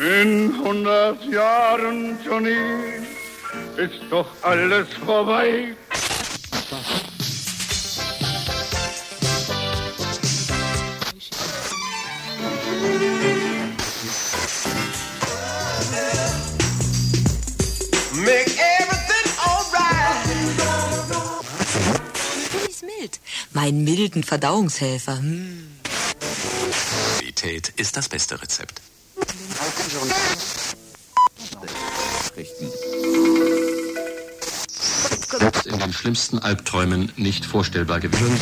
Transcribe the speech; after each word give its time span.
In 0.00 0.58
hundert 0.64 1.22
Jahren, 1.26 2.18
Johnny, 2.24 2.56
ist 3.76 4.00
doch 4.08 4.26
alles 4.40 4.88
vorbei. 5.04 5.76
Make 18.14 18.52
everything 18.56 19.26
alright. 19.44 20.26
Ist 22.70 22.82
mild. 22.84 23.20
Mein 23.52 23.84
milden 23.84 24.22
Verdauungshelfer. 24.24 25.18
Hm. 25.18 25.76
Qualität 27.18 27.68
ist 27.76 27.98
das 27.98 28.08
beste 28.08 28.40
Rezept. 28.40 28.80
Den 35.80 35.92
schlimmsten 35.92 36.38
Albträumen 36.38 37.10
nicht 37.16 37.46
vorstellbar 37.46 38.00
gewesen. 38.00 38.38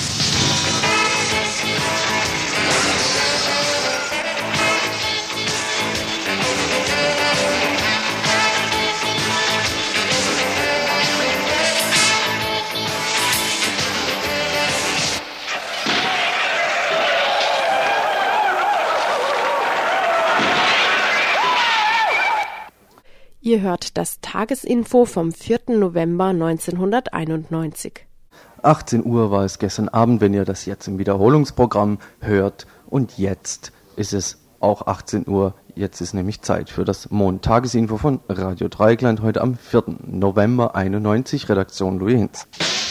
Ihr 23.48 23.62
hört 23.62 23.96
das 23.96 24.20
Tagesinfo 24.20 25.06
vom 25.06 25.32
4. 25.32 25.60
November 25.68 26.26
1991. 26.26 28.06
18 28.60 29.06
Uhr 29.06 29.30
war 29.30 29.42
es 29.46 29.58
gestern 29.58 29.88
Abend, 29.88 30.20
wenn 30.20 30.34
ihr 30.34 30.44
das 30.44 30.66
jetzt 30.66 30.86
im 30.86 30.98
Wiederholungsprogramm 30.98 31.96
hört. 32.20 32.66
Und 32.84 33.16
jetzt 33.16 33.72
ist 33.96 34.12
es 34.12 34.36
auch 34.60 34.86
18 34.86 35.26
Uhr. 35.26 35.54
Jetzt 35.74 36.02
ist 36.02 36.12
nämlich 36.12 36.42
Zeit 36.42 36.68
für 36.68 36.84
das 36.84 37.10
Montagesinfo 37.10 37.96
von 37.96 38.20
Radio 38.28 38.68
Dreieckland 38.68 39.22
heute 39.22 39.40
am 39.40 39.56
4. 39.56 39.84
November 40.06 40.74
91, 40.74 41.48
Redaktion 41.48 42.00
Louis 42.00 42.16
Hinz. 42.16 42.87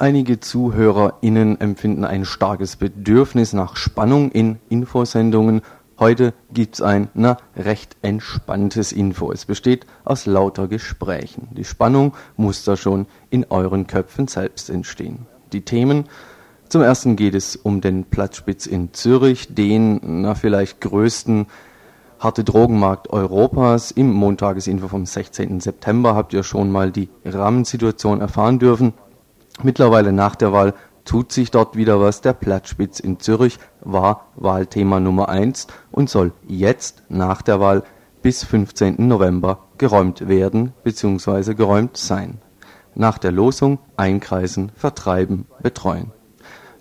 Einige 0.00 0.38
ZuhörerInnen 0.38 1.60
empfinden 1.60 2.04
ein 2.04 2.24
starkes 2.24 2.76
Bedürfnis 2.76 3.52
nach 3.52 3.74
Spannung 3.74 4.30
in 4.30 4.60
Infosendungen. 4.68 5.60
Heute 5.98 6.34
gibt's 6.52 6.80
ein, 6.80 7.08
na, 7.14 7.36
recht 7.56 7.96
entspanntes 8.02 8.92
Info. 8.92 9.32
Es 9.32 9.44
besteht 9.44 9.86
aus 10.04 10.26
lauter 10.26 10.68
Gesprächen. 10.68 11.48
Die 11.50 11.64
Spannung 11.64 12.14
muss 12.36 12.62
da 12.62 12.76
schon 12.76 13.06
in 13.30 13.44
euren 13.50 13.88
Köpfen 13.88 14.28
selbst 14.28 14.70
entstehen. 14.70 15.26
Die 15.52 15.62
Themen. 15.62 16.04
Zum 16.68 16.82
ersten 16.82 17.16
geht 17.16 17.34
es 17.34 17.56
um 17.56 17.80
den 17.80 18.04
Platzspitz 18.04 18.66
in 18.66 18.92
Zürich, 18.92 19.52
den, 19.52 19.98
na, 20.22 20.36
vielleicht 20.36 20.80
größten 20.80 21.46
harte 22.20 22.44
Drogenmarkt 22.44 23.10
Europas. 23.10 23.90
Im 23.90 24.12
Montagesinfo 24.12 24.86
vom 24.86 25.06
16. 25.06 25.58
September 25.58 26.14
habt 26.14 26.32
ihr 26.34 26.44
schon 26.44 26.70
mal 26.70 26.92
die 26.92 27.08
Rahmensituation 27.24 28.20
erfahren 28.20 28.60
dürfen. 28.60 28.92
Mittlerweile 29.62 30.12
nach 30.12 30.36
der 30.36 30.52
Wahl 30.52 30.74
tut 31.04 31.32
sich 31.32 31.50
dort 31.50 31.74
wieder 31.74 32.00
was. 32.00 32.20
Der 32.20 32.32
Platzspitz 32.32 33.00
in 33.00 33.18
Zürich 33.18 33.58
war 33.80 34.26
Wahlthema 34.36 35.00
Nummer 35.00 35.28
eins 35.28 35.66
und 35.90 36.08
soll 36.08 36.32
jetzt 36.46 37.02
nach 37.08 37.42
der 37.42 37.58
Wahl 37.58 37.82
bis 38.22 38.44
15. 38.44 39.08
November 39.08 39.66
geräumt 39.78 40.28
werden 40.28 40.74
bzw. 40.84 41.54
geräumt 41.54 41.96
sein. 41.96 42.38
Nach 42.94 43.18
der 43.18 43.32
Losung 43.32 43.78
einkreisen, 43.96 44.70
vertreiben, 44.76 45.46
betreuen. 45.62 46.12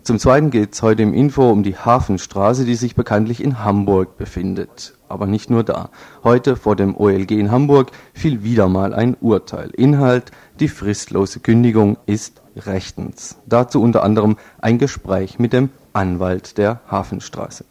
Zum 0.03 0.19
Zweiten 0.19 0.51
geht 0.51 0.73
es 0.73 0.81
heute 0.81 1.03
im 1.03 1.13
Info 1.13 1.49
um 1.49 1.63
die 1.63 1.75
Hafenstraße, 1.75 2.63
die 2.63 2.75
sich 2.75 2.95
bekanntlich 2.95 3.43
in 3.43 3.63
Hamburg 3.63 4.17
befindet. 4.17 4.93
Aber 5.09 5.27
nicht 5.27 5.49
nur 5.49 5.63
da. 5.63 5.89
Heute 6.23 6.55
vor 6.55 6.75
dem 6.75 6.95
OLG 6.95 7.31
in 7.31 7.51
Hamburg 7.51 7.91
fiel 8.13 8.41
wieder 8.41 8.69
mal 8.69 8.93
ein 8.93 9.17
Urteil. 9.19 9.69
Inhalt, 9.71 10.31
die 10.59 10.69
fristlose 10.69 11.41
Kündigung 11.41 11.97
ist 12.05 12.41
rechtens. 12.65 13.37
Dazu 13.45 13.81
unter 13.81 14.03
anderem 14.03 14.37
ein 14.59 14.77
Gespräch 14.77 15.39
mit 15.39 15.53
dem 15.53 15.69
Anwalt 15.93 16.57
der 16.57 16.81
Hafenstraße. 16.89 17.65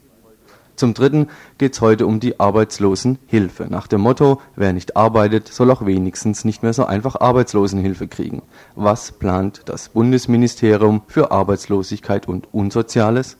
Zum 0.77 0.93
Dritten 0.93 1.29
geht 1.57 1.73
es 1.73 1.81
heute 1.81 2.07
um 2.07 2.21
die 2.21 2.39
Arbeitslosenhilfe. 2.39 3.67
Nach 3.71 3.87
dem 3.87 4.03
Motto, 4.03 4.43
wer 4.57 4.75
nicht 4.75 4.95
arbeitet, 4.95 5.49
soll 5.49 5.71
auch 5.71 5.87
wenigstens 5.87 6.45
nicht 6.45 6.63
mehr 6.63 6.75
so 6.75 6.85
einfach 6.85 7.19
Arbeitslosenhilfe 7.19 8.09
kriegen. 8.09 8.43
Was 8.75 9.13
plant 9.13 9.63
das 9.65 9.89
Bundesministerium 9.89 11.03
für 11.07 11.31
Arbeitslosigkeit 11.31 12.29
und 12.29 12.53
Unsoziales? 12.53 13.39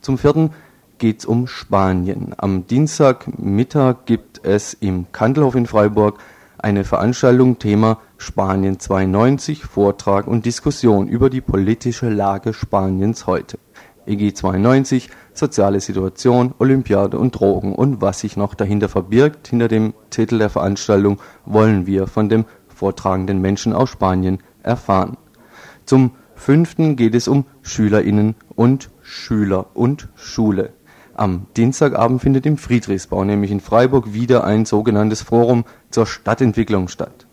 Zum 0.00 0.16
Vierten 0.16 0.50
geht 0.96 1.20
es 1.20 1.26
um 1.26 1.46
Spanien. 1.46 2.34
Am 2.38 2.66
Dienstagmittag 2.66 4.06
gibt 4.06 4.44
es 4.44 4.72
im 4.72 5.12
Kandelhof 5.12 5.54
in 5.56 5.66
Freiburg 5.66 6.18
eine 6.58 6.84
Veranstaltung 6.84 7.58
Thema 7.58 7.98
Spanien 8.18 8.80
92, 8.80 9.64
Vortrag 9.64 10.26
und 10.26 10.46
Diskussion 10.46 11.06
über 11.06 11.28
die 11.28 11.42
politische 11.42 12.08
Lage 12.08 12.54
Spaniens 12.54 13.26
heute. 13.26 13.58
EG 14.06 14.32
92, 14.32 15.10
soziale 15.34 15.80
Situation, 15.80 16.54
Olympiade 16.58 17.18
und 17.18 17.32
Drogen 17.32 17.74
und 17.74 18.00
was 18.00 18.20
sich 18.20 18.36
noch 18.36 18.54
dahinter 18.54 18.88
verbirgt, 18.88 19.48
hinter 19.48 19.68
dem 19.68 19.92
Titel 20.08 20.38
der 20.38 20.48
Veranstaltung, 20.48 21.20
wollen 21.44 21.86
wir 21.86 22.06
von 22.06 22.28
dem 22.28 22.46
vortragenden 22.68 23.40
Menschen 23.40 23.74
aus 23.74 23.90
Spanien 23.90 24.38
erfahren. 24.62 25.18
Zum 25.84 26.12
fünften 26.34 26.96
geht 26.96 27.14
es 27.14 27.28
um 27.28 27.44
SchülerInnen 27.62 28.34
und 28.54 28.90
Schüler 29.02 29.66
und 29.74 30.08
Schule. 30.14 30.72
Am 31.14 31.46
Dienstagabend 31.56 32.22
findet 32.22 32.46
im 32.46 32.56
Friedrichsbau, 32.56 33.24
nämlich 33.24 33.50
in 33.50 33.60
Freiburg, 33.60 34.12
wieder 34.12 34.44
ein 34.44 34.64
sogenanntes 34.64 35.22
Forum 35.22 35.64
zur 35.90 36.06
Stadtentwicklung 36.06 36.88
statt. 36.88 37.25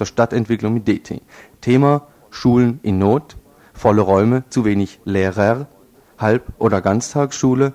Zur 0.00 0.06
Stadtentwicklung 0.06 0.72
mit 0.72 0.88
DT. 0.88 1.20
Thema 1.60 2.06
Schulen 2.30 2.80
in 2.82 2.98
Not, 2.98 3.36
volle 3.74 4.00
Räume, 4.00 4.44
zu 4.48 4.64
wenig 4.64 4.98
Lehrer, 5.04 5.66
Halb- 6.18 6.54
oder 6.56 6.80
Ganztagsschule. 6.80 7.74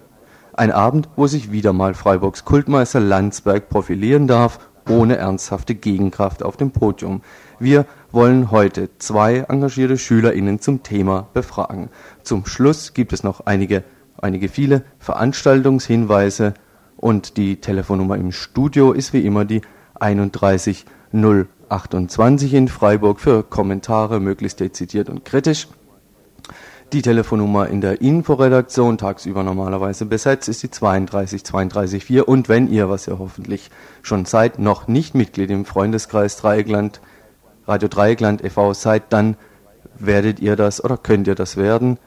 Ein 0.54 0.72
Abend, 0.72 1.08
wo 1.16 1.28
sich 1.28 1.52
wieder 1.52 1.72
mal 1.72 1.94
Freiburgs 1.94 2.44
Kultmeister 2.44 3.00
Landsberg 3.00 3.70
profilieren 3.70 4.26
darf, 4.26 4.58
ohne 4.90 5.18
ernsthafte 5.18 5.76
Gegenkraft 5.76 6.42
auf 6.42 6.58
dem 6.58 6.72
Podium. 6.72 7.22
Wir 7.60 7.86
wollen 8.12 8.50
heute 8.50 8.90
zwei 8.98 9.46
engagierte 9.48 10.00
SchülerInnen 10.00 10.60
zum 10.60 10.82
Thema 10.82 11.28
befragen. 11.36 11.92
Zum 12.24 12.48
Schluss 12.48 12.96
gibt 12.96 13.14
es 13.14 13.22
noch 13.22 13.42
einige 13.46 13.84
einige 14.20 14.50
viele 14.50 14.84
Veranstaltungshinweise 14.98 16.56
und 16.98 17.38
die 17.38 17.58
Telefonnummer 17.62 18.18
im 18.18 18.32
Studio 18.32 18.94
ist 18.94 19.14
wie 19.14 19.24
immer 19.24 19.46
die 19.46 19.62
31 19.94 20.86
028 21.70 22.54
in 22.54 22.68
Freiburg 22.68 23.20
für 23.20 23.44
Kommentare 23.44 24.20
möglichst 24.20 24.60
dezidiert 24.60 25.10
und 25.10 25.26
kritisch. 25.26 25.68
Die 26.94 27.02
Telefonnummer 27.02 27.68
in 27.68 27.82
der 27.82 28.02
Inforedaktion, 28.02 28.98
tagsüber 28.98 29.44
normalerweise 29.44 30.06
besetzt, 30.06 30.48
ist 30.48 30.62
die 30.62 30.70
32 30.70 31.44
32 31.44 32.06
4. 32.06 32.28
Und 32.28 32.48
wenn 32.48 32.70
ihr, 32.70 32.90
was 32.90 33.08
ihr 33.08 33.18
hoffentlich 33.18 33.72
schon 34.04 34.26
seid, 34.26 34.60
noch 34.60 34.88
nicht 34.88 35.16
Mitglied 35.16 35.50
im 35.50 35.66
Freundeskreis 35.66 36.38
Dreieckland, 36.38 37.02
Radio 37.68 37.90
Dreieckland 37.90 38.44
e.V. 38.44 38.74
seid, 38.74 39.12
dann 39.12 39.36
werdet 39.98 40.40
ihr 40.40 40.56
das 40.56 40.84
oder 40.84 40.98
könnt 40.98 41.28
ihr 41.28 41.36
das 41.36 41.58
werden 41.58 41.98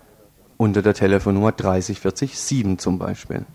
unter 0.56 0.82
der 0.82 0.94
Telefonnummer 0.94 1.52
30407 1.52 2.78
zum 2.78 2.98
Beispiel. 2.98 3.46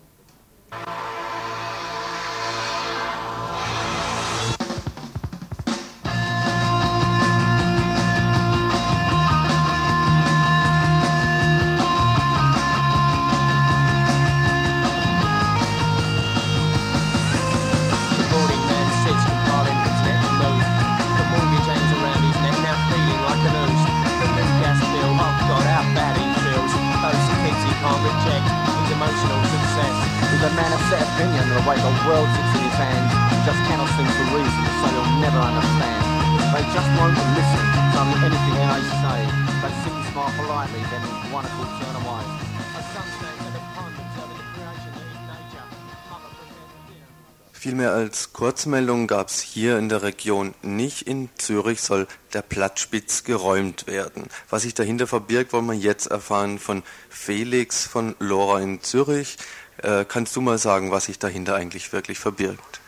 Vielmehr 48.14 48.22
als 48.22 48.32
Kurzmeldung 48.32 49.06
gab 49.08 49.26
es 49.26 49.40
hier 49.40 49.76
in 49.76 49.88
der 49.88 50.04
Region 50.04 50.54
nicht. 50.62 51.02
In 51.08 51.30
Zürich 51.36 51.82
soll 51.82 52.06
der 52.32 52.42
Plattspitz 52.42 53.24
geräumt 53.24 53.88
werden. 53.88 54.28
Was 54.50 54.62
sich 54.62 54.72
dahinter 54.72 55.08
verbirgt, 55.08 55.52
wollen 55.52 55.66
wir 55.66 55.74
jetzt 55.74 56.06
erfahren 56.06 56.60
von 56.60 56.84
Felix 57.10 57.88
von 57.88 58.14
Lora 58.20 58.60
in 58.60 58.80
Zürich. 58.82 59.36
Äh, 59.78 60.04
kannst 60.04 60.36
du 60.36 60.40
mal 60.40 60.58
sagen, 60.58 60.92
was 60.92 61.06
sich 61.06 61.18
dahinter 61.18 61.56
eigentlich 61.56 61.92
wirklich 61.92 62.20
verbirgt? 62.20 62.80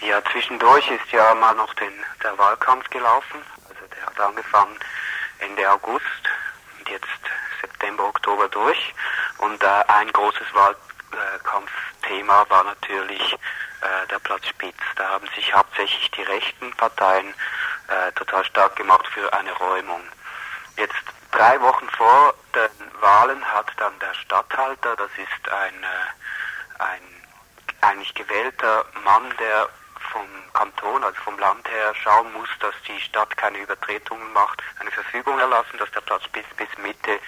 Ja, 0.00 0.22
zwischendurch 0.32 0.90
ist 0.92 1.12
ja 1.12 1.34
mal 1.34 1.54
noch 1.54 1.74
den, 1.74 1.92
der 2.22 2.38
Wahlkampf 2.38 2.88
gelaufen. 2.88 3.40
Also 3.68 3.82
der 3.94 4.06
hat 4.06 4.18
angefangen 4.18 4.76
Ende 5.40 5.70
August 5.70 6.24
und 6.78 6.88
jetzt 6.88 7.06
September, 7.60 8.08
Oktober 8.08 8.48
durch. 8.48 8.94
Und 9.36 9.62
äh, 9.62 9.66
ein 9.88 10.10
großes 10.10 10.46
Wahlkampfthema 10.54 12.46
war 12.48 12.64
natürlich 12.64 13.36
der 14.10 14.18
Platz 14.18 14.46
Spitz. 14.46 14.78
Da 14.96 15.08
haben 15.10 15.28
sich 15.34 15.54
hauptsächlich 15.54 16.10
die 16.12 16.22
rechten 16.22 16.72
Parteien 16.72 17.34
äh, 17.88 18.12
total 18.12 18.44
stark 18.44 18.76
gemacht 18.76 19.06
für 19.08 19.32
eine 19.32 19.52
Räumung. 19.52 20.02
Jetzt 20.76 20.94
drei 21.30 21.60
Wochen 21.60 21.88
vor 21.90 22.34
den 22.54 23.00
Wahlen 23.00 23.44
hat 23.52 23.70
dann 23.76 23.98
der 23.98 24.14
Statthalter, 24.14 24.96
das 24.96 25.10
ist 25.16 25.52
ein, 25.52 25.82
äh, 25.82 26.82
ein 26.82 27.02
eigentlich 27.80 28.14
gewählter 28.14 28.84
Mann, 29.04 29.32
der 29.38 29.68
vom 30.12 30.26
Kanton, 30.52 31.04
also 31.04 31.20
vom 31.22 31.38
Land 31.38 31.68
her 31.68 31.94
schauen 32.02 32.32
muss, 32.32 32.48
dass 32.60 32.74
die 32.86 33.00
Stadt 33.00 33.36
keine 33.36 33.58
Übertretungen 33.58 34.32
macht, 34.32 34.62
eine 34.80 34.90
Verfügung 34.90 35.38
erlassen, 35.38 35.78
dass 35.78 35.90
der 35.90 36.00
Platz 36.00 36.22
bis, 36.28 36.44
bis 36.56 36.68
Mitte 36.78 37.20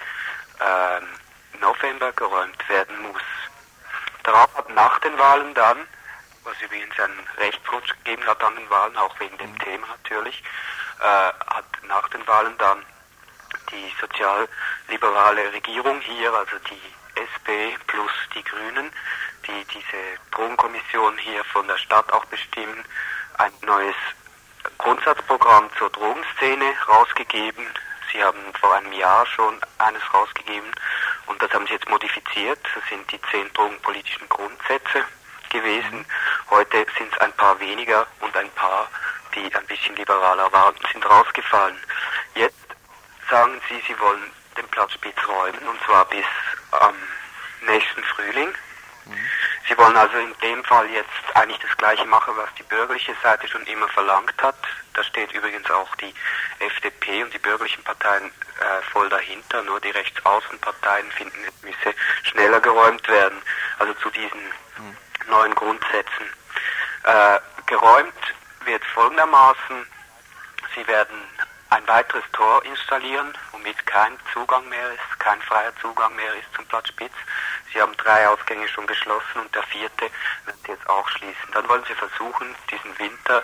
ähm, 0.59 1.07
November 1.59 2.11
geräumt 2.13 2.69
werden 2.69 3.01
muss. 3.03 3.21
Darauf 4.23 4.55
hat 4.55 4.69
nach 4.69 4.99
den 4.99 5.17
Wahlen 5.17 5.53
dann, 5.53 5.87
was 6.43 6.61
übrigens 6.61 6.99
einen 6.99 7.27
Rechtsrutsch 7.37 7.93
gegeben 8.03 8.25
hat 8.25 8.43
an 8.43 8.55
den 8.55 8.69
Wahlen, 8.69 8.97
auch 8.97 9.19
wegen 9.19 9.37
dem 9.37 9.57
Thema 9.59 9.87
natürlich, 9.87 10.43
äh, 10.99 11.03
hat 11.03 11.65
nach 11.87 12.07
den 12.09 12.25
Wahlen 12.27 12.57
dann 12.57 12.85
die 13.71 13.93
sozialliberale 13.99 15.53
Regierung 15.53 15.99
hier, 16.01 16.33
also 16.33 16.57
die 16.69 16.81
SP 17.15 17.77
plus 17.87 18.11
die 18.35 18.43
Grünen, 18.43 18.91
die 19.47 19.65
diese 19.65 20.19
Drogenkommission 20.31 21.17
hier 21.17 21.43
von 21.45 21.67
der 21.67 21.77
Stadt 21.77 22.11
auch 22.13 22.25
bestimmen, 22.25 22.83
ein 23.37 23.51
neues 23.61 23.95
Grundsatzprogramm 24.77 25.69
zur 25.77 25.89
Drogenszene 25.89 26.73
rausgegeben. 26.87 27.65
Sie 28.11 28.23
haben 28.23 28.53
vor 28.59 28.75
einem 28.75 28.91
Jahr 28.93 29.25
schon 29.25 29.59
eines 29.77 30.01
rausgegeben 30.13 30.69
und 31.27 31.41
das 31.41 31.51
haben 31.51 31.65
sie 31.65 31.73
jetzt 31.73 31.89
modifiziert. 31.89 32.59
Das 32.75 32.83
sind 32.89 33.09
die 33.11 33.21
zehn 33.31 33.51
drogenpolitischen 33.53 34.27
Grundsätze 34.27 35.05
gewesen. 35.51 36.05
Heute 36.49 36.85
sind 36.97 37.13
es 37.13 37.19
ein 37.19 37.31
paar 37.33 37.59
weniger 37.59 38.07
und 38.21 38.35
ein 38.35 38.49
paar, 38.51 38.89
die 39.35 39.53
ein 39.53 39.65
bisschen 39.67 39.95
liberaler 39.95 40.51
waren, 40.51 40.75
sind 40.91 41.05
rausgefallen. 41.07 41.77
Jetzt 42.35 42.55
sagen 43.29 43.61
sie, 43.69 43.81
sie 43.87 43.99
wollen 43.99 44.31
den 44.57 44.67
Platz 44.69 44.93
Spitz 44.93 45.17
räumen 45.27 45.67
und 45.67 45.79
zwar 45.85 46.05
bis 46.05 46.25
am 46.71 46.95
nächsten 47.61 48.03
Frühling. 48.03 48.53
Sie 49.67 49.77
wollen 49.77 49.95
also 49.95 50.17
in 50.17 50.33
dem 50.41 50.63
Fall 50.65 50.89
jetzt 50.89 51.09
eigentlich 51.35 51.59
das 51.59 51.75
Gleiche 51.77 52.05
machen, 52.05 52.33
was 52.35 52.53
die 52.55 52.63
bürgerliche 52.63 53.15
Seite 53.23 53.47
schon 53.47 53.65
immer 53.67 53.87
verlangt 53.89 54.33
hat. 54.41 54.55
Da 54.93 55.03
steht 55.03 55.31
übrigens 55.31 55.69
auch 55.71 55.95
die 55.95 56.13
FDP 56.59 57.23
und 57.23 57.33
die 57.33 57.39
bürgerlichen 57.39 57.83
Parteien 57.83 58.25
äh, 58.25 58.81
voll 58.91 59.09
dahinter. 59.09 59.63
Nur 59.63 59.79
die 59.79 59.91
Rechtsaußenparteien 59.91 61.09
finden, 61.11 61.39
es 61.47 61.63
müsse 61.63 61.95
schneller 62.23 62.59
geräumt 62.59 63.07
werden. 63.07 63.41
Also 63.79 63.93
zu 63.95 64.09
diesen 64.09 64.41
neuen 65.31 65.55
Grundsätzen. 65.55 66.25
Äh, 67.03 67.39
geräumt 67.65 68.13
wird 68.65 68.85
folgendermaßen. 68.85 69.87
Sie 70.75 70.87
werden 70.87 71.17
ein 71.69 71.87
weiteres 71.87 72.23
Tor 72.33 72.63
installieren, 72.65 73.33
womit 73.53 73.85
kein 73.87 74.17
Zugang 74.33 74.67
mehr 74.67 74.91
ist, 74.91 75.19
kein 75.19 75.41
freier 75.41 75.73
Zugang 75.81 76.13
mehr 76.15 76.33
ist 76.35 76.53
zum 76.53 76.65
Platz 76.65 76.89
Spitz. 76.89 77.13
Sie 77.71 77.81
haben 77.81 77.95
drei 77.95 78.27
Ausgänge 78.27 78.67
schon 78.67 78.85
geschlossen 78.87 79.39
und 79.39 79.55
der 79.55 79.63
vierte 79.63 80.09
wird 80.45 80.67
jetzt 80.67 80.89
auch 80.89 81.07
schließen. 81.09 81.49
Dann 81.53 81.67
wollen 81.69 81.83
Sie 81.87 81.95
versuchen, 81.95 82.53
diesen 82.69 82.99
Winter 82.99 83.43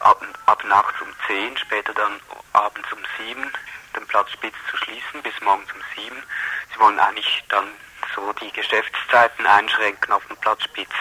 ab, 0.00 0.20
ab 0.46 0.64
nachts 0.64 1.00
um 1.00 1.08
10, 1.28 1.56
später 1.56 1.94
dann 1.94 2.20
abends 2.52 2.92
um 2.92 2.98
7 3.16 3.52
den 3.94 4.06
Platz 4.08 4.32
Spitz 4.32 4.56
zu 4.70 4.76
schließen, 4.76 5.22
bis 5.22 5.40
morgens 5.40 5.70
um 5.72 5.80
7. 5.94 6.22
Sie 6.72 6.80
wollen 6.80 6.98
eigentlich 6.98 7.44
dann 7.48 7.68
so 8.18 8.32
die 8.34 8.52
Geschäftszeiten 8.52 9.46
einschränken 9.46 10.12
auf 10.12 10.24
den 10.26 10.36
Platz 10.38 10.64
Spitz. 10.64 10.92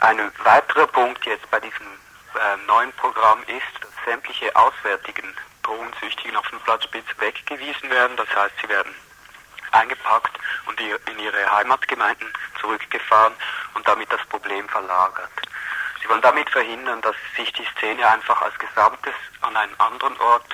Ein 0.00 0.30
weiterer 0.42 0.86
Punkt 0.86 1.24
jetzt 1.24 1.48
bei 1.50 1.60
diesem 1.60 1.86
äh, 2.34 2.56
neuen 2.66 2.92
Programm 2.92 3.42
ist, 3.44 3.82
dass 3.82 3.90
sämtliche 4.04 4.54
auswärtigen 4.54 5.34
Drogensüchtigen 5.62 6.36
auf 6.36 6.48
den 6.50 6.60
Platz 6.60 6.84
Spitz 6.84 7.06
weggewiesen 7.18 7.90
werden. 7.90 8.16
Das 8.16 8.28
heißt, 8.36 8.54
sie 8.60 8.68
werden 8.68 8.94
eingepackt 9.72 10.38
und 10.66 10.78
in 10.80 11.18
ihre 11.18 11.50
Heimatgemeinden 11.50 12.32
zurückgefahren 12.60 13.32
und 13.74 13.86
damit 13.88 14.12
das 14.12 14.24
Problem 14.26 14.68
verlagert. 14.68 15.30
Sie 16.02 16.08
wollen 16.08 16.20
damit 16.20 16.50
verhindern, 16.50 17.00
dass 17.00 17.16
sich 17.36 17.50
die 17.54 17.66
Szene 17.76 18.06
einfach 18.08 18.40
als 18.42 18.56
Gesamtes 18.58 19.14
an 19.40 19.56
einem 19.56 19.74
anderen 19.78 20.20
Ort 20.20 20.46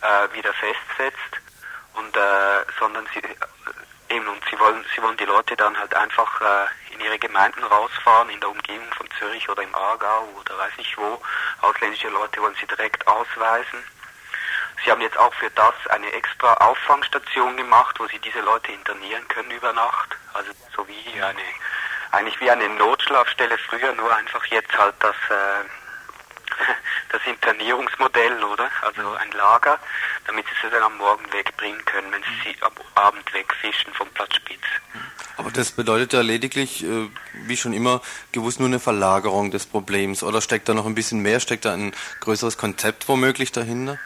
äh, 0.00 0.32
wieder 0.34 0.52
festsetzt 0.54 1.40
und 1.94 2.16
äh, 2.16 2.64
sondern 2.78 3.06
sie 3.12 3.20
eben 4.10 4.26
und 4.28 4.42
sie 4.50 4.58
wollen 4.58 4.84
sie 4.94 5.02
wollen 5.02 5.16
die 5.16 5.24
Leute 5.24 5.56
dann 5.56 5.78
halt 5.78 5.94
einfach 5.94 6.40
äh, 6.40 6.94
in 6.94 7.00
ihre 7.00 7.18
Gemeinden 7.18 7.62
rausfahren 7.62 8.28
in 8.30 8.40
der 8.40 8.50
Umgebung 8.50 8.92
von 8.94 9.08
Zürich 9.18 9.48
oder 9.48 9.62
im 9.62 9.74
Aargau 9.74 10.28
oder 10.40 10.58
weiß 10.58 10.72
ich 10.78 10.96
wo 10.98 11.20
ausländische 11.62 12.08
Leute 12.08 12.40
wollen 12.42 12.56
sie 12.60 12.66
direkt 12.66 13.06
ausweisen 13.06 13.82
Sie 14.84 14.90
haben 14.90 15.02
jetzt 15.02 15.18
auch 15.18 15.34
für 15.34 15.50
das 15.50 15.74
eine 15.90 16.10
extra 16.12 16.54
Auffangstation 16.54 17.56
gemacht, 17.56 17.98
wo 17.98 18.06
Sie 18.06 18.18
diese 18.18 18.40
Leute 18.40 18.72
internieren 18.72 19.26
können 19.28 19.50
über 19.50 19.72
Nacht. 19.72 20.16
Also 20.32 20.52
so 20.74 20.86
wie 20.88 21.22
eine, 21.22 21.42
eigentlich 22.12 22.40
wie 22.40 22.50
eine 22.50 22.68
Notschlafstelle 22.68 23.58
früher, 23.58 23.92
nur 23.92 24.14
einfach 24.14 24.44
jetzt 24.46 24.76
halt 24.78 24.94
das, 25.00 25.16
äh, 25.28 25.64
das 27.10 27.20
Internierungsmodell, 27.26 28.42
oder? 28.44 28.70
Also 28.82 29.12
ein 29.14 29.30
Lager, 29.32 29.78
damit 30.26 30.46
Sie 30.46 30.66
sie 30.66 30.70
dann 30.70 30.82
am 30.82 30.96
Morgen 30.98 31.24
wegbringen 31.32 31.84
können, 31.84 32.12
wenn 32.12 32.22
Sie 32.22 32.50
sie 32.50 32.62
am 32.62 32.72
Abend 32.94 33.32
wegfischen 33.32 33.92
vom 33.94 34.08
Platz 34.10 34.34
Spitz. 34.36 34.64
Aber 35.36 35.50
das 35.50 35.72
bedeutet 35.72 36.12
ja 36.12 36.20
lediglich, 36.20 36.84
äh, 36.84 37.08
wie 37.46 37.56
schon 37.56 37.72
immer, 37.72 38.02
gewusst 38.32 38.60
nur 38.60 38.68
eine 38.68 38.80
Verlagerung 38.80 39.50
des 39.50 39.64
Problems. 39.66 40.22
Oder 40.22 40.40
steckt 40.40 40.68
da 40.68 40.74
noch 40.74 40.86
ein 40.86 40.94
bisschen 40.94 41.20
mehr, 41.20 41.40
steckt 41.40 41.64
da 41.64 41.72
ein 41.72 41.94
größeres 42.20 42.58
Konzept 42.58 43.08
womöglich 43.08 43.50
dahinter? 43.50 43.98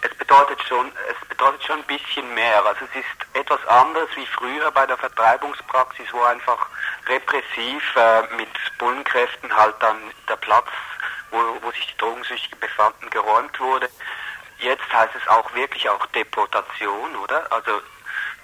Es 0.00 0.14
bedeutet 0.16 0.62
schon, 0.68 0.92
es 1.10 1.28
bedeutet 1.28 1.64
schon 1.64 1.80
ein 1.80 1.86
bisschen 1.86 2.32
mehr. 2.34 2.64
Also 2.64 2.84
es 2.84 3.00
ist 3.00 3.36
etwas 3.36 3.58
anders 3.66 4.08
wie 4.14 4.26
früher 4.26 4.70
bei 4.70 4.86
der 4.86 4.96
Vertreibungspraxis, 4.96 6.06
wo 6.12 6.22
einfach 6.22 6.68
repressiv 7.08 7.82
äh, 7.96 8.22
mit 8.36 8.48
Bullenkräften 8.78 9.54
halt 9.56 9.74
dann 9.80 9.96
der 10.28 10.36
Platz, 10.36 10.68
wo, 11.30 11.38
wo 11.62 11.70
sich 11.72 11.86
die 11.86 11.96
Drogensüchtigen 11.98 12.58
befanden, 12.60 13.10
geräumt 13.10 13.58
wurde. 13.60 13.88
Jetzt 14.58 14.92
heißt 14.92 15.14
es 15.14 15.28
auch 15.28 15.54
wirklich 15.54 15.88
auch 15.88 16.04
Deportation, 16.06 17.16
oder? 17.16 17.50
Also 17.52 17.80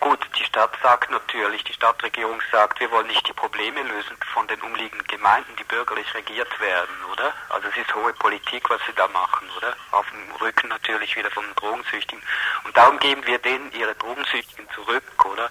gut, 0.00 0.20
die 0.38 0.44
Stadt 0.44 0.70
sagt 0.82 1.10
natürlich, 1.10 1.64
die 1.64 1.72
Stadtregierung 1.72 2.40
sagt, 2.52 2.78
wir 2.78 2.90
wollen 2.90 3.06
nicht 3.06 3.26
die 3.26 3.32
Probleme 3.32 3.82
lösen 3.82 4.16
von 4.32 4.46
den 4.46 4.60
umliegenden 4.60 5.06
Gemeinden, 5.08 5.56
die 5.56 5.64
bürgerlich 5.64 6.12
regiert 6.14 6.60
werden, 6.60 6.94
oder? 7.10 7.32
Also 7.48 7.68
es 7.68 7.76
ist 7.76 7.94
hohe 7.94 8.12
Politik, 8.14 8.68
was 8.70 8.80
sie 8.86 8.94
da 8.94 9.08
machen, 9.08 9.48
oder? 9.56 9.74
Auf 9.90 10.06
dem 10.10 10.30
Rücken 10.40 10.68
natürlich 10.68 11.16
wieder 11.16 11.30
von 11.30 11.44
den 11.44 11.54
Drogensüchtigen. 11.56 12.22
Und 12.64 12.76
darum 12.76 12.98
geben 12.98 13.26
wir 13.26 13.38
denen 13.38 13.72
ihre 13.72 13.94
Drogensüchtigen 13.94 14.68
zurück, 14.74 15.24
oder? 15.24 15.50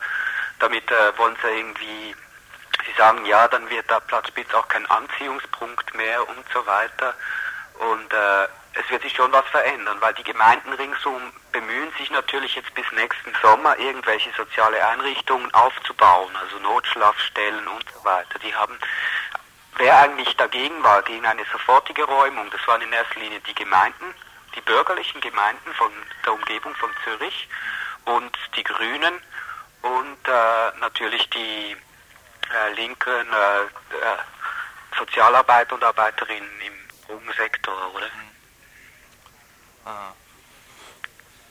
Damit 0.59 0.89
äh, 0.91 1.17
wollen 1.17 1.35
sie 1.41 1.49
irgendwie, 1.49 2.15
sie 2.85 2.93
sagen, 2.97 3.25
ja, 3.25 3.47
dann 3.47 3.69
wird 3.69 3.89
da 3.89 3.99
Platz 3.99 4.27
Spitz 4.27 4.53
auch 4.53 4.67
kein 4.67 4.85
Anziehungspunkt 4.87 5.93
mehr 5.95 6.27
und 6.27 6.45
so 6.53 6.65
weiter. 6.65 7.13
Und 7.79 8.13
äh, 8.13 8.47
es 8.75 8.89
wird 8.89 9.03
sich 9.03 9.13
schon 9.13 9.31
was 9.31 9.45
verändern, 9.47 9.97
weil 9.99 10.13
die 10.15 10.23
Gemeinden 10.23 10.73
ringsum 10.73 11.31
bemühen 11.51 11.91
sich 11.97 12.09
natürlich 12.09 12.55
jetzt 12.55 12.73
bis 12.73 12.85
nächsten 12.91 13.31
Sommer 13.41 13.77
irgendwelche 13.77 14.31
soziale 14.35 14.85
Einrichtungen 14.87 15.53
aufzubauen, 15.53 16.35
also 16.35 16.57
Notschlafstellen 16.59 17.67
und 17.67 17.85
so 17.93 18.03
weiter. 18.03 18.39
Die 18.39 18.55
haben, 18.55 18.77
wer 19.77 19.99
eigentlich 19.99 20.35
dagegen 20.37 20.83
war, 20.83 21.03
gegen 21.03 21.25
eine 21.25 21.45
sofortige 21.51 22.03
Räumung, 22.03 22.49
das 22.49 22.65
waren 22.67 22.81
in 22.81 22.91
erster 22.91 23.19
Linie 23.19 23.39
die 23.41 23.55
Gemeinden, 23.55 24.13
die 24.55 24.61
bürgerlichen 24.61 25.21
Gemeinden 25.21 25.73
von 25.73 25.91
der 26.25 26.33
Umgebung 26.33 26.75
von 26.75 26.89
Zürich 27.03 27.47
und 28.05 28.37
die 28.55 28.63
Grünen 28.63 29.21
und 29.83 30.27
äh, 30.27 30.79
natürlich 30.79 31.29
die 31.29 31.77
äh, 32.50 32.73
linken 32.73 33.09
äh, 33.09 33.63
äh, 33.63 34.97
Sozialarbeiter 34.97 35.75
und 35.75 35.83
Arbeiterinnen 35.83 36.50
im 36.65 36.73
Drogensektor, 37.07 37.73
oder? 37.93 38.07
Ah. 39.85 40.13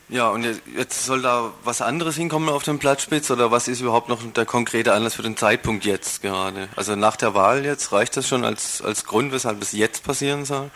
Ja, 0.09 0.29
und 0.29 0.45
jetzt 0.77 1.07
soll 1.07 1.23
da 1.23 1.53
was 1.65 1.81
anderes 1.81 2.17
hinkommen 2.17 2.51
auf 2.51 2.63
den 2.65 2.79
Platzspitz 2.79 3.31
oder 3.31 3.51
was 3.51 3.67
ist 3.67 3.81
überhaupt 3.81 4.11
noch 4.11 4.19
der 4.23 4.45
konkrete 4.45 4.93
Anlass 4.93 5.15
für 5.15 5.23
den 5.23 5.39
Zeitpunkt 5.39 5.87
jetzt 5.87 6.21
gerade? 6.21 6.69
Also 6.77 6.97
nach 6.97 7.17
der 7.17 7.35
Wahl 7.35 7.65
jetzt, 7.65 7.93
reicht 7.93 8.17
das 8.19 8.29
schon 8.29 8.45
als, 8.45 8.83
als 8.83 9.07
Grund, 9.07 9.33
weshalb 9.33 9.63
es 9.63 9.73
jetzt 9.73 10.05
passieren 10.05 10.45
soll? 10.45 10.71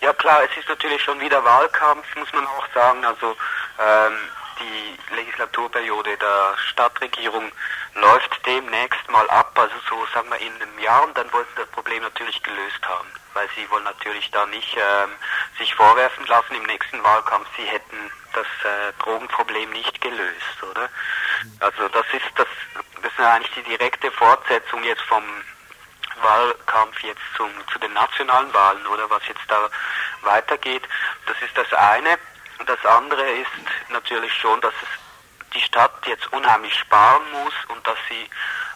Ja 0.00 0.12
klar, 0.12 0.40
es 0.42 0.56
ist 0.58 0.68
natürlich 0.68 1.00
schon 1.02 1.20
wieder 1.20 1.44
Wahlkampf, 1.44 2.04
muss 2.16 2.32
man 2.32 2.44
auch 2.46 2.66
sagen. 2.74 3.04
Also 3.04 3.36
ähm, 3.78 4.16
die 4.58 5.14
Legislaturperiode 5.14 6.16
der 6.16 6.54
Stadtregierung 6.70 7.52
läuft 8.00 8.46
demnächst 8.46 9.08
mal 9.10 9.28
ab, 9.30 9.52
also 9.58 9.74
so 9.88 10.06
sagen 10.12 10.30
wir 10.30 10.40
in 10.40 10.54
einem 10.54 10.78
Jahr 10.78 11.04
und 11.04 11.16
dann 11.16 11.32
wollen 11.32 11.46
sie 11.50 11.62
das 11.62 11.70
Problem 11.70 12.02
natürlich 12.02 12.42
gelöst 12.42 12.80
haben, 12.86 13.08
weil 13.34 13.48
sie 13.56 13.68
wollen 13.70 13.84
natürlich 13.84 14.30
da 14.30 14.46
nicht 14.46 14.76
ähm, 14.76 15.10
sich 15.58 15.74
vorwerfen 15.74 16.26
lassen 16.26 16.54
im 16.54 16.64
nächsten 16.64 17.02
Wahlkampf, 17.02 17.46
sie 17.56 17.64
hätten 17.64 18.10
das 18.32 18.46
äh, 18.64 18.92
Drogenproblem 19.02 19.70
nicht 19.70 20.00
gelöst, 20.00 20.62
oder? 20.70 20.88
Also 21.60 21.88
das 21.88 22.06
ist 22.12 22.26
das, 22.36 22.46
das 23.02 23.12
ist 23.12 23.20
eigentlich 23.20 23.54
die 23.54 23.62
direkte 23.76 24.10
Fortsetzung 24.12 24.82
jetzt 24.84 25.02
vom 25.02 25.22
Wahlkampf 26.22 27.00
jetzt 27.02 27.22
zum, 27.36 27.50
zu 27.72 27.78
den 27.78 27.92
nationalen 27.92 28.52
Wahlen 28.52 28.86
oder 28.86 29.08
was 29.10 29.26
jetzt 29.28 29.44
da 29.48 29.68
weitergeht. 30.22 30.82
Das 31.26 31.36
ist 31.42 31.56
das 31.56 31.72
eine. 31.72 32.18
Und 32.58 32.68
das 32.68 32.84
andere 32.84 33.22
ist 33.22 33.50
natürlich 33.88 34.32
schon, 34.34 34.60
dass 34.60 34.74
es 34.82 34.88
die 35.54 35.60
Stadt 35.60 36.06
jetzt 36.06 36.32
unheimlich 36.32 36.74
sparen 36.74 37.22
muss 37.32 37.54
und 37.68 37.86
dass 37.86 37.98
sie 38.08 38.28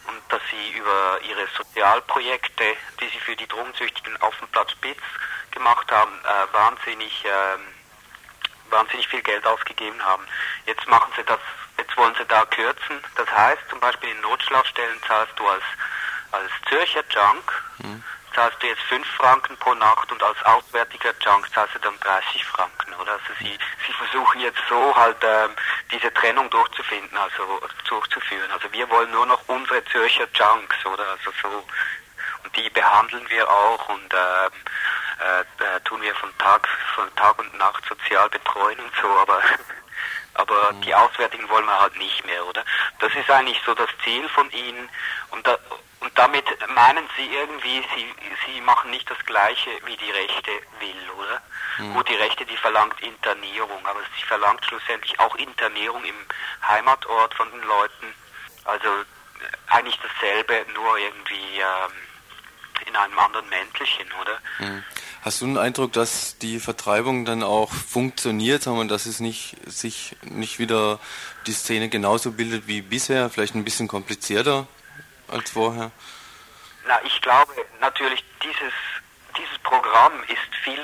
und 0.09 0.21
dass 0.29 0.41
sie 0.50 0.79
über 0.79 1.21
ihre 1.23 1.47
Sozialprojekte, 1.57 2.76
die 3.00 3.09
sie 3.09 3.21
für 3.21 3.37
die 3.37 3.47
Drogensüchtigen 3.47 4.21
auf 4.21 4.37
dem 4.38 4.49
Platz 4.49 4.73
Spitz 4.73 5.00
gemacht 5.52 5.91
haben, 5.93 6.12
äh, 6.25 6.55
wahnsinnig 6.55 7.25
äh, 7.25 7.59
wahnsinnig 8.71 9.07
viel 9.07 9.23
Geld 9.23 9.47
ausgegeben 9.47 10.02
haben. 10.05 10.26
Jetzt 10.67 10.87
machen 10.88 11.12
sie 11.17 11.25
das, 11.25 11.38
jetzt 11.79 11.97
wollen 11.97 12.14
sie 12.19 12.25
da 12.26 12.45
kürzen. 12.47 13.00
Das 13.17 13.31
heißt, 13.31 13.62
zum 13.69 13.79
Beispiel 13.81 14.11
in 14.11 14.21
Notschlafstellen 14.23 15.00
zahlst 15.07 15.38
du 15.38 15.47
als 15.47 15.62
als 16.33 16.50
Zürcher 16.69 17.05
Junk 17.11 17.62
mhm. 17.79 18.02
zahlst 18.35 18.62
du 18.62 18.67
jetzt 18.67 18.83
5 18.85 19.07
Franken 19.17 19.57
pro 19.59 19.75
Nacht 19.75 20.11
und 20.11 20.23
als 20.23 20.43
auswärtiger 20.45 21.12
Junk 21.21 21.47
zahlst 21.52 21.75
du 21.75 21.79
dann 21.81 21.99
30 22.00 22.45
Franken, 22.47 22.95
oder? 22.95 23.12
Also 23.12 23.35
sie, 23.38 23.59
sie 23.87 23.93
versuchen 23.93 24.41
jetzt 24.41 24.61
so 24.69 24.97
halt 24.97 25.19
ähm, 25.23 25.50
diese 25.93 26.13
Trennung 26.15 26.49
durchzufinden, 26.51 27.17
also 27.17 27.61
durchzuführen. 27.89 28.51
Also 28.51 28.73
wir 28.73 28.89
wollen 28.91 29.11
nur 29.11 29.27
noch 29.27 29.41
unsere 29.49 29.85
Zürcher 29.87 30.27
Junks, 30.35 30.87
oder? 30.87 31.07
Also 31.09 31.31
so 31.43 31.65
und 32.45 32.57
die 32.57 32.69
behandeln 32.71 33.25
wir 33.29 33.49
auch 33.49 33.89
und 33.89 34.13
äh, 34.13 34.47
äh, 35.25 35.81
tun 35.85 36.03
wir 36.03 36.15
von 36.15 36.37
Tag 36.39 36.67
von 36.95 37.15
Tag 37.15 37.39
und 37.39 37.57
Nacht 37.59 37.85
sozial 37.89 38.29
betreuen 38.31 38.79
und 38.79 38.93
so, 39.01 39.09
aber 39.09 39.41
aber 40.35 40.73
mhm. 40.73 40.81
die 40.83 40.95
Auswärtigen 40.95 41.49
wollen 41.49 41.67
wir 41.67 41.81
halt 41.81 41.97
nicht 41.99 42.25
mehr, 42.27 42.45
oder? 42.47 42.65
Das 42.99 43.15
ist 43.15 43.31
eigentlich 43.31 43.61
so 43.65 43.75
das 43.75 43.89
Ziel 44.03 44.29
von 44.31 44.51
ihnen 44.51 44.89
und 45.31 45.47
da, 45.47 45.59
damit 46.14 46.45
meinen 46.75 47.09
Sie 47.16 47.26
irgendwie, 47.26 47.83
Sie, 47.95 48.07
Sie 48.47 48.61
machen 48.61 48.90
nicht 48.90 49.09
das 49.11 49.19
Gleiche, 49.26 49.71
wie 49.85 49.97
die 49.97 50.11
Rechte 50.11 50.50
will, 50.81 51.11
oder? 51.19 51.42
Mhm. 51.78 51.95
Gut, 51.95 52.09
die 52.09 52.14
Rechte, 52.14 52.45
die 52.45 52.57
verlangt 52.57 53.00
Internierung, 53.00 53.85
aber 53.87 54.00
sie 54.16 54.25
verlangt 54.26 54.64
schlussendlich 54.66 55.19
auch 55.19 55.35
Internierung 55.37 56.04
im 56.04 56.14
Heimatort 56.66 57.35
von 57.35 57.50
den 57.50 57.62
Leuten. 57.62 58.14
Also 58.64 58.88
äh, 58.88 58.95
eigentlich 59.69 59.99
dasselbe, 60.00 60.66
nur 60.75 60.99
irgendwie 60.99 61.59
ähm, 61.59 61.92
in 62.87 62.97
einem 62.97 63.19
anderen 63.19 63.49
Mäntelchen, 63.49 64.07
oder? 64.21 64.38
Mhm. 64.59 64.85
Hast 65.23 65.40
du 65.40 65.47
den 65.47 65.59
Eindruck, 65.59 65.92
dass 65.92 66.37
die 66.38 66.59
Vertreibung 66.59 67.25
dann 67.25 67.45
auch 67.45 67.73
funktioniert, 67.73 68.66
und 68.66 68.88
dass 68.88 69.07
es 69.07 69.21
nicht 69.21 69.57
sich 69.66 70.16
nicht 70.23 70.59
wieder 70.59 70.99
die 71.47 71.52
Szene 71.52 71.88
genauso 71.88 72.33
bildet 72.33 72.66
wie 72.66 72.83
bisher, 72.83 73.31
vielleicht 73.31 73.54
ein 73.54 73.64
bisschen 73.64 73.87
komplizierter? 73.87 74.66
Als 75.33 75.51
vorher? 75.51 75.91
Na, 76.87 77.01
ich 77.05 77.21
glaube 77.23 77.53
natürlich, 77.81 78.25
dieses, 78.43 78.73
dieses 79.37 79.59
Programm 79.61 80.23
ist 80.29 80.55
viel, 80.62 80.83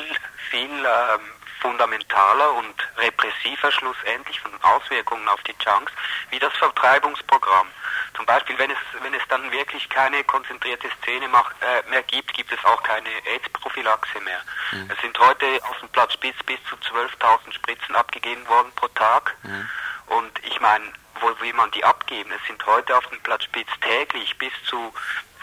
viel 0.50 0.70
ähm, 0.70 1.20
fundamentaler 1.60 2.52
und 2.54 2.74
repressiver 2.96 3.72
schlussendlich 3.72 4.40
von 4.40 4.52
Auswirkungen 4.62 5.28
auf 5.28 5.42
die 5.42 5.54
Junks 5.64 5.92
wie 6.30 6.38
das 6.38 6.52
Vertreibungsprogramm. 6.54 7.66
Zum 8.14 8.26
Beispiel, 8.26 8.58
wenn 8.58 8.70
es, 8.70 8.78
wenn 9.02 9.14
es 9.14 9.22
dann 9.28 9.50
wirklich 9.52 9.88
keine 9.88 10.24
konzentrierte 10.24 10.88
Szene 11.00 11.28
macht, 11.28 11.54
äh, 11.62 11.88
mehr 11.90 12.02
gibt, 12.02 12.32
gibt 12.32 12.52
es 12.52 12.64
auch 12.64 12.82
keine 12.82 13.08
AIDS-Prophylaxe 13.26 14.20
mehr. 14.20 14.40
Mhm. 14.72 14.90
Es 14.90 15.00
sind 15.00 15.18
heute 15.18 15.46
auf 15.68 15.78
dem 15.80 15.88
Platz 15.90 16.14
Spitz 16.14 16.36
bis 16.44 16.58
zu 16.68 16.76
12.000 16.76 17.52
Spritzen 17.52 17.94
abgegeben 17.96 18.46
worden 18.48 18.72
pro 18.74 18.88
Tag. 18.88 19.36
Mhm. 19.42 19.68
Und 20.06 20.44
ich 20.44 20.60
meine, 20.60 20.84
wo 21.20 21.40
will 21.40 21.52
man 21.54 21.70
die 21.72 21.84
abgeben? 21.84 22.30
Es 22.32 22.46
sind 22.46 22.64
heute 22.66 22.96
auf 22.96 23.06
dem 23.08 23.20
Platz 23.20 23.44
Spitz 23.44 23.68
täglich 23.80 24.36
bis 24.38 24.52
zu 24.64 24.92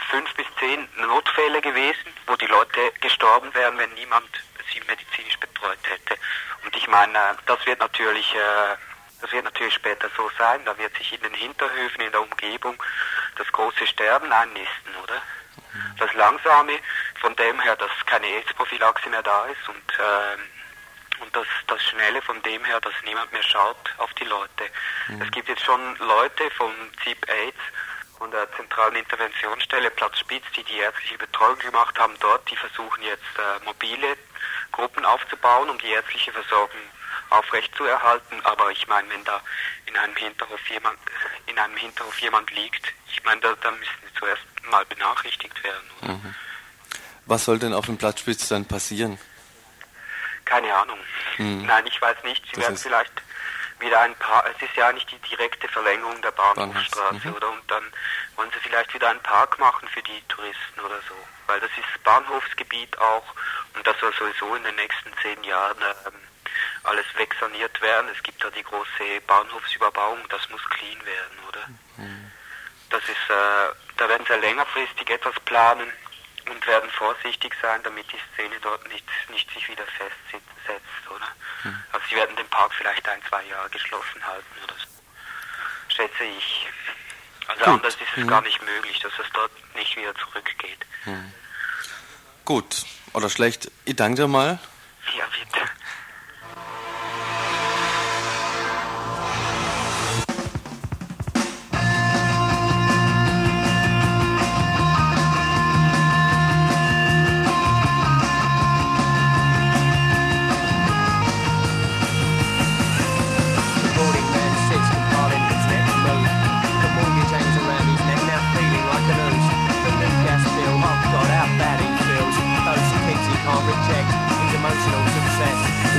fünf 0.10 0.34
bis 0.36 0.46
zehn 0.60 0.88
Notfälle 0.98 1.62
gewesen, 1.62 2.14
wo 2.28 2.36
die 2.36 2.46
Leute 2.46 2.92
gestorben 3.02 3.54
wären, 3.54 3.78
wenn 3.78 3.94
niemand 3.94 4.28
sie 4.74 4.82
medizinisch 4.88 5.38
betreut 5.40 5.80
hätte. 5.84 6.18
Und 6.64 6.76
ich 6.76 6.88
meine, 6.88 7.38
das 7.46 7.66
wird 7.66 7.80
natürlich, 7.80 8.34
äh, 8.36 8.76
das 9.22 9.32
wird 9.32 9.46
natürlich 9.46 9.74
später 9.74 10.10
so 10.16 10.30
sein. 10.38 10.64
Da 10.66 10.78
wird 10.78 10.96
sich 10.98 11.14
in 11.14 11.22
den 11.22 11.34
Hinterhöfen, 11.34 12.02
in 12.02 12.12
der 12.12 12.22
Umgebung 12.22 12.82
das 13.38 13.52
große 13.52 13.88
Sterben 13.88 14.32
einnisten, 14.32 14.96
oder? 15.04 15.22
Das 15.98 16.14
Langsame, 16.14 16.80
von 17.20 17.36
dem 17.36 17.60
her, 17.60 17.76
dass 17.76 17.92
keine 18.06 18.28
AIDS-Prophylaxe 18.28 19.10
mehr 19.10 19.24
da 19.24 19.46
ist 19.46 19.68
und 19.68 20.00
äh, 20.00 20.38
und 21.22 21.36
das, 21.36 21.48
das 21.68 21.82
Schnelle 21.84 22.22
von 22.22 22.42
dem 22.44 22.64
her, 22.66 22.80
dass 22.82 22.94
niemand 23.04 23.32
mehr 23.32 23.44
schaut 23.44 23.78
auf 23.98 24.14
die 24.14 24.26
Leute. 24.26 24.64
Mhm. 25.08 25.22
Es 25.22 25.32
gibt 25.32 25.50
jetzt 25.50 25.64
schon 25.64 25.96
Leute 25.98 26.50
vom 26.52 26.72
ZIP 27.04 27.30
AIDS 27.30 27.58
von 28.18 28.32
der 28.32 28.52
zentralen 28.56 28.96
Interventionsstelle 28.96 29.92
Platz 29.92 30.20
Spitz, 30.20 30.46
die 30.56 30.64
die 30.64 30.78
ärztliche 30.78 31.18
Betreuung 31.18 31.60
gemacht 31.60 31.98
haben 32.00 32.14
dort, 32.20 32.50
die 32.50 32.56
versuchen 32.56 33.04
jetzt 33.04 33.22
äh, 33.38 33.66
mobile 33.66 34.18
Gruppen 34.72 35.06
aufzubauen, 35.06 35.70
um 35.70 35.78
die 35.80 35.90
ärztliche 35.90 36.32
Versorgung 36.32 36.82
aufrechtzuerhalten. 37.30 38.40
Aber 38.44 38.72
ich 38.72 38.88
meine, 38.88 39.10
wenn 39.10 39.24
da 39.26 39.42
in 39.86 39.98
einem 39.98 40.16
Hinterhof 40.16 40.60
jemand 40.70 40.98
in 41.48 41.60
einem 41.60 41.78
Hinterhof 41.78 42.18
jemand 42.20 42.50
liegt, 42.52 42.94
ich 43.12 43.24
meine, 43.24 43.42
da, 43.42 43.54
da 43.62 43.72
müssen 43.72 43.94
sie 44.02 44.20
zuerst 44.20 44.44
mal 44.70 44.86
benachrichtigt 44.86 45.64
werden. 45.64 45.90
Mhm. 46.02 46.36
Was 47.26 47.46
soll 47.46 47.60
denn 47.60 47.74
auf 47.74 47.88
dem 47.88 47.98
Platzspitz 47.98 48.48
dann 48.48 48.66
passieren? 48.66 49.18
Keine 50.46 50.74
Ahnung. 50.74 51.00
Hm. 51.38 51.66
Nein, 51.66 51.86
ich 51.88 52.02
weiß 52.02 52.24
nicht. 52.24 52.46
Sie 52.46 52.52
das 52.54 52.62
werden 52.62 52.78
vielleicht 52.78 53.12
wieder 53.80 54.00
ein 54.02 54.16
Park, 54.16 54.50
es 54.56 54.62
ist 54.62 54.76
ja 54.76 54.92
nicht 54.94 55.12
die 55.12 55.20
direkte 55.20 55.68
Verlängerung 55.68 56.22
der 56.22 56.32
Bahnhofstraße, 56.32 57.28
mhm. 57.28 57.36
oder? 57.36 57.50
Und 57.52 57.70
dann 57.70 57.84
wollen 58.36 58.50
sie 58.52 58.60
vielleicht 58.60 58.94
wieder 58.94 59.10
einen 59.10 59.20
Park 59.22 59.60
machen 59.60 59.88
für 59.90 60.02
die 60.02 60.22
Touristen 60.28 60.80
oder 60.80 61.00
so. 61.08 61.16
Weil 61.48 61.60
das 61.60 61.70
ist 61.72 62.04
Bahnhofsgebiet 62.04 62.98
auch 62.98 63.26
und 63.76 63.86
das 63.86 64.00
soll 64.00 64.14
sowieso 64.14 64.56
in 64.56 64.64
den 64.64 64.76
nächsten 64.76 65.12
zehn 65.22 65.44
Jahren 65.44 65.78
ähm, 66.08 66.14
alles 66.84 67.06
wegsaniert 67.18 67.82
werden. 67.82 68.10
Es 68.16 68.24
gibt 68.24 68.44
da 68.44 68.50
die 68.50 68.64
große 68.64 69.22
Bahnhofsüberbauung, 69.28 70.20
das 70.30 70.50
muss 70.50 70.64
clean 70.70 71.06
werden, 71.06 71.40
oder? 71.50 71.68
Mhm. 71.98 72.32
Das 72.90 73.04
ist, 73.04 73.30
äh, 73.30 73.76
da 73.98 74.08
werden 74.08 74.26
sie 74.28 74.36
längerfristig 74.36 75.10
etwas 75.10 75.38
planen 75.42 75.92
und 76.50 76.66
werden 76.68 76.90
vorsichtig 76.92 77.54
sein, 77.62 77.82
damit 77.84 78.06
die 78.12 78.20
Szene 78.34 78.56
dort 78.62 78.88
nicht, 78.90 79.06
nicht 79.30 79.52
sich 79.54 79.68
wieder 79.68 79.86
festsetzt, 79.86 81.10
oder? 81.10 81.28
Hm. 81.64 81.84
Also 81.92 82.06
sie 82.10 82.16
werden 82.16 82.36
den 82.36 82.48
Park 82.50 82.74
vielleicht 82.74 83.08
ein, 83.08 83.22
zwei 83.30 83.44
Jahre 83.46 83.70
geschlossen 83.70 84.26
halten 84.26 84.64
oder 84.64 84.76
so, 84.76 85.94
schätze 85.96 86.24
ich. 86.24 86.68
Also 87.48 87.64
Gut. 87.64 87.74
anders 87.74 87.94
ist 87.96 88.02
es 88.12 88.16
hm. 88.16 88.28
gar 88.28 88.42
nicht 88.42 88.62
möglich, 88.62 89.00
dass 89.00 89.14
es 89.20 89.28
dort 89.34 89.52
nicht 89.76 89.96
wieder 89.96 90.16
zurückgeht. 90.16 90.86
Hm. 91.04 91.34
Gut, 92.44 92.86
oder 93.14 93.30
schlecht. 93.30 93.72
Ich 93.86 93.96
danke 93.96 94.22
dir 94.22 94.28
mal. 94.28 94.60
Ja, 95.18 95.26
bitte. 95.28 95.66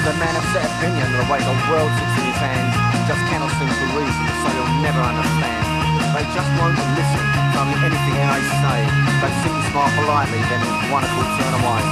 The 0.07 1.27
way 1.27 1.43
the 1.43 1.57
world 1.67 1.91
sits 1.99 2.15
in 2.23 2.31
his 2.31 2.39
hands. 2.39 2.71
Just 3.11 3.23
cannot 3.27 3.51
seem 3.59 3.67
to 3.67 3.87
reason, 3.99 4.25
so 4.43 4.47
you'll 4.55 4.79
never 4.87 5.03
understand. 5.03 5.67
They 6.15 6.23
just 6.31 6.51
won't 6.63 6.79
listen 6.95 7.25
to 7.27 7.61
anything 7.83 8.15
I 8.15 8.39
say. 8.63 8.79
They 9.19 9.33
simply 9.43 9.65
smile 9.75 9.91
politely, 9.99 10.39
then 10.47 10.63
one 10.95 11.03
accord 11.03 11.27
turn 11.43 11.55
away. 11.59 11.83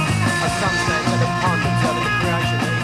A 0.47 0.49
sun 0.63 0.73
stands 0.87 1.11
at 1.11 1.27
a 1.27 1.29
pond 1.43 1.59
observing 1.59 2.07
the 2.07 2.13
creation 2.23 2.57
that 2.63 2.75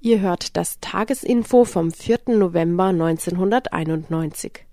Ihr 0.00 0.20
hört 0.20 0.56
das 0.56 0.80
Tagesinfo 0.80 1.64
vom 1.64 1.90
4. 1.92 2.36
November 2.36 2.92
1991. 2.92 4.67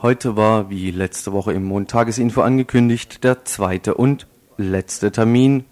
Heute 0.00 0.36
war, 0.36 0.70
wie 0.70 0.92
letzte 0.92 1.32
Woche 1.32 1.52
im 1.52 1.64
Montagesinfo 1.64 2.42
angekündigt, 2.42 3.24
der 3.24 3.44
zweite 3.44 3.94
und 3.94 4.28
letzte 4.56 5.10
Termin 5.10 5.64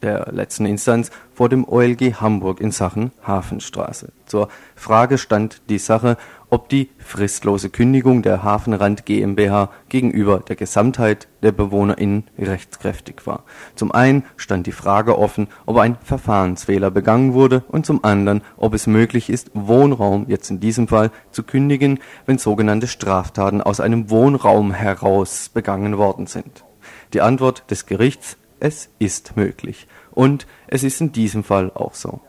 der 0.00 0.32
letzten 0.32 0.64
Instanz 0.64 1.10
vor 1.34 1.50
dem 1.50 1.68
OLG 1.68 2.14
Hamburg 2.14 2.62
in 2.62 2.70
Sachen 2.70 3.12
Hafenstraße. 3.22 4.12
Zur 4.24 4.48
Frage 4.76 5.18
stand 5.18 5.60
die 5.68 5.78
Sache, 5.78 6.16
ob 6.50 6.68
die 6.68 6.90
fristlose 6.98 7.70
Kündigung 7.70 8.22
der 8.22 8.42
Hafenrand 8.42 9.04
GmbH 9.04 9.70
gegenüber 9.88 10.40
der 10.40 10.56
Gesamtheit 10.56 11.28
der 11.42 11.52
BewohnerInnen 11.52 12.24
rechtskräftig 12.38 13.26
war. 13.26 13.44
Zum 13.74 13.92
einen 13.92 14.24
stand 14.36 14.66
die 14.66 14.72
Frage 14.72 15.18
offen, 15.18 15.48
ob 15.66 15.78
ein 15.78 15.96
Verfahrensfehler 16.02 16.90
begangen 16.90 17.34
wurde 17.34 17.64
und 17.68 17.86
zum 17.86 18.04
anderen, 18.04 18.42
ob 18.56 18.74
es 18.74 18.86
möglich 18.86 19.30
ist, 19.30 19.50
Wohnraum, 19.54 20.26
jetzt 20.28 20.50
in 20.50 20.60
diesem 20.60 20.88
Fall, 20.88 21.10
zu 21.30 21.42
kündigen, 21.42 21.98
wenn 22.26 22.38
sogenannte 22.38 22.86
Straftaten 22.86 23.60
aus 23.60 23.80
einem 23.80 24.10
Wohnraum 24.10 24.72
heraus 24.72 25.50
begangen 25.52 25.98
worden 25.98 26.26
sind. 26.26 26.64
Die 27.12 27.20
Antwort 27.20 27.70
des 27.70 27.86
Gerichts, 27.86 28.36
es 28.60 28.88
ist 28.98 29.36
möglich. 29.36 29.86
Und 30.12 30.46
es 30.66 30.82
ist 30.82 31.00
in 31.00 31.12
diesem 31.12 31.44
Fall 31.44 31.70
auch 31.74 31.94
so. 31.94 32.20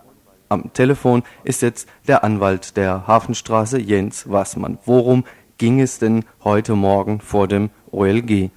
Am 0.49 0.71
Telefon 0.73 1.23
ist 1.43 1.61
jetzt 1.61 1.89
der 2.07 2.23
Anwalt 2.23 2.77
der 2.77 3.05
Hafenstraße, 3.05 3.79
Jens 3.79 4.29
Wassmann. 4.29 4.79
Worum 4.85 5.25
ging 5.57 5.81
es 5.81 5.99
denn 5.99 6.23
heute 6.43 6.73
Morgen 6.73 7.19
vor 7.19 7.47
dem 7.47 7.69
OLG? 7.91 8.49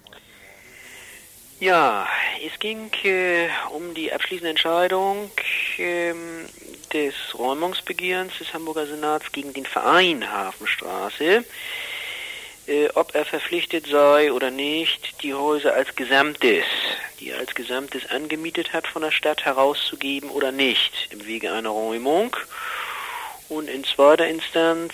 Ja, 1.59 2.07
es 2.47 2.59
ging 2.59 2.91
äh, 3.03 3.49
um 3.75 3.93
die 3.95 4.13
abschließende 4.13 4.51
Entscheidung 4.51 5.31
ähm, 5.79 6.47
des 6.93 7.15
Räumungsbegehrens 7.37 8.39
des 8.39 8.55
Hamburger 8.55 8.87
Senats 8.87 9.31
gegen 9.33 9.53
den 9.53 9.67
Verein 9.67 10.31
Hafenstraße, 10.31 11.45
ob 12.95 13.15
er 13.15 13.25
verpflichtet 13.25 13.87
sei 13.87 14.33
oder 14.33 14.51
nicht, 14.51 15.23
die 15.23 15.35
Häuser 15.35 15.75
als 15.75 15.95
Gesamtes, 15.97 16.65
die 17.19 17.31
er 17.31 17.39
als 17.39 17.55
Gesamtes 17.55 18.09
angemietet 18.11 18.73
hat, 18.73 18.87
von 18.87 19.03
der 19.03 19.11
Stadt 19.11 19.45
herauszugeben 19.45 20.31
oder 20.31 20.53
nicht 20.53 21.09
im 21.11 21.27
Wege 21.27 21.53
einer 21.53 21.71
Räumung. 21.71 22.37
Und 23.49 23.69
in 23.69 23.83
zweiter 23.83 24.29
Instanz 24.29 24.93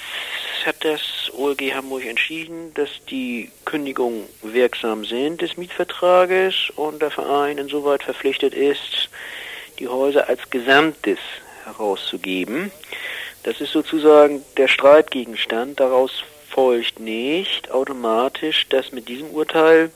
hat 0.65 0.77
das 0.85 1.31
OLG 1.35 1.75
Hamburg 1.75 2.07
entschieden, 2.07 2.73
dass 2.73 2.89
die 3.11 3.51
Kündigungen 3.67 4.25
wirksam 4.43 5.05
sind 5.05 5.43
des 5.43 5.59
Mietvertrages 5.59 6.71
und 6.77 7.03
der 7.03 7.11
Verein 7.11 7.59
insoweit 7.59 8.03
verpflichtet 8.03 8.55
ist, 8.55 9.11
die 9.79 9.89
Häuser 9.89 10.29
als 10.29 10.49
Gesamtes 10.49 11.19
herauszugeben. 11.65 12.73
Das 13.43 13.61
ist 13.61 13.73
sozusagen 13.73 14.43
der 14.57 14.69
Streitgegenstand. 14.69 15.79
Daraus 15.79 16.25
folgt 16.57 17.01
nicht 17.01 17.71
automatisch, 17.71 18.67
dass 18.71 18.91
mit 18.91 19.09
diesem 19.09 19.29
Urteil 19.29 19.91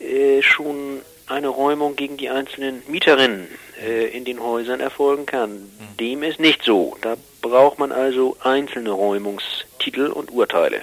äh, 0.00 0.40
schon 0.40 1.02
eine 1.26 1.48
Räumung 1.48 1.96
gegen 1.96 2.16
die 2.16 2.30
einzelnen 2.30 2.82
Mieterinnen 2.88 3.46
äh, 3.84 4.06
in 4.06 4.24
den 4.24 4.42
Häusern 4.42 4.80
erfolgen 4.80 5.26
kann. 5.26 5.70
Dem 6.00 6.22
ist 6.22 6.40
nicht 6.40 6.62
so. 6.62 6.96
Da 7.02 7.16
braucht 7.42 7.78
man 7.78 7.92
also 7.92 8.38
einzelne 8.42 8.90
Räumungstitel 8.90 10.06
und 10.06 10.32
Urteile. 10.32 10.80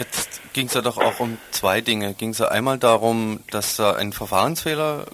Jetzt 0.00 0.40
ging 0.54 0.66
es 0.66 0.72
ja 0.72 0.80
doch 0.80 0.96
auch 0.96 1.20
um 1.20 1.36
zwei 1.50 1.82
Dinge. 1.82 2.14
Ging 2.14 2.30
es 2.30 2.38
ja 2.38 2.48
einmal 2.48 2.78
darum, 2.78 3.40
dass 3.50 3.76
da 3.76 3.92
ein 3.92 4.14
Verfahrensfehler 4.14 5.04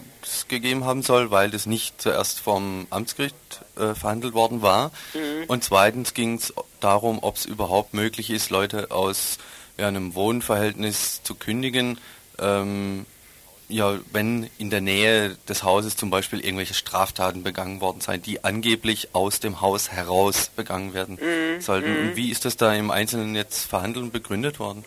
gegeben 0.46 0.84
haben 0.84 1.02
soll, 1.02 1.32
weil 1.32 1.50
das 1.50 1.66
nicht 1.66 2.00
zuerst 2.00 2.38
vom 2.38 2.86
Amtsgericht 2.90 3.34
äh, 3.76 3.96
verhandelt 3.96 4.34
worden 4.34 4.62
war. 4.62 4.92
Mhm. 5.12 5.46
Und 5.48 5.64
zweitens 5.64 6.14
ging 6.14 6.36
es 6.36 6.54
darum, 6.78 7.18
ob 7.20 7.34
es 7.34 7.46
überhaupt 7.46 7.94
möglich 7.94 8.30
ist, 8.30 8.50
Leute 8.50 8.92
aus 8.92 9.38
ja, 9.76 9.88
einem 9.88 10.14
Wohnverhältnis 10.14 11.20
zu 11.24 11.34
kündigen, 11.34 11.98
ähm, 12.38 13.06
ja, 13.68 13.98
wenn 14.12 14.48
in 14.58 14.70
der 14.70 14.80
Nähe 14.80 15.36
des 15.48 15.62
Hauses 15.64 15.96
zum 15.96 16.10
Beispiel 16.10 16.40
irgendwelche 16.40 16.74
Straftaten 16.74 17.42
begangen 17.42 17.80
worden 17.80 18.00
seien, 18.00 18.22
die 18.22 18.44
angeblich 18.44 19.08
aus 19.12 19.40
dem 19.40 19.60
Haus 19.60 19.90
heraus 19.90 20.50
begangen 20.54 20.94
werden 20.94 21.18
Mhm, 21.20 21.60
sollten. 21.60 22.10
mhm. 22.10 22.16
Wie 22.16 22.30
ist 22.30 22.44
das 22.44 22.56
da 22.56 22.72
im 22.74 22.90
Einzelnen 22.90 23.34
jetzt 23.34 23.64
verhandelt 23.68 24.04
und 24.04 24.12
begründet 24.12 24.58
worden? 24.60 24.84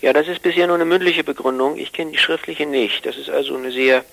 Ja, 0.00 0.12
das 0.12 0.28
ist 0.28 0.42
bisher 0.42 0.66
nur 0.66 0.76
eine 0.76 0.84
mündliche 0.84 1.24
Begründung. 1.24 1.76
Ich 1.76 1.92
kenne 1.92 2.12
die 2.12 2.18
schriftliche 2.18 2.66
nicht. 2.66 3.04
Das 3.04 3.16
ist 3.16 3.28
also 3.28 3.56
eine 3.56 3.72
sehr 3.72 4.04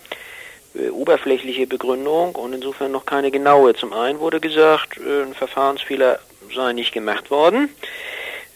äh, 0.74 0.90
oberflächliche 0.90 1.68
Begründung 1.68 2.36
und 2.36 2.54
insofern 2.54 2.92
noch 2.92 3.06
keine 3.06 3.32
genaue. 3.32 3.76
Zum 3.76 3.94
einen 3.94 4.20
wurde 4.20 4.40
gesagt, 4.40 4.98
äh, 4.98 5.24
ein 5.24 5.34
Verfahrensfehler 5.36 6.20
sei 6.54 6.74
nicht 6.74 6.92
gemacht 6.92 7.30
worden. 7.32 7.70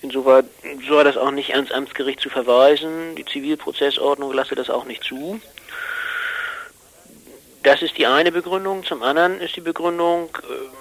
Insoweit 0.01 0.45
sei 0.87 1.03
das 1.03 1.17
auch 1.17 1.31
nicht 1.31 1.53
ans 1.53 1.71
Amtsgericht 1.71 2.21
zu 2.21 2.29
verweisen. 2.29 3.15
Die 3.15 3.25
Zivilprozessordnung 3.25 4.31
lasse 4.33 4.55
das 4.55 4.69
auch 4.69 4.85
nicht 4.85 5.03
zu. 5.03 5.41
Das 7.63 7.81
ist 7.81 7.97
die 7.97 8.05
eine 8.05 8.31
Begründung. 8.31 8.85
Zum 8.85 9.03
anderen 9.03 9.41
ist 9.41 9.55
die 9.55 9.61
Begründung, 9.61 10.29
äh, 10.37 10.79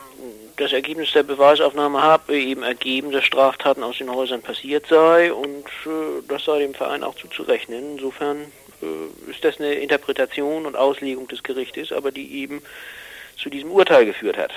das 0.57 0.73
Ergebnis 0.73 1.13
der 1.13 1.23
Beweisaufnahme 1.23 2.03
habe 2.03 2.39
eben 2.39 2.63
ergeben, 2.63 3.11
dass 3.11 3.25
Straftaten 3.25 3.83
aus 3.83 3.99
den 3.99 4.11
Häusern 4.11 4.43
passiert 4.43 4.87
sei 4.89 5.33
und 5.33 5.67
äh, 5.87 6.23
das 6.29 6.45
sei 6.45 6.61
dem 6.61 6.75
Verein 6.75 7.03
auch 7.03 7.17
zuzurechnen. 7.17 7.93
Insofern 7.97 8.53
äh, 8.83 9.31
ist 9.31 9.43
das 9.45 9.59
eine 9.59 9.75
Interpretation 9.75 10.67
und 10.67 10.77
Auslegung 10.77 11.27
des 11.29 11.43
Gerichtes, 11.43 11.93
aber 11.93 12.13
die 12.13 12.41
eben 12.43 12.63
zu 13.37 13.51
diesem 13.51 13.71
Urteil 13.71 14.07
geführt 14.07 14.37
hat. 14.37 14.53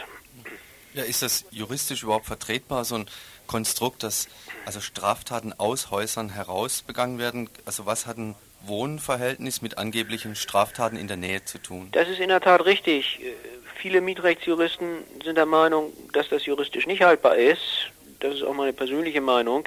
Ja, 0.94 1.04
ist 1.04 1.22
das 1.22 1.46
juristisch 1.52 2.04
überhaupt 2.04 2.26
vertretbar, 2.26 2.84
so 2.84 2.96
ein 2.96 3.06
Konstrukt, 3.48 4.04
dass 4.04 4.28
also 4.66 4.80
Straftaten 4.82 5.54
aus 5.58 5.92
Häusern 5.92 6.30
heraus 6.30 6.82
begangen 6.82 7.20
werden? 7.20 7.50
Also 7.66 7.86
was 7.86 8.06
hat 8.06 8.18
ein 8.18 8.36
Wohnverhältnis 8.64 9.62
mit 9.62 9.78
angeblichen 9.78 10.36
Straftaten 10.36 10.96
in 10.96 11.08
der 11.08 11.18
Nähe 11.18 11.44
zu 11.46 11.58
tun? 11.58 11.90
Das 11.92 12.08
ist 12.08 12.20
in 12.20 12.30
der 12.30 12.42
Tat 12.42 12.66
richtig. 12.66 13.20
Äh, 13.22 13.34
Viele 13.82 14.00
Mietrechtsjuristen 14.00 15.04
sind 15.24 15.40
der 15.40 15.48
Meinung, 15.48 15.92
dass 16.14 16.30
das 16.30 16.46
juristisch 16.46 16.86
nicht 16.86 17.02
haltbar 17.02 17.36
ist. 17.36 17.90
Das 18.20 18.36
ist 18.36 18.44
auch 18.44 18.54
meine 18.54 18.74
persönliche 18.74 19.22
Meinung. 19.22 19.66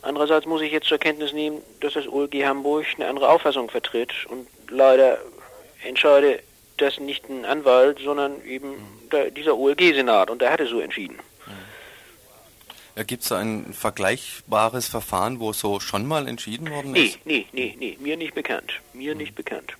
Andererseits 0.00 0.46
muss 0.46 0.62
ich 0.62 0.72
jetzt 0.72 0.88
zur 0.88 0.96
Kenntnis 0.96 1.34
nehmen, 1.34 1.60
dass 1.80 1.92
das 1.92 2.08
OLG 2.08 2.46
Hamburg 2.46 2.86
eine 2.96 3.08
andere 3.08 3.28
Auffassung 3.28 3.68
vertritt 3.68 4.14
und 4.30 4.46
leider 4.70 5.18
entscheide 5.84 6.40
das 6.78 6.98
nicht 6.98 7.28
ein 7.28 7.44
Anwalt, 7.44 7.98
sondern 7.98 8.42
eben 8.46 8.76
der, 9.12 9.30
dieser 9.30 9.58
OLG-Senat 9.58 10.30
und 10.30 10.40
der 10.40 10.50
hatte 10.50 10.66
so 10.66 10.80
entschieden. 10.80 11.18
Ja, 12.96 13.02
Gibt 13.02 13.22
es 13.22 13.28
da 13.28 13.38
ein 13.38 13.72
vergleichbares 13.74 14.88
Verfahren, 14.88 15.38
wo 15.38 15.52
so 15.52 15.80
schon 15.80 16.06
mal 16.06 16.26
entschieden 16.28 16.70
worden 16.70 16.92
Nee, 16.92 17.04
ist? 17.04 17.18
nee, 17.26 17.46
nee, 17.52 17.76
nee, 17.78 17.96
mir 18.00 18.16
nicht 18.16 18.34
bekannt. 18.34 18.72
Mir 18.94 19.14
nicht 19.14 19.34
bekannt. 19.34 19.74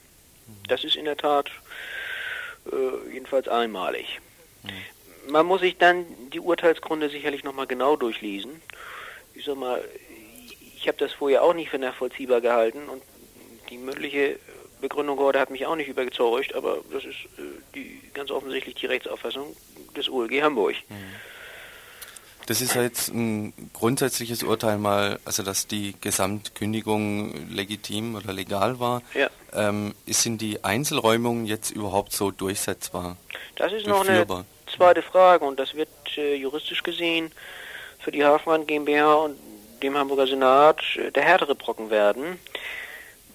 Das 0.69 0.85
ist 0.85 0.97
in 0.97 1.07
der 1.07 1.17
Tat 1.17 1.51
äh, 2.71 3.13
jedenfalls 3.13 3.49
einmalig. 3.49 4.21
Man 5.29 5.47
muss 5.47 5.61
sich 5.61 5.77
dann 5.79 6.05
die 6.33 6.41
Urteilsgründe 6.41 7.09
sicherlich 7.09 7.43
nochmal 7.43 7.67
genau 7.67 7.97
durchlesen. 7.97 8.61
Ich 9.35 9.45
sag 9.45 9.57
mal, 9.57 9.83
ich 10.77 10.87
habe 10.87 10.99
das 10.99 11.13
vorher 11.13 11.43
auch 11.43 11.55
nicht 11.55 11.71
für 11.71 11.79
nachvollziehbar 11.79 12.41
gehalten 12.41 12.89
und 12.89 13.03
die 13.71 13.79
mündliche 13.79 14.39
Begründung 14.81 15.19
heute 15.19 15.41
hat 15.41 15.51
mich 15.51 15.67
auch 15.67 15.75
nicht 15.75 15.89
überzeugt, 15.89 16.55
aber 16.55 16.79
das 16.93 17.05
ist 17.05 17.17
äh, 17.39 17.43
die 17.75 18.01
ganz 18.13 18.31
offensichtlich 18.31 18.75
die 18.77 18.87
Rechtsauffassung 18.87 19.57
des 19.97 20.09
OLG 20.11 20.43
Hamburg. 20.43 20.75
Das 22.47 22.61
ist 22.61 22.77
ja 22.77 22.83
jetzt 22.83 23.09
ein 23.09 23.53
grundsätzliches 23.73 24.45
Urteil 24.45 24.79
mal, 24.79 25.19
also 25.25 25.43
dass 25.43 25.67
die 25.67 25.97
Gesamtkündigung 26.01 27.51
legitim 27.51 28.15
oder 28.15 28.33
legal 28.33 28.79
war. 28.79 29.03
Ja. 29.15 29.29
Ähm, 29.53 29.95
sind 30.07 30.41
die 30.41 30.63
Einzelräumungen 30.63 31.47
jetzt 31.47 31.71
überhaupt 31.71 32.13
so 32.13 32.31
durchsetzbar? 32.31 33.17
Das 33.57 33.73
ist 33.73 33.89
noch 33.89 34.07
eine 34.07 34.25
zweite 34.75 35.03
Frage 35.03 35.45
und 35.45 35.59
das 35.59 35.75
wird 35.75 35.89
äh, 36.17 36.37
juristisch 36.37 36.85
gesehen 36.85 37.33
für 37.99 38.13
die 38.13 38.25
Hafenrand 38.25 38.69
GmbH 38.69 39.15
und 39.15 39.37
dem 39.83 39.97
Hamburger 39.97 40.29
Senat 40.29 40.81
äh, 40.97 41.11
der 41.11 41.25
härtere 41.25 41.57
Brocken 41.57 41.91
werden, 41.91 42.39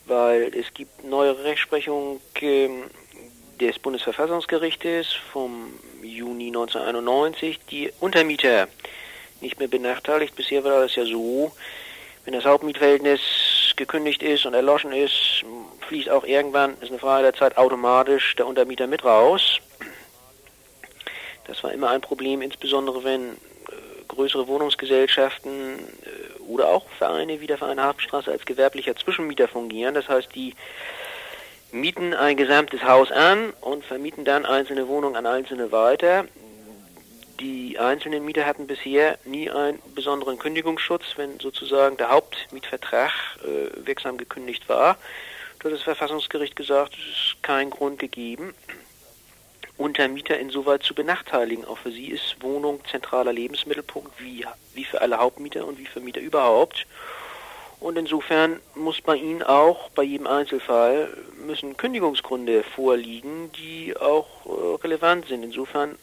weil 0.05 0.55
es 0.55 0.73
gibt 0.73 1.03
neuere 1.03 1.43
Rechtsprechung 1.43 2.21
ähm, 2.39 2.83
des 3.59 3.77
Bundesverfassungsgerichtes 3.79 5.13
vom 5.33 5.73
Juni 6.01 6.47
1991, 6.47 7.59
die 7.69 7.91
Untermieter 7.99 8.67
nicht 9.41 9.59
mehr 9.59 9.67
benachteiligt. 9.67 10.35
Bisher 10.35 10.63
war 10.63 10.81
das 10.81 10.95
ja 10.95 11.05
so, 11.05 11.51
wenn 12.25 12.33
das 12.33 12.45
Hauptmietverhältnis 12.45 13.21
gekündigt 13.75 14.21
ist 14.21 14.45
und 14.45 14.53
erloschen 14.53 14.91
ist, 14.93 15.43
fließt 15.87 16.09
auch 16.09 16.23
irgendwann, 16.23 16.77
ist 16.81 16.89
eine 16.89 16.99
Frage 16.99 17.23
der 17.23 17.33
Zeit, 17.33 17.57
automatisch 17.57 18.35
der 18.35 18.47
Untermieter 18.47 18.87
mit 18.87 19.03
raus. 19.03 19.59
Das 21.47 21.63
war 21.63 21.73
immer 21.73 21.89
ein 21.89 22.01
Problem, 22.01 22.41
insbesondere 22.41 23.03
wenn 23.03 23.31
äh, 23.31 23.35
größere 24.07 24.47
Wohnungsgesellschaften 24.47 25.79
äh, 25.79 26.39
oder 26.47 26.69
auch 26.69 26.85
Vereine 26.97 27.41
wie 27.41 27.47
der 27.47 27.57
Verein 27.57 27.81
Hafenstraße 27.81 28.31
als 28.31 28.45
gewerblicher 28.45 28.95
Zwischenmieter 28.95 29.47
fungieren. 29.47 29.95
Das 29.95 30.07
heißt, 30.07 30.33
die 30.35 30.53
mieten 31.71 32.13
ein 32.13 32.37
gesamtes 32.37 32.83
Haus 32.83 33.11
an 33.11 33.53
und 33.61 33.83
vermieten 33.85 34.25
dann 34.25 34.45
einzelne 34.45 34.87
Wohnungen 34.87 35.15
an 35.15 35.25
einzelne 35.25 35.71
weiter. 35.71 36.25
Die 37.41 37.79
einzelnen 37.79 38.23
Mieter 38.23 38.45
hatten 38.45 38.67
bisher 38.67 39.17
nie 39.25 39.49
einen 39.49 39.79
besonderen 39.95 40.37
Kündigungsschutz, 40.37 41.13
wenn 41.15 41.39
sozusagen 41.39 41.97
der 41.97 42.11
Hauptmietvertrag 42.11 43.11
äh, 43.43 43.83
wirksam 43.83 44.17
gekündigt 44.17 44.69
war. 44.69 44.95
Da 45.57 45.65
hat 45.65 45.73
das 45.73 45.81
Verfassungsgericht 45.81 46.55
gesagt, 46.55 46.93
es 46.93 47.31
ist 47.33 47.41
kein 47.41 47.71
Grund 47.71 47.97
gegeben, 47.97 48.53
Untermieter 49.75 50.37
insoweit 50.37 50.83
zu 50.83 50.93
benachteiligen. 50.93 51.65
Auch 51.65 51.79
für 51.79 51.91
sie 51.91 52.09
ist 52.09 52.35
Wohnung 52.41 52.79
zentraler 52.85 53.33
Lebensmittelpunkt, 53.33 54.21
wie, 54.21 54.45
wie 54.75 54.83
für 54.83 55.01
alle 55.01 55.17
Hauptmieter 55.17 55.65
und 55.65 55.79
wie 55.79 55.87
für 55.87 55.99
Mieter 55.99 56.21
überhaupt. 56.21 56.85
Und 57.79 57.97
insofern 57.97 58.59
muss 58.75 59.01
bei 59.01 59.15
Ihnen 59.15 59.41
auch 59.41 59.89
bei 59.89 60.03
jedem 60.03 60.27
Einzelfall 60.27 61.11
müssen 61.43 61.75
Kündigungsgründe 61.75 62.61
vorliegen, 62.61 63.51
die 63.53 63.97
auch 63.97 64.27
äh, 64.45 64.75
relevant 64.83 65.27
sind. 65.27 65.41
Insofern 65.41 65.97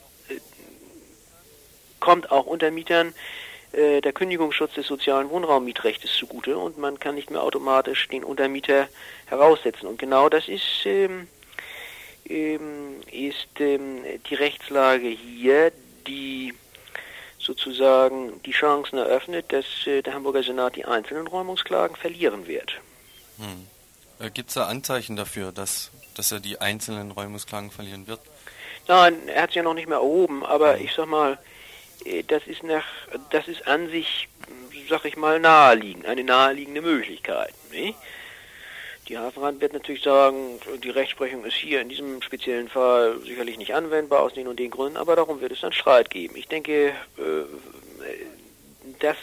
kommt 2.09 2.31
auch 2.31 2.47
Untermietern 2.47 3.13
äh, 3.73 4.01
der 4.01 4.15
Kündigungsschutz 4.15 4.73
des 4.73 4.87
sozialen 4.87 5.29
Wohnraummietrechts 5.29 6.11
zugute 6.17 6.57
und 6.57 6.79
man 6.79 6.99
kann 6.99 7.17
nicht 7.17 7.31
mehr 7.31 7.43
automatisch 7.43 8.09
den 8.09 8.25
Untermieter 8.25 8.89
heraussetzen. 9.27 9.87
Und 9.87 9.99
genau 9.99 10.31
das 10.31 10.49
ist, 10.49 10.87
ähm, 10.87 11.29
ähm, 12.27 13.03
ist 13.13 13.61
ähm, 13.61 13.99
die 14.31 14.35
Rechtslage 14.37 15.09
hier, 15.09 15.71
die 16.07 16.55
sozusagen 17.39 18.43
die 18.43 18.53
Chancen 18.53 18.97
eröffnet, 18.97 19.53
dass 19.53 19.67
äh, 19.87 20.01
der 20.01 20.15
Hamburger 20.15 20.43
Senat 20.43 20.77
die 20.77 20.87
einzelnen 20.87 21.27
Räumungsklagen 21.27 21.95
verlieren 21.95 22.47
wird. 22.47 22.73
Hm. 23.37 23.67
Äh, 24.19 24.31
Gibt 24.31 24.49
es 24.49 24.55
da 24.55 24.65
Anzeichen 24.65 25.17
dafür, 25.17 25.53
dass, 25.53 25.91
dass 26.15 26.33
er 26.33 26.41
die 26.41 26.59
einzelnen 26.59 27.11
Räumungsklagen 27.11 27.71
verlieren 27.71 28.07
wird? 28.07 28.21
Nein, 28.87 29.29
er 29.29 29.43
hat 29.43 29.51
es 29.51 29.57
ja 29.57 29.63
noch 29.63 29.75
nicht 29.75 29.91
mehr 29.91 29.99
erhoben, 29.99 30.47
aber 30.47 30.77
hm. 30.77 30.87
ich 30.87 30.95
sag 30.95 31.07
mal, 31.07 31.39
das 32.29 32.47
ist 32.47 32.63
nach, 32.63 32.85
das 33.31 33.49
ist 33.49 33.67
an 33.67 33.89
sich, 33.89 34.29
sag 34.89 35.05
ich 35.05 35.17
mal, 35.17 35.41
naheliegend, 35.41 36.07
eine 36.07 36.25
naheliegende 36.25 36.83
Möglichkeit. 36.83 37.55
Nicht? 37.71 37.97
Die 39.09 39.17
Hafenrand 39.17 39.61
wird 39.63 39.73
natürlich 39.73 40.03
sagen, 40.03 40.61
die 40.83 40.91
Rechtsprechung 40.91 41.45
ist 41.47 41.55
hier 41.55 41.81
in 41.81 41.89
diesem 41.89 42.21
speziellen 42.21 42.69
Fall 42.69 43.19
sicherlich 43.25 43.57
nicht 43.57 43.75
anwendbar 43.75 44.21
aus 44.21 44.35
den 44.35 44.47
und 44.47 44.59
den 44.59 44.71
Gründen, 44.71 44.99
aber 44.99 45.17
darum 45.17 45.41
wird 45.41 45.53
es 45.53 45.63
dann 45.63 45.73
Streit 45.73 46.11
geben. 46.11 46.37
Ich 46.37 46.47
denke, 46.47 46.89
äh, 46.89 46.93
dass 49.01 49.17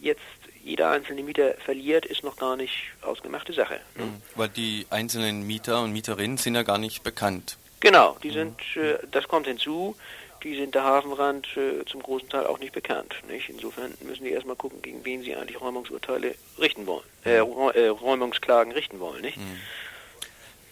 jetzt 0.00 0.20
jeder 0.62 0.90
einzelne 0.90 1.22
Mieter 1.22 1.54
verliert, 1.64 2.04
ist 2.04 2.22
noch 2.24 2.36
gar 2.36 2.56
nicht 2.56 2.92
ausgemachte 3.00 3.52
Sache. 3.54 3.80
Ne? 3.96 4.04
Mhm. 4.04 4.22
Weil 4.34 4.48
die 4.50 4.86
einzelnen 4.90 5.46
Mieter 5.46 5.82
und 5.82 5.92
Mieterinnen 5.92 6.36
sind 6.36 6.54
ja 6.54 6.62
gar 6.62 6.78
nicht 6.78 7.02
bekannt. 7.02 7.56
Genau, 7.80 8.16
die 8.22 8.30
sind, 8.30 8.60
äh, 8.76 8.98
das 9.10 9.26
kommt 9.26 9.46
hinzu 9.46 9.96
die 10.42 10.56
sind 10.56 10.74
der 10.74 10.84
Hafenrand 10.84 11.48
äh, 11.56 11.84
zum 11.86 12.02
großen 12.02 12.28
Teil 12.28 12.46
auch 12.46 12.58
nicht 12.58 12.72
bekannt. 12.72 13.14
Nicht? 13.28 13.48
Insofern 13.48 13.92
müssen 14.00 14.24
die 14.24 14.30
erstmal 14.30 14.56
gucken, 14.56 14.82
gegen 14.82 15.04
wen 15.04 15.22
sie 15.22 15.34
eigentlich 15.34 15.60
Räumungsurteile 15.60 16.34
richten 16.58 16.86
wollen, 16.86 17.04
äh, 17.24 17.36
äh 17.36 17.88
Räumungsklagen 17.88 18.72
richten 18.72 19.00
wollen. 19.00 19.22
Nicht? 19.22 19.38
Mhm. 19.38 19.60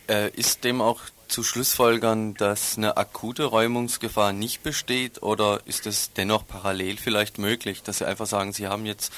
Äh, 0.09 0.31
ist 0.31 0.65
dem 0.65 0.81
auch 0.81 1.01
zu 1.29 1.45
Schlussfolgern, 1.45 2.35
dass 2.35 2.77
eine 2.77 2.97
akute 2.97 3.45
Räumungsgefahr 3.45 4.33
nicht 4.33 4.63
besteht 4.63 5.23
oder 5.23 5.61
ist 5.65 5.87
es 5.87 6.13
dennoch 6.13 6.47
parallel 6.47 6.97
vielleicht 6.97 7.39
möglich, 7.39 7.83
dass 7.83 7.99
Sie 7.99 8.07
einfach 8.07 8.27
sagen, 8.27 8.53
Sie 8.53 8.67
haben 8.67 8.85
jetzt 8.85 9.13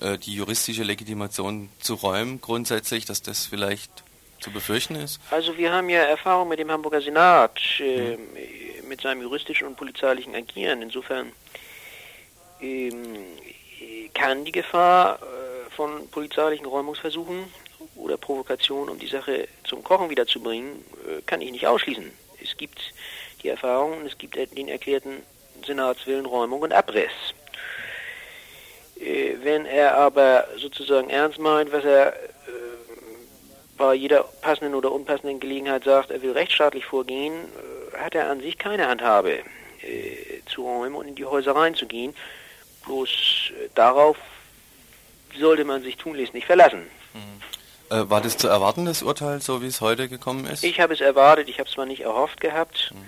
äh, 0.00 0.18
die 0.18 0.34
juristische 0.34 0.82
Legitimation 0.82 1.70
zu 1.80 1.94
räumen 1.94 2.40
grundsätzlich, 2.40 3.06
dass 3.06 3.22
das 3.22 3.46
vielleicht 3.46 3.90
zu 4.40 4.50
befürchten 4.50 4.94
ist? 4.96 5.20
Also 5.30 5.56
wir 5.56 5.72
haben 5.72 5.88
ja 5.88 6.00
Erfahrung 6.02 6.48
mit 6.48 6.58
dem 6.58 6.70
Hamburger 6.70 7.00
Senat. 7.00 7.60
Äh, 7.80 8.16
mhm 8.16 8.18
mit 8.88 9.00
seinem 9.00 9.22
juristischen 9.22 9.68
und 9.68 9.76
polizeilichen 9.76 10.34
Agieren. 10.34 10.82
Insofern 10.82 11.32
ähm, 12.60 13.02
kann 14.14 14.44
die 14.44 14.52
Gefahr 14.52 15.20
äh, 15.20 15.70
von 15.70 16.08
polizeilichen 16.08 16.66
Räumungsversuchen 16.66 17.44
oder 17.94 18.16
Provokationen, 18.16 18.88
um 18.88 18.98
die 18.98 19.06
Sache 19.06 19.46
zum 19.64 19.84
Kochen 19.84 20.10
wiederzubringen, 20.10 20.84
äh, 21.06 21.22
kann 21.26 21.40
ich 21.40 21.52
nicht 21.52 21.66
ausschließen. 21.66 22.10
Es 22.42 22.56
gibt 22.56 22.80
die 23.42 23.48
Erfahrung 23.48 24.04
es 24.04 24.18
gibt 24.18 24.34
den 24.34 24.68
erklärten 24.68 25.22
Senatswillen 25.64 26.26
Räumung 26.26 26.62
und 26.62 26.72
Abriss. 26.72 27.12
Äh, 28.98 29.34
wenn 29.42 29.66
er 29.66 29.96
aber 29.96 30.48
sozusagen 30.56 31.10
ernst 31.10 31.38
meint, 31.38 31.70
was 31.70 31.84
er 31.84 32.14
äh, 32.14 32.16
bei 33.78 33.94
jeder 33.94 34.24
passenden 34.42 34.74
oder 34.74 34.92
unpassenden 34.92 35.40
Gelegenheit 35.40 35.84
sagt, 35.84 36.10
er 36.10 36.20
will 36.20 36.32
rechtsstaatlich 36.32 36.84
vorgehen, 36.84 37.32
hat 37.96 38.14
er 38.14 38.28
an 38.28 38.40
sich 38.40 38.58
keine 38.58 38.88
Handhabe 38.88 39.38
äh, 39.82 40.42
zu 40.46 40.62
räumen 40.62 40.94
und 40.96 41.08
in 41.08 41.14
die 41.14 41.24
Häuser 41.24 41.54
reinzugehen. 41.54 42.14
Bloß 42.84 43.08
äh, 43.08 43.68
darauf 43.74 44.16
sollte 45.38 45.64
man 45.64 45.82
sich 45.82 45.96
tunlichst 45.96 46.34
nicht 46.34 46.46
verlassen. 46.46 46.82
Mhm. 47.14 47.96
Äh, 47.96 48.10
war 48.10 48.20
das 48.20 48.36
zu 48.36 48.48
erwarten, 48.48 48.84
das 48.84 49.02
Urteil, 49.02 49.40
so 49.40 49.62
wie 49.62 49.66
es 49.66 49.80
heute 49.80 50.08
gekommen 50.08 50.46
ist? 50.46 50.64
Ich 50.64 50.80
habe 50.80 50.92
es 50.92 51.00
erwartet, 51.00 51.48
ich 51.48 51.58
habe 51.58 51.68
es 51.68 51.74
zwar 51.74 51.86
nicht 51.86 52.00
erhofft 52.00 52.40
gehabt, 52.40 52.90
mhm. 52.92 52.98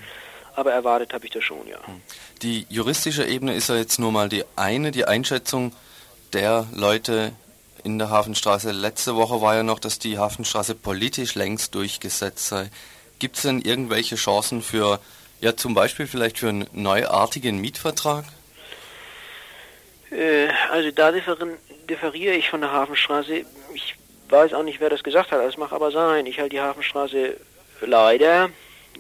aber 0.55 0.73
erwartet 0.73 1.13
habe 1.13 1.27
ich 1.27 1.33
das 1.33 1.45
schon, 1.45 1.67
ja. 1.67 1.79
Mhm. 1.87 2.01
Die 2.43 2.67
juristische 2.71 3.25
Ebene 3.25 3.55
ist 3.55 3.69
ja 3.69 3.77
jetzt 3.77 3.99
nur 3.99 4.13
mal 4.13 4.29
die 4.29 4.45
eine, 4.57 4.93
die 4.93 5.05
Einschätzung 5.05 5.73
der 6.33 6.67
Leute 6.73 7.33
in 7.85 7.99
der 7.99 8.11
Hafenstraße. 8.11 8.71
Letzte 8.73 9.17
Woche 9.17 9.41
war 9.41 9.57
ja 9.57 9.63
noch, 9.63 9.79
dass 9.79 9.99
die 9.99 10.19
Hafenstraße 10.19 10.75
politisch 10.75 11.35
längst 11.35 11.75
durchgesetzt 11.75 12.49
sei. 12.49 12.71
Gibt 13.19 13.37
es 13.37 13.43
denn 13.43 13.61
irgendwelche 13.61 14.17
Chancen 14.17 14.63
für, 14.63 15.01
ja 15.41 15.57
zum 15.57 15.75
Beispiel 15.75 16.07
vielleicht 16.07 16.39
für 16.39 16.49
einen 16.49 16.67
neuartigen 16.73 17.59
Mietvertrag? 17.61 18.25
Äh, 20.11 20.49
also 20.71 20.91
da 20.91 21.13
differiere 21.13 22.35
ich 22.35 22.49
von 22.51 22.61
der 22.61 22.73
Hafenstraße. 22.73 23.45
Ich 23.75 23.95
weiß 24.29 24.55
auch 24.55 24.63
nicht, 24.63 24.81
wer 24.81 24.91
das 24.91 25.03
gesagt 25.03 25.33
hat, 25.33 25.41
das 25.45 25.57
mag 25.57 25.73
aber 25.73 25.91
sein. 25.91 26.27
Ich 26.27 26.39
halte 26.39 26.51
die 26.51 26.61
Hafenstraße 26.61 27.37
leider 27.81 28.51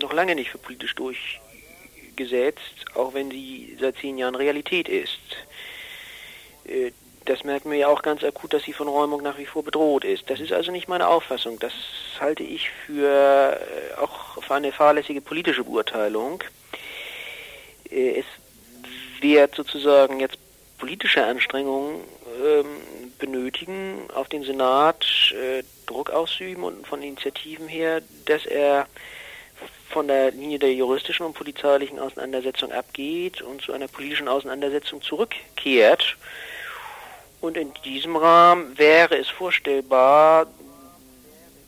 noch 0.00 0.12
lange 0.12 0.34
nicht 0.34 0.50
für 0.50 0.58
politisch 0.58 0.94
durchgesetzt, 0.94 2.84
auch 2.94 3.14
wenn 3.14 3.30
sie 3.30 3.76
seit 3.80 3.96
zehn 3.98 4.18
Jahren 4.18 4.34
Realität 4.34 4.88
ist. 4.88 5.18
Äh, 6.64 6.92
das 7.26 7.44
merken 7.44 7.70
wir 7.70 7.78
ja 7.78 7.88
auch 7.88 8.02
ganz 8.02 8.24
akut, 8.24 8.52
dass 8.54 8.62
sie 8.62 8.72
von 8.72 8.88
Räumung 8.88 9.22
nach 9.22 9.38
wie 9.38 9.46
vor 9.46 9.62
bedroht 9.62 10.04
ist. 10.04 10.30
Das 10.30 10.40
ist 10.40 10.52
also 10.52 10.72
nicht 10.72 10.88
meine 10.88 11.06
Auffassung. 11.06 11.58
Das 11.58 11.72
halte 12.18 12.42
ich 12.42 12.70
für 12.70 13.60
äh, 13.60 14.00
auch 14.00 14.42
für 14.42 14.54
eine 14.54 14.72
fahrlässige 14.72 15.20
politische 15.20 15.64
Beurteilung. 15.64 16.42
Äh, 17.90 18.20
es 18.20 18.26
wird 19.20 19.54
sozusagen 19.54 20.20
jetzt 20.20 20.38
politische 20.78 21.24
Anstrengungen 21.24 22.00
ähm, 22.42 22.66
benötigen, 23.18 24.08
auf 24.14 24.28
den 24.28 24.42
Senat 24.42 25.04
äh, 25.32 25.62
Druck 25.86 26.10
ausüben 26.10 26.64
und 26.64 26.86
von 26.86 27.02
Initiativen 27.02 27.68
her, 27.68 28.00
dass 28.24 28.46
er 28.46 28.86
von 29.90 30.08
der 30.08 30.30
Linie 30.30 30.58
der 30.58 30.72
juristischen 30.72 31.26
und 31.26 31.34
polizeilichen 31.34 31.98
Auseinandersetzung 31.98 32.72
abgeht 32.72 33.42
und 33.42 33.60
zu 33.60 33.72
einer 33.72 33.88
politischen 33.88 34.28
Auseinandersetzung 34.28 35.02
zurückkehrt 35.02 36.16
und 37.40 37.56
in 37.56 37.72
diesem 37.84 38.16
Rahmen 38.16 38.76
wäre 38.78 39.16
es 39.16 39.28
vorstellbar, 39.28 40.46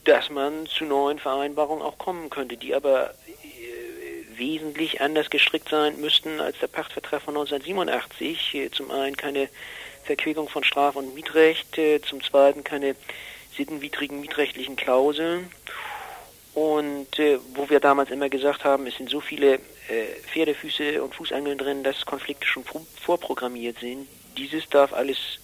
dass 0.05 0.31
man 0.31 0.67
zu 0.67 0.85
neuen 0.85 1.19
Vereinbarungen 1.19 1.83
auch 1.83 1.99
kommen 1.99 2.29
könnte, 2.29 2.57
die 2.57 2.75
aber 2.75 3.11
äh, 3.11 4.39
wesentlich 4.39 5.01
anders 5.01 5.31
gestrickt 5.31 5.69
sein 5.69 6.01
müssten 6.01 6.41
als 6.41 6.59
der 6.59 6.67
Pachtvertrag 6.67 7.23
von 7.23 7.37
1987. 7.37 8.55
Äh, 8.55 8.71
zum 8.71 8.91
einen 8.91 9.17
keine 9.17 9.49
Verquickung 10.05 10.49
von 10.49 10.65
Straf- 10.65 10.97
und 10.97 11.15
Mietrecht, 11.15 11.79
äh, 11.79 12.01
zum 12.03 12.23
zweiten 12.23 12.65
keine 12.65 12.97
sittenwidrigen 13.57 14.21
mietrechtlichen 14.21 14.77
Klauseln. 14.77 15.51
Und 16.55 17.19
äh, 17.19 17.39
wo 17.55 17.71
wir 17.71 17.81
damals 17.81 18.11
immer 18.11 18.29
gesagt 18.29 18.65
haben, 18.65 18.87
es 18.87 18.97
sind 18.97 19.09
so 19.09 19.21
viele 19.21 19.55
äh, 19.55 19.59
Pferdefüße 20.33 21.03
und 21.03 21.15
Fußangeln 21.15 21.57
drin, 21.57 21.83
dass 21.83 22.05
Konflikte 22.05 22.47
schon 22.47 22.65
vorprogrammiert 23.01 23.79
sind. 23.79 24.07
Dieses 24.37 24.69
darf 24.69 24.93
alles 24.93 25.39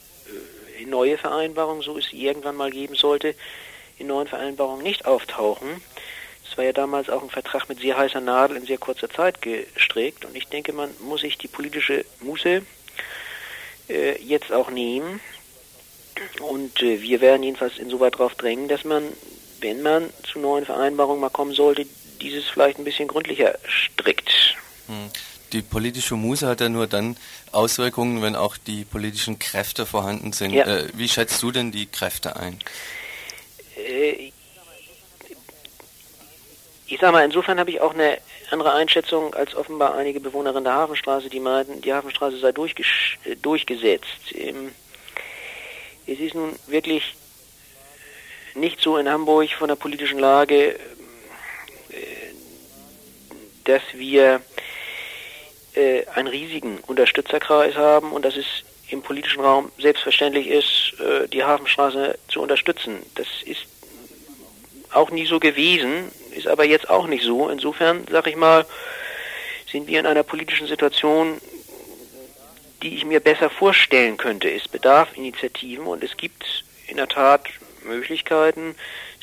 neue 0.87 1.19
Vereinbarungen, 1.19 1.83
so 1.83 1.99
es 1.99 2.12
irgendwann 2.12 2.57
mal 2.57 2.71
geben 2.71 2.95
sollte, 2.95 3.35
in 3.99 4.07
neuen 4.07 4.29
Vereinbarungen 4.29 4.83
nicht 4.83 5.07
auftauchen. 5.07 5.83
Das 6.45 6.57
war 6.57 6.64
ja 6.64 6.73
damals 6.73 7.11
auch 7.11 7.23
ein 7.23 7.31
Vertrag 7.31 7.69
mit 7.69 7.81
sehr 7.81 7.99
heißer 7.99 8.21
Nadel 8.21 8.57
in 8.57 8.67
sehr 8.67 8.79
kurzer 8.79 9.11
Zeit 9.11 9.43
gestrickt 9.43 10.25
und 10.25 10.35
ich 10.37 10.47
denke, 10.47 10.73
man 10.73 10.91
muss 11.01 11.21
sich 11.21 11.37
die 11.37 11.49
politische 11.49 12.05
Muße 12.21 12.62
äh, 13.88 14.23
jetzt 14.23 14.53
auch 14.53 14.71
nehmen 14.71 15.21
und 16.41 16.83
äh, 16.83 17.03
wir 17.03 17.21
werden 17.21 17.43
jedenfalls 17.43 17.79
insoweit 17.79 18.14
darauf 18.14 18.35
drängen, 18.35 18.69
dass 18.69 18.85
man 18.85 19.12
wenn 19.61 19.83
man 19.83 20.11
zu 20.31 20.38
neuen 20.38 20.64
Vereinbarungen 20.64 21.21
mal 21.21 21.31
kommen 21.31 21.53
sollte, 21.53 21.87
dieses 22.21 22.47
vielleicht 22.47 22.79
ein 22.79 22.85
bisschen 22.85 23.09
gründlicher 23.09 23.59
strickt. 23.67 24.57
Hm. 24.87 25.11
Die 25.53 25.63
politische 25.63 26.15
Muse 26.15 26.47
hat 26.47 26.61
ja 26.61 26.69
nur 26.69 26.87
dann 26.87 27.17
Auswirkungen, 27.53 28.23
wenn 28.23 28.37
auch 28.37 28.57
die 28.57 28.85
politischen 28.85 29.39
Kräfte 29.39 29.87
vorhanden 29.87 30.33
sind. 30.33 30.53
Ja. 30.53 30.67
Äh, 30.67 30.89
wie 30.95 31.09
schätzt 31.09 31.43
du 31.43 31.51
denn 31.51 31.73
die 31.73 31.87
Kräfte 31.87 32.37
ein? 32.37 32.59
Äh, 33.77 34.33
ich 36.87 36.99
sag 37.01 37.13
mal, 37.13 37.25
insofern 37.25 37.59
habe 37.61 37.71
ich 37.71 37.81
auch 37.81 37.95
eine 37.95 38.19
andere 38.51 38.73
Einschätzung 38.73 39.35
als 39.35 39.55
offenbar 39.55 39.95
einige 39.95 40.21
Bewohnerinnen 40.21 40.65
der 40.65 40.75
Hafenstraße, 40.75 41.29
die 41.29 41.41
meinten, 41.41 41.83
die 41.83 41.93
Hafenstraße 41.93 42.39
sei 42.39 42.49
äh, 42.51 43.37
durchgesetzt. 43.37 44.35
Ähm, 44.35 44.73
es 46.07 46.19
ist 46.19 46.35
nun 46.35 46.57
wirklich 46.67 47.15
nicht 48.55 48.81
so 48.81 48.97
in 48.97 49.09
Hamburg 49.09 49.51
von 49.51 49.69
der 49.69 49.77
politischen 49.77 50.19
Lage, 50.19 50.71
äh, 50.71 50.79
dass 53.65 53.83
wir 53.95 54.41
äh, 55.79 56.05
einen 56.14 56.29
riesigen 56.29 56.79
Unterstützerkreis 56.87 57.77
haben 57.77 58.12
und 58.12 58.25
dass 58.25 58.37
es 58.37 58.47
im 58.91 59.03
politischen 59.03 59.41
Raum 59.41 59.71
selbstverständlich 59.79 60.49
ist, 60.49 60.95
äh, 61.01 61.29
die 61.29 61.45
Hafenstraße 61.45 62.19
zu 62.29 62.41
unterstützen. 62.41 62.99
Das 63.14 63.27
ist 63.45 63.67
auch 64.93 65.11
nie 65.11 65.27
so 65.27 65.38
gewesen, 65.38 66.11
ist 66.35 66.49
aber 66.49 66.64
jetzt 66.64 66.88
auch 66.91 67.07
nicht 67.07 67.25
so. 67.25 67.49
Insofern, 67.49 68.07
sag 68.11 68.27
ich 68.27 68.37
mal, 68.37 68.67
sind 69.71 69.87
wir 69.87 70.01
in 70.01 70.07
einer 70.07 70.23
politischen 70.23 70.67
Situation, 70.67 71.41
die 72.83 72.97
ich 72.97 73.05
mir 73.05 73.21
besser 73.21 73.51
vorstellen 73.51 74.17
könnte. 74.17 74.51
Es 74.51 74.67
bedarf 74.67 75.17
Initiativen 75.17 75.87
und 75.87 76.03
es 76.03 76.17
gibt 76.17 76.64
in 76.87 76.97
der 76.97 77.09
Tat 77.09 77.47
Möglichkeiten. 77.85 78.75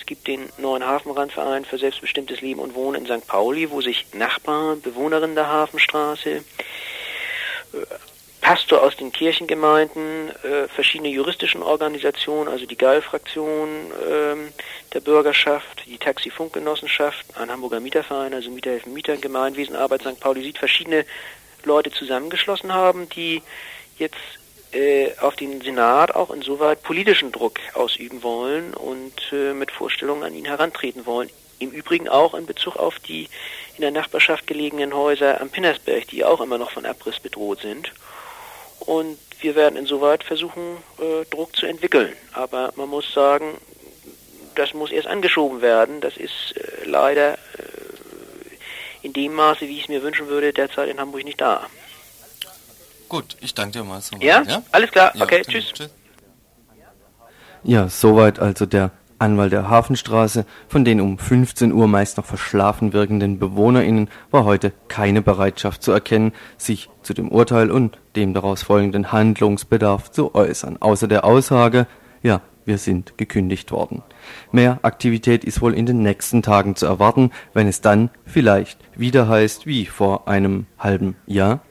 Es 0.06 0.08
gibt 0.08 0.28
den 0.28 0.50
neuen 0.60 0.86
Hafenrandverein 0.86 1.66
für 1.66 1.80
selbstbestimmtes 1.80 2.40
Leben 2.42 2.60
und 2.60 2.76
Wohnen 2.76 3.04
in 3.04 3.08
St. 3.08 3.26
Pauli, 3.26 3.72
wo 3.72 3.82
sich 3.82 4.06
Nachbarn, 4.14 4.80
Bewohnerinnen 4.80 5.34
der 5.34 5.48
Hafenstraße, 5.48 6.30
äh, 6.30 6.44
Pastor 8.40 8.84
aus 8.84 8.96
den 8.98 9.12
Kirchengemeinden, 9.12 10.30
äh, 10.44 10.68
verschiedene 10.68 11.10
juristischen 11.10 11.64
Organisationen, 11.64 12.50
also 12.50 12.68
die 12.68 12.78
GAL-Fraktion 12.78 13.68
äh, 13.94 14.36
der 14.94 15.00
Bürgerschaft, 15.00 15.86
die 15.88 15.98
Taxifunkgenossenschaft, 15.98 17.26
ein 17.40 17.50
Hamburger 17.50 17.80
Mieterverein, 17.80 18.36
also 18.36 18.52
Mieterhelfen, 18.52 18.94
Mieter, 18.94 19.18
Gemeinwesen, 19.18 19.76
Arbeit 19.76 20.04
St. 20.04 20.20
Pauli 20.20 20.44
sieht 20.44 20.60
verschiedene 20.60 21.04
Leute 21.64 21.90
zusammengeschlossen 21.90 22.72
haben, 22.72 23.10
die 23.10 23.42
jetzt 23.98 24.20
auf 25.22 25.36
den 25.36 25.62
Senat 25.62 26.16
auch 26.16 26.32
insoweit 26.32 26.84
politischen 26.84 27.32
Druck 27.32 27.60
ausüben 27.74 28.24
wollen 28.24 28.74
und 28.74 29.14
äh, 29.32 29.54
mit 29.54 29.72
Vorstellungen 29.72 30.24
an 30.24 30.36
ihn 30.36 30.46
herantreten 30.46 31.06
wollen. 31.06 31.30
Im 31.60 31.72
Übrigen 31.72 32.10
auch 32.10 32.34
in 32.34 32.46
Bezug 32.46 32.76
auf 32.76 33.00
die 33.00 33.30
in 33.78 33.82
der 33.82 33.92
Nachbarschaft 33.92 34.48
gelegenen 34.48 34.94
Häuser 34.94 35.42
am 35.42 35.50
Pinnersberg, 35.50 36.08
die 36.08 36.24
auch 36.24 36.42
immer 36.42 36.58
noch 36.58 36.72
von 36.72 36.86
Abriss 36.86 37.20
bedroht 37.20 37.62
sind. 37.62 37.92
Und 38.80 39.18
wir 39.40 39.56
werden 39.56 39.78
insoweit 39.78 40.24
versuchen, 40.24 40.78
äh, 41.00 41.26
Druck 41.30 41.56
zu 41.56 41.66
entwickeln. 41.66 42.14
Aber 42.34 42.74
man 42.76 42.90
muss 42.90 43.12
sagen, 43.14 43.58
das 44.56 44.74
muss 44.74 44.92
erst 44.92 45.08
angeschoben 45.08 45.62
werden. 45.62 46.02
Das 46.02 46.18
ist 46.18 46.56
äh, 46.56 46.86
leider 46.86 47.34
äh, 47.34 47.38
in 49.04 49.14
dem 49.14 49.34
Maße, 49.34 49.62
wie 49.62 49.78
ich 49.78 49.84
es 49.84 49.90
mir 49.90 50.04
wünschen 50.04 50.28
würde, 50.28 50.52
derzeit 50.52 50.90
in 50.90 51.00
Hamburg 51.00 51.24
nicht 51.24 51.40
da. 51.40 51.68
Gut, 53.10 53.38
ich 53.42 53.54
danke 53.54 53.80
dir 53.80 53.84
mal. 53.84 54.02
So 54.02 54.18
ja? 54.20 54.44
ja? 54.44 54.64
alles 54.72 54.92
klar. 54.92 55.12
Ja, 55.16 55.24
okay, 55.24 55.42
tschüss. 55.44 55.72
tschüss. 55.74 55.90
Ja, 57.64 57.90
soweit 57.90 58.40
also 58.40 58.66
der 58.66 58.92
Anwalt 59.18 59.54
der 59.54 59.70
Hafenstraße, 59.70 60.46
von 60.68 60.84
den 60.84 61.00
um 61.00 61.18
15 61.18 61.72
Uhr 61.72 61.88
meist 61.88 62.18
noch 62.18 62.26
verschlafen 62.26 62.94
wirkenden 62.94 63.40
BewohnerInnen 63.40 64.10
war 64.30 64.44
heute 64.44 64.74
keine 64.88 65.22
Bereitschaft 65.22 65.82
zu 65.82 65.92
erkennen, 65.92 66.34
sich 66.58 66.90
zu 67.02 67.14
dem 67.14 67.30
Urteil 67.30 67.72
und 67.72 67.98
dem 68.16 68.34
daraus 68.34 68.64
folgenden 68.64 69.12
Handlungsbedarf 69.12 70.12
zu 70.12 70.36
äußern, 70.36 70.78
außer 70.82 71.08
der 71.08 71.24
Aussage, 71.24 71.88
ja, 72.24 72.42
wir 72.66 72.78
sind 72.78 73.18
gekündigt 73.18 73.72
worden. 73.72 74.04
Mehr 74.52 74.80
Aktivität 74.82 75.44
ist 75.46 75.62
wohl 75.62 75.74
in 75.74 75.86
den 75.86 76.02
nächsten 76.02 76.42
Tagen 76.42 76.76
zu 76.76 76.86
erwarten, 76.86 77.32
wenn 77.54 77.68
es 77.68 77.82
dann 77.82 78.10
vielleicht 78.26 78.80
wieder 78.96 79.28
heißt 79.28 79.66
wie 79.66 79.86
vor 79.86 80.28
einem 80.28 80.66
halben 80.78 81.16
Jahr. 81.26 81.62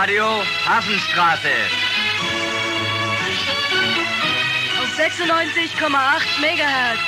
Radio 0.00 0.24
Hafenstraße. 0.64 1.48
Auf 4.78 4.98
96,8 4.98 6.40
Megahertz. 6.40 7.00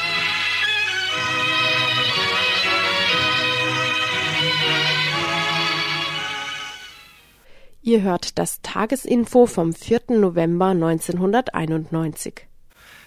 Ihr 7.81 8.03
hört 8.03 8.39
das 8.39 8.61
Tagesinfo 8.61 9.47
vom 9.47 9.73
4. 9.73 10.03
November 10.09 10.67
1991. 10.67 12.47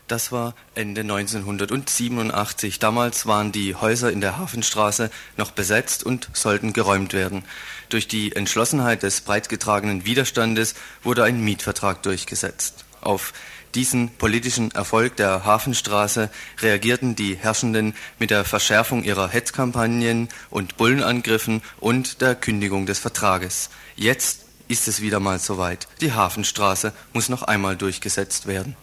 Das 0.08 0.32
war 0.32 0.54
Ende 0.76 1.02
1987. 1.02 2.78
Damals 2.78 3.26
waren 3.26 3.52
die 3.52 3.74
Häuser 3.74 4.12
in 4.12 4.22
der 4.22 4.38
Hafenstraße 4.38 5.10
noch 5.36 5.50
besetzt 5.50 6.04
und 6.04 6.30
sollten 6.34 6.74
geräumt 6.74 7.14
werden. 7.14 7.44
Durch 7.90 8.08
die 8.08 8.36
Entschlossenheit 8.36 9.04
des 9.04 9.22
breitgetragenen 9.22 10.06
Widerstandes 10.06 10.76
wurde 11.04 11.24
ein 11.24 11.42
Mietvertrag 11.42 12.02
durchgesetzt. 12.04 12.86
Auf 13.02 13.34
diesen 13.76 14.10
politischen 14.10 14.72
Erfolg 14.72 15.18
der 15.18 15.44
Hafenstraße 15.44 16.30
reagierten 16.62 17.16
die 17.16 17.36
Herrschenden 17.36 17.94
mit 18.20 18.32
der 18.32 18.46
Verschärfung 18.46 19.04
ihrer 19.04 19.28
Hetzkampagnen 19.30 20.30
und 20.50 20.78
Bullenangriffen 20.78 21.62
und 21.80 22.22
der 22.22 22.36
Kündigung 22.36 22.86
des 22.86 23.00
Vertrages. 23.00 23.70
Jetzt 23.96 24.46
ist 24.68 24.88
es 24.88 25.02
wieder 25.02 25.20
mal 25.20 25.40
soweit. 25.40 25.88
Die 26.02 26.14
Hafenstraße 26.14 26.94
muss 27.14 27.30
noch 27.30 27.44
einmal 27.44 27.76
durchgesetzt 27.76 28.48
werden. 28.48 28.76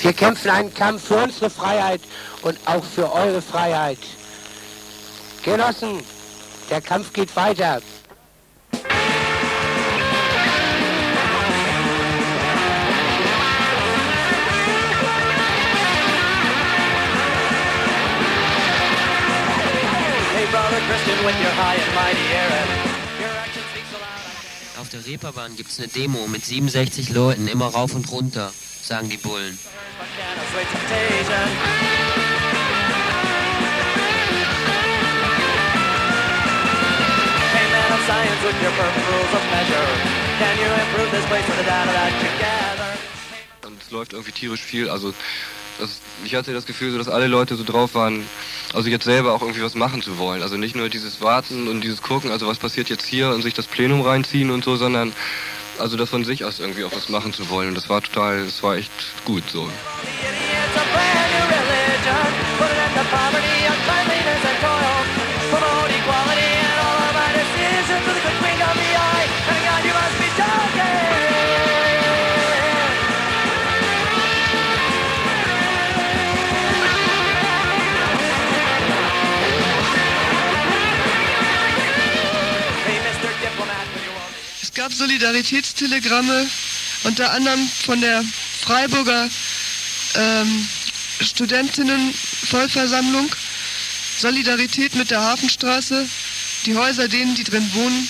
Wir 0.00 0.12
kämpfen 0.12 0.50
einen 0.50 0.72
Kampf 0.72 1.08
für 1.08 1.16
unsere 1.16 1.50
Freiheit 1.50 2.00
und 2.42 2.58
auch 2.66 2.84
für 2.84 3.12
eure 3.12 3.42
Freiheit. 3.42 3.98
Genossen, 5.42 6.00
der 6.70 6.80
Kampf 6.80 7.12
geht 7.12 7.34
weiter. 7.36 7.82
Auf 24.78 24.88
der 24.90 25.04
Reeperbahn 25.04 25.56
gibt 25.56 25.70
es 25.70 25.78
eine 25.80 25.88
Demo 25.88 26.28
mit 26.28 26.44
67 26.44 27.08
Leuten, 27.08 27.48
immer 27.48 27.66
rauf 27.66 27.94
und 27.94 28.08
runter 28.12 28.52
sagen 28.80 29.08
die 29.08 29.16
Bullen. 29.16 29.58
Und 43.64 43.82
es 43.82 43.90
läuft 43.90 44.12
irgendwie 44.12 44.32
tierisch 44.32 44.60
viel. 44.60 44.88
Also 44.88 45.12
das, 45.78 46.00
ich 46.24 46.34
hatte 46.34 46.52
das 46.52 46.66
Gefühl, 46.66 46.92
so, 46.92 46.98
dass 46.98 47.08
alle 47.08 47.26
Leute 47.26 47.56
so 47.56 47.64
drauf 47.64 47.94
waren, 47.94 48.24
also 48.74 48.88
jetzt 48.88 49.04
selber 49.04 49.32
auch 49.34 49.42
irgendwie 49.42 49.62
was 49.62 49.74
machen 49.74 50.02
zu 50.02 50.18
wollen. 50.18 50.42
Also 50.42 50.56
nicht 50.56 50.76
nur 50.76 50.88
dieses 50.88 51.20
Warten 51.20 51.68
und 51.68 51.82
dieses 51.82 52.02
Gucken, 52.02 52.30
also 52.30 52.46
was 52.46 52.58
passiert 52.58 52.88
jetzt 52.88 53.06
hier 53.06 53.30
und 53.30 53.42
sich 53.42 53.54
das 53.54 53.66
Plenum 53.66 54.00
reinziehen 54.02 54.50
und 54.50 54.64
so, 54.64 54.76
sondern 54.76 55.12
also 55.78 55.96
das 55.96 56.10
von 56.10 56.24
sich 56.24 56.44
aus 56.44 56.60
irgendwie 56.60 56.84
auch 56.84 56.92
was 56.92 57.08
machen 57.08 57.32
zu 57.32 57.48
wollen. 57.50 57.68
Und 57.68 57.74
das 57.74 57.88
war 57.88 58.02
total, 58.02 58.44
das 58.44 58.62
war 58.62 58.76
echt 58.76 58.90
gut 59.24 59.44
so. 59.50 59.68
Gab 84.86 84.94
Solidaritätstelegramme, 84.94 86.46
unter 87.02 87.32
anderem 87.32 87.68
von 87.84 88.00
der 88.00 88.22
Freiburger 88.62 89.28
ähm, 90.14 90.68
Studentinnenvollversammlung, 91.20 93.28
Solidarität 94.16 94.94
mit 94.94 95.10
der 95.10 95.22
Hafenstraße, 95.22 96.06
die 96.66 96.76
Häuser 96.76 97.08
denen, 97.08 97.34
die 97.34 97.42
drin 97.42 97.68
wohnen. 97.74 98.08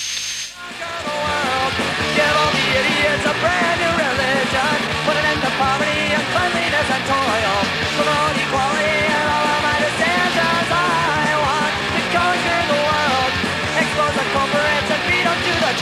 Poverty 14.37 14.93
and 14.93 15.06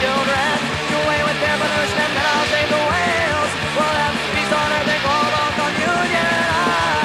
children. 0.00 0.52
Do 0.90 0.96
away 1.04 1.20
with 1.28 1.38
evolution 1.54 1.98
and 2.04 2.26
I'll 2.32 2.46
save 2.52 2.68
the 2.76 2.82
whales. 2.92 3.50
We'll 3.76 3.96
have 4.02 4.16
peace 4.34 4.52
on 4.60 4.68
earth 4.76 4.92
and 4.94 5.02
global 5.06 5.48
communion. 5.60 6.32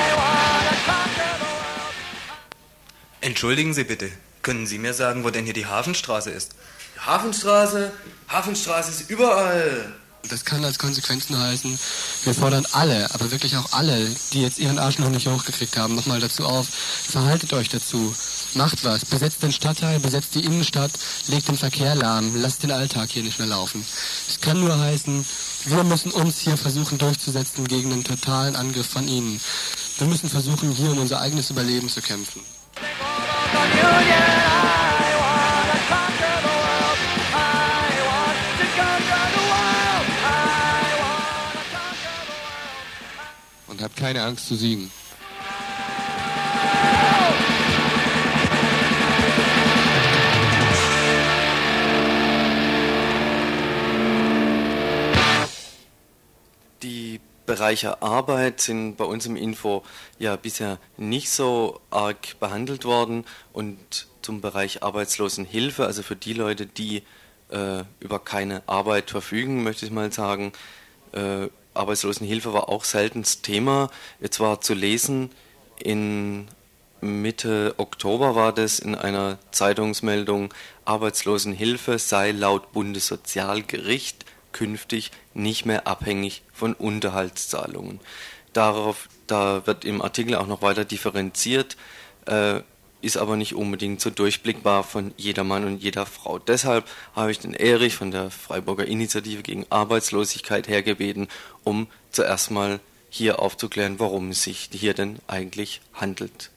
I 0.04 0.10
want 0.22 0.64
to 0.70 0.76
conquer 0.90 1.34
the 1.44 1.50
world. 1.56 1.96
Entschuldigen 3.22 3.74
Sie 3.74 3.86
bitte, 3.86 4.12
können 4.42 4.68
Sie 4.68 4.78
mir 4.78 4.94
sagen, 4.94 5.24
wo 5.24 5.30
denn 5.30 5.46
hier 5.46 5.54
die 5.54 5.66
Hafenstraße 5.66 6.32
ist? 6.32 6.56
Hafenstraße? 7.06 7.92
Hafenstraße 8.28 8.92
ist 8.92 9.10
überall. 9.10 9.94
Das 10.30 10.46
kann 10.46 10.64
als 10.64 10.78
Konsequenzen 10.78 11.38
heißen, 11.38 11.80
wir 12.26 12.34
fordern 12.36 12.68
alle, 12.74 13.12
aber 13.14 13.32
wirklich 13.32 13.58
auch 13.58 13.74
alle, 13.74 14.08
die 14.34 14.44
jetzt 14.44 14.60
ihren 14.60 14.78
Arsch 14.78 15.00
noch 15.00 15.10
nicht 15.10 15.26
hochgekriegt 15.28 15.78
haben, 15.78 15.96
nochmal 15.96 16.20
dazu 16.20 16.46
auf, 16.46 16.68
verhaltet 16.70 17.54
euch 17.54 17.70
dazu, 17.70 18.16
macht 18.56 18.84
was, 18.84 19.06
besetzt 19.06 19.44
den 19.44 19.52
Stadtteil, 19.52 20.00
besetzt 20.00 20.36
die 20.36 20.46
Innenstadt, 20.46 20.92
legt 21.28 21.48
den 21.48 21.58
Verkehr 21.58 21.96
lahm, 21.96 22.36
lasst 22.36 22.64
den 22.64 22.72
Alltag 22.72 23.10
hier 23.12 23.24
nicht 23.24 23.40
mehr 23.40 23.48
laufen. 23.48 23.86
Es 24.28 24.40
kann 24.40 24.60
nur 24.60 24.78
heißen, 24.78 25.26
wir 25.66 25.84
müssen 25.84 26.12
uns 26.12 26.40
hier 26.40 26.58
versuchen 26.58 26.98
durchzusetzen 26.98 27.68
gegen 27.68 27.92
einen 27.92 28.04
totalen 28.04 28.56
Angriff 28.56 28.88
von 28.88 29.08
ihnen. 29.08 29.40
Wir 29.98 30.08
müssen 30.08 30.30
versuchen, 30.30 30.72
hier 30.72 30.92
um 30.92 30.98
unser 30.98 31.22
eigenes 31.22 31.50
Überleben 31.50 31.90
zu 31.90 32.02
kämpfen. 32.02 32.42
Und 43.68 43.82
habt 43.82 43.96
keine 43.96 44.24
Angst 44.24 44.48
zu 44.48 44.56
siegen. 44.56 44.92
Bereiche 57.46 58.02
Arbeit 58.02 58.62
sind 58.62 58.98
bei 58.98 59.06
uns 59.06 59.26
im 59.26 59.36
Info 59.36 59.84
ja 60.20 60.36
bisher 60.36 60.78
nicht 60.98 61.30
so 61.30 61.82
arg 61.90 62.40
behandelt 62.40 62.86
worden 62.86 63.26
und 63.54 64.08
zum 64.22 64.42
Bereich 64.42 64.84
Arbeitslosenhilfe, 64.84 65.86
also 65.86 66.04
für 66.04 66.16
die 66.16 66.34
Leute, 66.34 66.66
die 66.66 67.04
äh, 67.50 67.84
über 68.00 68.20
keine 68.20 68.64
Arbeit 68.68 69.10
verfügen, 69.10 69.64
möchte 69.64 69.86
ich 69.86 69.92
mal 69.92 70.12
sagen, 70.12 70.54
äh, 71.14 71.48
Arbeitslosenhilfe 71.74 72.54
war 72.54 72.70
auch 72.70 72.84
selten 72.84 73.24
das 73.24 73.42
Thema. 73.42 73.90
Jetzt 74.20 74.40
war 74.40 74.62
zu 74.62 74.74
lesen, 74.74 75.32
in 75.80 76.48
Mitte 77.02 77.74
Oktober 77.78 78.36
war 78.36 78.54
das 78.54 78.80
in 78.80 78.94
einer 78.94 79.40
Zeitungsmeldung, 79.52 80.54
Arbeitslosenhilfe 80.86 81.98
sei 81.98 82.32
laut 82.32 82.72
Bundessozialgericht 82.74 84.26
künftig 84.52 85.12
nicht 85.34 85.66
mehr 85.66 85.88
abhängig 85.88 86.44
von 86.54 86.74
Unterhaltszahlungen. 86.74 88.00
Darauf, 88.54 89.08
da 89.28 89.66
wird 89.66 89.86
im 89.86 90.02
Artikel 90.02 90.36
auch 90.36 90.48
noch 90.48 90.62
weiter 90.62 90.86
differenziert, 90.86 91.78
äh, 92.26 92.62
ist 93.02 93.18
aber 93.18 93.36
nicht 93.36 93.56
unbedingt 93.56 94.00
so 94.00 94.10
durchblickbar 94.10 94.84
von 94.84 95.14
jeder 95.18 95.44
Mann 95.44 95.66
und 95.66 95.82
jeder 95.82 96.06
Frau. 96.06 96.38
Deshalb 96.38 96.88
habe 97.16 97.32
ich 97.32 97.40
den 97.40 97.54
Erich 97.54 97.96
von 97.96 98.12
der 98.12 98.30
Freiburger 98.30 98.86
Initiative 98.86 99.42
gegen 99.42 99.66
Arbeitslosigkeit 99.70 100.68
hergebeten, 100.68 101.28
um 101.64 101.88
zuerst 102.12 102.52
mal 102.52 102.80
hier 103.10 103.40
aufzuklären, 103.40 104.00
worum 104.00 104.30
es 104.30 104.44
sich 104.44 104.70
hier 104.72 104.94
denn 104.94 105.20
eigentlich 105.28 105.82
handelt. 105.94 106.52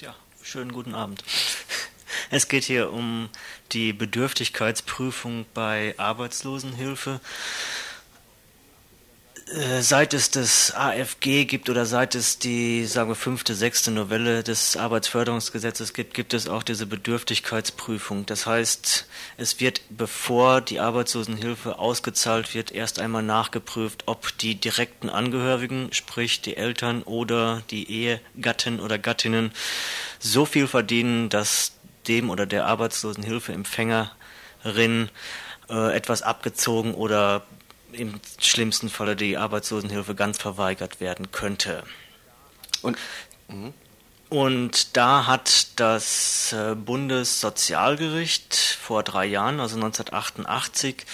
Ja, 0.00 0.14
schönen 0.42 0.72
guten 0.72 0.94
Abend. 0.94 1.22
Es 2.30 2.48
geht 2.48 2.64
hier 2.64 2.92
um 2.92 3.28
die 3.72 3.92
Bedürftigkeitsprüfung 3.92 5.46
bei 5.54 5.94
Arbeitslosenhilfe. 5.96 7.20
Äh, 9.52 9.82
Seit 9.82 10.14
es 10.14 10.30
das 10.30 10.72
AFG 10.74 11.44
gibt 11.44 11.68
oder 11.70 11.84
seit 11.84 12.14
es 12.14 12.38
die, 12.38 12.86
sagen 12.86 13.10
wir, 13.10 13.16
fünfte, 13.16 13.54
sechste 13.54 13.90
Novelle 13.90 14.44
des 14.44 14.76
Arbeitsförderungsgesetzes 14.76 15.92
gibt, 15.92 16.14
gibt 16.14 16.34
es 16.34 16.48
auch 16.48 16.62
diese 16.62 16.86
Bedürftigkeitsprüfung. 16.86 18.26
Das 18.26 18.46
heißt, 18.46 19.06
es 19.38 19.60
wird, 19.60 19.80
bevor 19.90 20.60
die 20.60 20.78
Arbeitslosenhilfe 20.78 21.78
ausgezahlt 21.78 22.54
wird, 22.54 22.70
erst 22.70 23.00
einmal 23.00 23.22
nachgeprüft, 23.22 24.04
ob 24.06 24.36
die 24.38 24.54
direkten 24.54 25.08
Angehörigen, 25.08 25.88
sprich 25.92 26.40
die 26.42 26.56
Eltern 26.56 27.02
oder 27.02 27.62
die 27.70 27.90
Ehegatten 27.90 28.78
oder 28.78 28.98
Gattinnen, 28.98 29.50
so 30.20 30.44
viel 30.44 30.68
verdienen, 30.68 31.28
dass 31.28 31.72
dem 32.10 32.28
oder 32.28 32.44
der 32.44 32.66
Arbeitslosenhilfeempfängerin 32.66 35.08
äh, 35.70 35.96
etwas 35.96 36.22
abgezogen 36.22 36.94
oder 36.94 37.42
im 37.92 38.20
schlimmsten 38.40 38.88
Falle 38.88 39.16
die 39.16 39.36
Arbeitslosenhilfe 39.36 40.14
ganz 40.14 40.38
verweigert 40.38 41.00
werden 41.00 41.30
könnte. 41.30 41.82
Und, 42.82 42.96
und 44.28 44.96
da 44.96 45.26
hat 45.26 45.80
das 45.80 46.52
äh, 46.52 46.74
Bundessozialgericht 46.74 48.54
vor 48.54 49.02
drei 49.02 49.26
Jahren, 49.26 49.60
also 49.60 49.76
1988, 49.76 51.04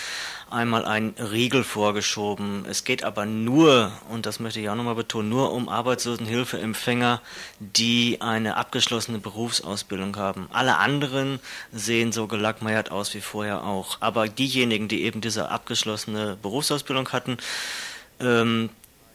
einmal 0.50 0.84
einen 0.84 1.14
Riegel 1.18 1.64
vorgeschoben. 1.64 2.64
Es 2.68 2.84
geht 2.84 3.02
aber 3.02 3.26
nur, 3.26 3.90
und 4.10 4.26
das 4.26 4.40
möchte 4.40 4.60
ich 4.60 4.68
auch 4.68 4.74
nochmal 4.74 4.94
betonen, 4.94 5.28
nur 5.28 5.52
um 5.52 5.68
Arbeitslosenhilfeempfänger, 5.68 7.20
die 7.58 8.20
eine 8.20 8.56
abgeschlossene 8.56 9.18
Berufsausbildung 9.18 10.16
haben. 10.16 10.48
Alle 10.52 10.78
anderen 10.78 11.40
sehen 11.72 12.12
so 12.12 12.26
gelackmeiert 12.26 12.90
aus 12.90 13.12
wie 13.14 13.20
vorher 13.20 13.64
auch. 13.64 13.98
Aber 14.00 14.28
diejenigen, 14.28 14.88
die 14.88 15.02
eben 15.02 15.20
diese 15.20 15.50
abgeschlossene 15.50 16.36
Berufsausbildung 16.40 17.08
hatten, 17.10 17.38
ähm, 18.20 18.70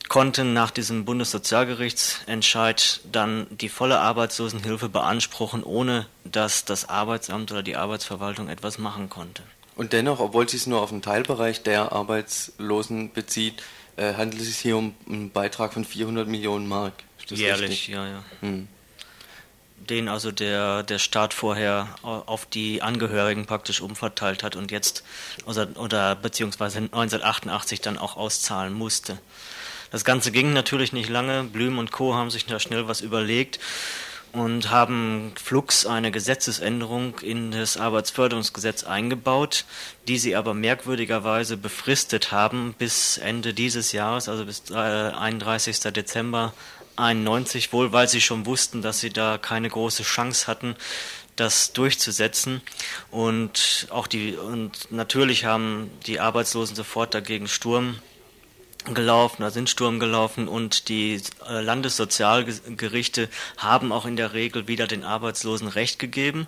konnten 0.09 0.51
nach 0.51 0.71
diesem 0.71 1.05
Bundessozialgerichtsentscheid 1.05 2.99
dann 3.09 3.47
die 3.49 3.69
volle 3.69 3.99
Arbeitslosenhilfe 3.99 4.89
beanspruchen, 4.89 5.63
ohne 5.63 6.05
dass 6.25 6.65
das 6.65 6.89
Arbeitsamt 6.89 7.51
oder 7.53 7.63
die 7.63 7.77
Arbeitsverwaltung 7.77 8.49
etwas 8.49 8.77
machen 8.77 9.09
konnte. 9.09 9.43
Und 9.81 9.93
dennoch, 9.93 10.19
obwohl 10.19 10.45
es 10.45 10.51
sich 10.51 10.67
nur 10.67 10.79
auf 10.79 10.91
einen 10.91 11.01
Teilbereich 11.01 11.63
der 11.63 11.91
Arbeitslosen 11.91 13.11
bezieht, 13.13 13.63
äh, 13.97 14.13
handelt 14.13 14.39
es 14.39 14.47
sich 14.49 14.57
hier 14.59 14.77
um 14.77 14.93
einen 15.09 15.31
Beitrag 15.31 15.73
von 15.73 15.85
400 15.85 16.27
Millionen 16.27 16.67
Mark. 16.67 16.93
Ist 17.19 17.31
das 17.31 17.39
Jährlich, 17.39 17.69
richtig? 17.71 17.87
ja, 17.87 18.07
ja. 18.07 18.23
Hm. 18.41 18.67
Den 19.77 20.07
also 20.07 20.31
der, 20.31 20.83
der 20.83 20.99
Staat 20.99 21.33
vorher 21.33 21.87
au- 22.03 22.21
auf 22.27 22.45
die 22.45 22.83
Angehörigen 22.83 23.47
praktisch 23.47 23.81
umverteilt 23.81 24.43
hat 24.43 24.55
und 24.55 24.69
jetzt, 24.69 25.03
oder, 25.45 25.67
oder 25.77 26.15
beziehungsweise 26.15 26.77
1988 26.77 27.81
dann 27.81 27.97
auch 27.97 28.17
auszahlen 28.17 28.73
musste. 28.73 29.17
Das 29.89 30.05
Ganze 30.05 30.31
ging 30.31 30.53
natürlich 30.53 30.93
nicht 30.93 31.09
lange. 31.09 31.43
Blüm 31.45 31.79
und 31.79 31.91
Co. 31.91 32.13
haben 32.13 32.29
sich 32.29 32.45
da 32.45 32.59
schnell 32.59 32.87
was 32.87 33.01
überlegt 33.01 33.59
und 34.33 34.69
haben 34.69 35.33
flugs 35.41 35.85
eine 35.85 36.11
Gesetzesänderung 36.11 37.19
in 37.19 37.51
das 37.51 37.77
Arbeitsförderungsgesetz 37.77 38.83
eingebaut, 38.83 39.65
die 40.07 40.17
sie 40.17 40.35
aber 40.35 40.53
merkwürdigerweise 40.53 41.57
befristet 41.57 42.31
haben 42.31 42.73
bis 42.77 43.17
Ende 43.17 43.53
dieses 43.53 43.91
Jahres, 43.91 44.29
also 44.29 44.45
bis 44.45 44.69
äh, 44.69 44.75
31. 44.75 45.79
Dezember 45.93 46.53
91, 46.95 47.73
wohl 47.73 47.91
weil 47.91 48.07
sie 48.07 48.21
schon 48.21 48.45
wussten, 48.45 48.81
dass 48.81 48.99
sie 48.99 49.09
da 49.09 49.37
keine 49.37 49.69
große 49.69 50.03
Chance 50.03 50.47
hatten, 50.47 50.75
das 51.35 51.73
durchzusetzen. 51.73 52.61
Und 53.09 53.87
auch 53.89 54.07
die, 54.07 54.35
und 54.35 54.91
natürlich 54.91 55.45
haben 55.45 55.89
die 56.05 56.19
Arbeitslosen 56.19 56.75
sofort 56.75 57.13
dagegen 57.13 57.47
Sturm 57.47 57.99
gelaufen, 58.85 59.41
da 59.41 59.51
sind 59.51 59.69
Sturm 59.69 59.99
gelaufen 59.99 60.47
und 60.47 60.89
die 60.89 61.21
äh, 61.47 61.61
Landessozialgerichte 61.61 63.29
haben 63.57 63.91
auch 63.91 64.05
in 64.05 64.15
der 64.15 64.33
Regel 64.33 64.67
wieder 64.67 64.87
den 64.87 65.03
Arbeitslosen 65.03 65.67
Recht 65.67 65.99
gegeben 65.99 66.47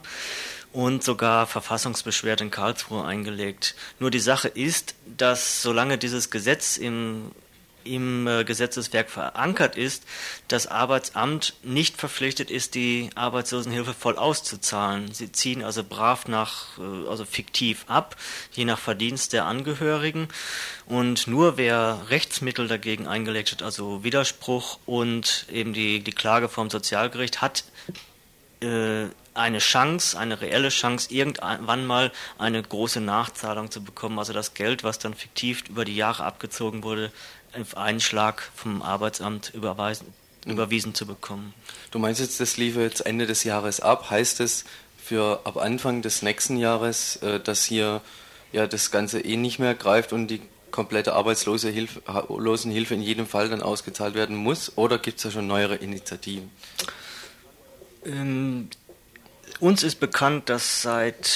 und 0.71 1.03
sogar 1.03 1.45
Verfassungsbeschwerde 1.45 2.45
in 2.45 2.51
Karlsruhe 2.51 3.05
eingelegt. 3.05 3.75
Nur 3.99 4.11
die 4.11 4.19
Sache 4.19 4.47
ist, 4.47 4.95
dass 5.05 5.61
solange 5.61 5.97
dieses 5.97 6.31
Gesetz 6.31 6.77
im 6.77 7.31
im 7.86 8.27
äh, 8.27 8.43
Gesetzeswerk 8.43 9.09
verankert 9.09 9.75
ist, 9.75 10.03
das 10.47 10.67
Arbeitsamt 10.67 11.53
nicht 11.63 11.97
verpflichtet 11.97 12.51
ist, 12.51 12.75
die 12.75 13.09
Arbeitslosenhilfe 13.15 13.93
voll 13.93 14.17
auszuzahlen. 14.17 15.13
Sie 15.13 15.31
ziehen 15.31 15.63
also 15.63 15.84
brav 15.84 16.27
nach, 16.27 16.77
äh, 16.77 17.09
also 17.09 17.25
fiktiv 17.25 17.86
ab, 17.88 18.15
je 18.51 18.65
nach 18.65 18.79
Verdienst 18.79 19.34
der 19.34 19.45
Angehörigen. 19.45 20.27
Und 20.86 21.27
nur 21.27 21.57
wer 21.57 22.01
Rechtsmittel 22.09 22.67
dagegen 22.67 23.07
eingelegt 23.07 23.51
hat, 23.51 23.63
also 23.63 24.03
Widerspruch 24.03 24.79
und 24.86 25.45
eben 25.51 25.73
die, 25.73 25.99
die 25.99 26.11
Klage 26.11 26.49
vom 26.49 26.69
Sozialgericht, 26.69 27.41
hat 27.41 27.63
äh, 28.61 29.07
eine 29.34 29.59
Chance, 29.59 30.17
eine 30.17 30.41
reelle 30.41 30.69
Chance, 30.69 31.13
irgendwann 31.13 31.86
mal 31.86 32.11
eine 32.38 32.61
große 32.61 33.01
Nachzahlung 33.01 33.71
zu 33.71 33.84
bekommen. 33.84 34.19
Also 34.19 34.34
das 34.34 34.53
Geld, 34.53 34.84
was 34.84 34.99
dann 34.99 35.13
fiktiv 35.13 35.63
über 35.69 35.86
die 35.86 35.95
Jahre 35.95 36.23
abgezogen 36.23 36.84
wurde, 36.84 37.11
auf 37.60 37.78
einen 37.78 37.99
Schlag 37.99 38.49
vom 38.56 38.82
Arbeitsamt 38.82 39.51
überweisen, 39.54 40.08
überwiesen 40.45 40.93
zu 40.93 41.06
bekommen. 41.06 41.54
Du 41.91 41.99
meinst 41.99 42.20
jetzt, 42.20 42.39
das 42.39 42.58
lief 42.58 42.76
jetzt 42.76 43.06
Ende 43.06 43.28
des 43.28 43.43
Jahres 43.43 43.80
ab. 43.80 44.10
Heißt 44.10 44.39
es 44.39 44.66
für 44.97 45.41
ab 45.43 45.58
Anfang 45.58 46.01
des 46.01 46.22
nächsten 46.22 46.58
Jahres, 46.58 47.18
äh, 47.18 47.39
dass 47.39 47.66
hier 47.66 48.01
ja 48.51 48.68
das 48.68 48.91
Ganze 48.91 49.20
eh 49.20 49.36
nicht 49.36 49.60
mehr 49.60 49.76
greift 49.76 50.14
und 50.14 50.28
die 50.28 50.41
komplette 50.72 51.14
Arbeitslosenhilfe 51.14 52.93
in 52.93 53.01
jedem 53.01 53.28
Fall 53.28 53.49
dann 53.49 53.62
ausgezahlt 53.62 54.16
werden 54.16 54.36
muss? 54.36 54.78
Oder 54.78 54.97
gibt 54.97 55.18
es 55.18 55.24
da 55.24 55.32
schon 55.32 55.47
neuere 55.47 55.76
Initiativen? 55.76 56.49
Ähm, 58.06 58.70
uns 59.60 59.84
ist 59.84 59.99
bekannt, 59.99 60.49
dass 60.49 60.82
seit 60.82 61.30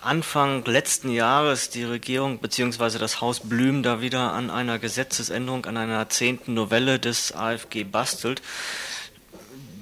Anfang 0.00 0.64
letzten 0.64 1.10
Jahres 1.10 1.70
die 1.70 1.84
Regierung 1.84 2.38
bzw. 2.38 2.98
das 2.98 3.20
Haus 3.20 3.40
Blüm 3.40 3.82
da 3.82 4.00
wieder 4.00 4.32
an 4.32 4.50
einer 4.50 4.78
Gesetzesänderung, 4.78 5.66
an 5.66 5.76
einer 5.76 6.08
zehnten 6.08 6.54
Novelle 6.54 6.98
des 6.98 7.34
AFG 7.34 7.84
bastelt, 7.84 8.42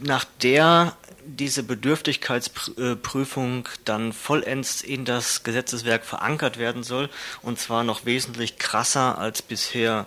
nach 0.02 0.24
der 0.42 0.96
diese 1.24 1.62
Bedürftigkeitsprüfung 1.62 3.68
dann 3.84 4.12
vollends 4.12 4.82
in 4.82 5.04
das 5.04 5.42
Gesetzeswerk 5.42 6.04
verankert 6.04 6.58
werden 6.58 6.82
soll, 6.82 7.08
und 7.42 7.58
zwar 7.58 7.84
noch 7.84 8.04
wesentlich 8.04 8.58
krasser 8.58 9.18
als 9.18 9.42
bisher. 9.42 10.06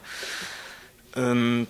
Ähm, 1.16 1.68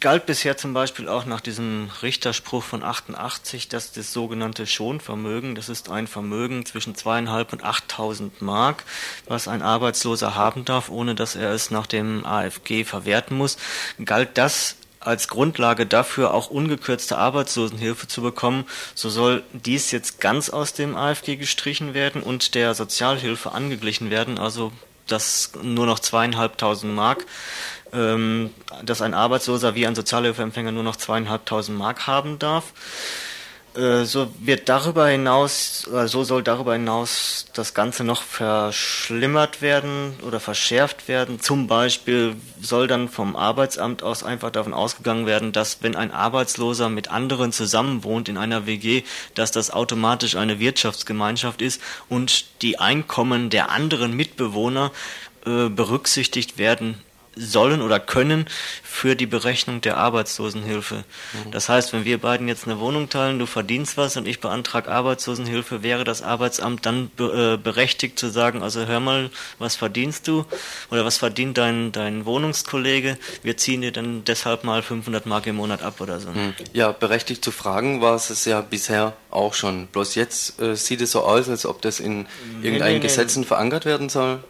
galt 0.00 0.26
bisher 0.26 0.56
zum 0.56 0.74
Beispiel 0.74 1.08
auch 1.08 1.26
nach 1.26 1.40
diesem 1.40 1.90
Richterspruch 2.02 2.62
von 2.62 2.82
88, 2.82 3.68
dass 3.68 3.92
das 3.92 4.12
sogenannte 4.12 4.66
Schonvermögen, 4.66 5.54
das 5.54 5.68
ist 5.68 5.90
ein 5.90 6.06
Vermögen 6.06 6.66
zwischen 6.66 6.94
zweieinhalb 6.94 7.52
und 7.52 7.64
8.000 7.64 8.30
Mark, 8.40 8.84
was 9.26 9.48
ein 9.48 9.62
Arbeitsloser 9.62 10.34
haben 10.34 10.64
darf, 10.64 10.88
ohne 10.88 11.14
dass 11.14 11.36
er 11.36 11.50
es 11.50 11.70
nach 11.70 11.86
dem 11.86 12.24
AFG 12.24 12.84
verwerten 12.84 13.36
muss, 13.36 13.56
galt 14.04 14.38
das 14.38 14.76
als 15.00 15.28
Grundlage 15.28 15.86
dafür, 15.86 16.34
auch 16.34 16.50
ungekürzte 16.50 17.16
Arbeitslosenhilfe 17.16 18.08
zu 18.08 18.22
bekommen, 18.22 18.64
so 18.94 19.08
soll 19.08 19.44
dies 19.52 19.92
jetzt 19.92 20.20
ganz 20.20 20.50
aus 20.50 20.72
dem 20.72 20.96
AFG 20.96 21.36
gestrichen 21.36 21.94
werden 21.94 22.22
und 22.22 22.54
der 22.54 22.74
Sozialhilfe 22.74 23.52
angeglichen 23.52 24.10
werden, 24.10 24.38
also 24.38 24.72
dass 25.06 25.52
nur 25.62 25.86
noch 25.86 26.00
zweieinhalbtausend 26.00 26.92
Mark 26.92 27.26
dass 27.96 29.02
ein 29.02 29.14
Arbeitsloser 29.14 29.74
wie 29.74 29.86
ein 29.86 29.94
Sozialhilfeempfänger 29.94 30.72
nur 30.72 30.82
noch 30.82 30.96
zweieinhalbtausend 30.96 31.78
Mark 31.78 32.06
haben 32.06 32.38
darf. 32.38 32.72
Äh, 33.76 34.04
so 34.04 34.28
wird 34.38 34.68
darüber 34.68 35.06
hinaus, 35.08 35.86
äh, 35.92 36.08
so 36.08 36.24
soll 36.24 36.42
darüber 36.42 36.72
hinaus 36.72 37.46
das 37.52 37.74
Ganze 37.74 38.04
noch 38.04 38.22
verschlimmert 38.22 39.60
werden 39.60 40.14
oder 40.26 40.40
verschärft 40.40 41.08
werden. 41.08 41.40
Zum 41.40 41.66
Beispiel 41.66 42.36
soll 42.60 42.86
dann 42.86 43.08
vom 43.08 43.36
Arbeitsamt 43.36 44.02
aus 44.02 44.22
einfach 44.22 44.50
davon 44.50 44.72
ausgegangen 44.72 45.26
werden, 45.26 45.52
dass 45.52 45.82
wenn 45.82 45.94
ein 45.94 46.10
Arbeitsloser 46.10 46.88
mit 46.88 47.10
anderen 47.10 47.52
zusammenwohnt 47.52 48.28
in 48.30 48.38
einer 48.38 48.66
WG, 48.66 49.02
dass 49.34 49.50
das 49.50 49.70
automatisch 49.70 50.36
eine 50.36 50.58
Wirtschaftsgemeinschaft 50.58 51.60
ist 51.60 51.82
und 52.08 52.46
die 52.62 52.78
Einkommen 52.78 53.50
der 53.50 53.70
anderen 53.70 54.14
Mitbewohner 54.14 54.90
äh, 55.44 55.68
berücksichtigt 55.68 56.56
werden 56.56 57.02
sollen 57.36 57.82
oder 57.82 58.00
können 58.00 58.46
für 58.82 59.14
die 59.14 59.26
Berechnung 59.26 59.82
der 59.82 59.98
Arbeitslosenhilfe. 59.98 61.04
Mhm. 61.44 61.50
Das 61.50 61.68
heißt, 61.68 61.92
wenn 61.92 62.04
wir 62.04 62.18
beiden 62.18 62.48
jetzt 62.48 62.64
eine 62.64 62.80
Wohnung 62.80 63.10
teilen, 63.10 63.38
du 63.38 63.46
verdienst 63.46 63.96
was 63.96 64.16
und 64.16 64.26
ich 64.26 64.40
beantrage 64.40 64.90
Arbeitslosenhilfe, 64.90 65.82
wäre 65.82 66.04
das 66.04 66.22
Arbeitsamt 66.22 66.86
dann 66.86 67.10
be 67.14 67.54
äh, 67.54 67.62
berechtigt 67.62 68.18
zu 68.18 68.30
sagen, 68.30 68.62
also 68.62 68.86
hör 68.86 69.00
mal, 69.00 69.30
was 69.58 69.76
verdienst 69.76 70.26
du 70.28 70.46
oder 70.90 71.04
was 71.04 71.18
verdient 71.18 71.58
dein, 71.58 71.92
dein 71.92 72.24
Wohnungskollege? 72.24 73.18
Wir 73.42 73.56
ziehen 73.56 73.82
dir 73.82 73.92
dann 73.92 74.24
deshalb 74.24 74.64
mal 74.64 74.82
500 74.82 75.26
Mark 75.26 75.46
im 75.46 75.56
Monat 75.56 75.82
ab 75.82 76.00
oder 76.00 76.18
so. 76.20 76.30
Mhm. 76.30 76.54
Ja, 76.72 76.92
berechtigt 76.92 77.44
zu 77.44 77.52
fragen 77.52 78.00
war 78.00 78.16
es 78.16 78.44
ja 78.46 78.62
bisher 78.62 79.12
auch 79.30 79.54
schon. 79.54 79.88
Bloß 79.88 80.14
jetzt 80.14 80.60
äh, 80.60 80.74
sieht 80.74 81.02
es 81.02 81.12
so 81.12 81.22
aus, 81.22 81.48
als 81.48 81.66
ob 81.66 81.82
das 81.82 82.00
in 82.00 82.26
irgendeinen 82.62 82.94
nee, 82.94 82.98
nee, 82.98 83.00
Gesetzen 83.00 83.40
nee. 83.40 83.46
verankert 83.46 83.84
werden 83.84 84.08
soll. 84.08 84.42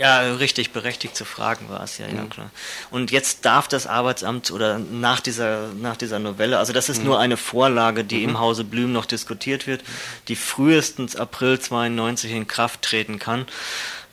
Ja, 0.00 0.20
richtig, 0.36 0.70
berechtigt 0.70 1.14
zu 1.14 1.26
fragen 1.26 1.68
war 1.68 1.82
es 1.82 1.98
ja, 1.98 2.06
ja, 2.06 2.22
mhm. 2.22 2.30
klar. 2.30 2.50
Und 2.90 3.10
jetzt 3.10 3.44
darf 3.44 3.68
das 3.68 3.86
Arbeitsamt 3.86 4.50
oder 4.50 4.78
nach 4.78 5.20
dieser, 5.20 5.68
nach 5.74 5.94
dieser 5.94 6.18
Novelle, 6.18 6.56
also 6.56 6.72
das 6.72 6.88
ist 6.88 7.00
mhm. 7.00 7.04
nur 7.04 7.18
eine 7.18 7.36
Vorlage, 7.36 8.02
die 8.02 8.20
mhm. 8.20 8.30
im 8.30 8.38
Hause 8.38 8.64
Blüm 8.64 8.94
noch 8.94 9.04
diskutiert 9.04 9.66
wird, 9.66 9.84
die 10.28 10.36
frühestens 10.36 11.16
April 11.16 11.60
92 11.60 12.32
in 12.32 12.46
Kraft 12.46 12.80
treten 12.80 13.18
kann. 13.18 13.44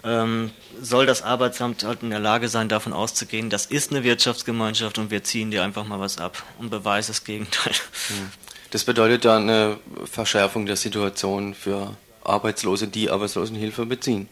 Ähm, 0.03 0.51
soll 0.81 1.05
das 1.05 1.21
Arbeitsamt 1.21 1.85
halt 1.85 2.03
in 2.03 2.09
der 2.09 2.19
Lage 2.19 2.49
sein, 2.49 2.67
davon 2.67 2.91
auszugehen, 2.91 3.49
das 3.49 3.65
ist 3.65 3.91
eine 3.91 4.03
Wirtschaftsgemeinschaft 4.03 4.97
und 4.97 5.09
wir 5.09 5.23
ziehen 5.23 5.51
dir 5.51 5.63
einfach 5.63 5.87
mal 5.87 6.01
was 6.01 6.17
ab 6.17 6.43
und 6.59 6.69
beweisen 6.69 7.11
das 7.11 7.23
Gegenteil. 7.23 7.73
Mhm. 8.09 8.31
Das 8.71 8.83
bedeutet 8.83 9.23
dann 9.23 9.43
eine 9.43 9.77
Verschärfung 10.03 10.65
der 10.65 10.75
Situation 10.75 11.53
für 11.53 11.95
Arbeitslose, 12.25 12.89
die 12.89 13.09
Arbeitslosenhilfe 13.09 13.85
beziehen. 13.85 14.27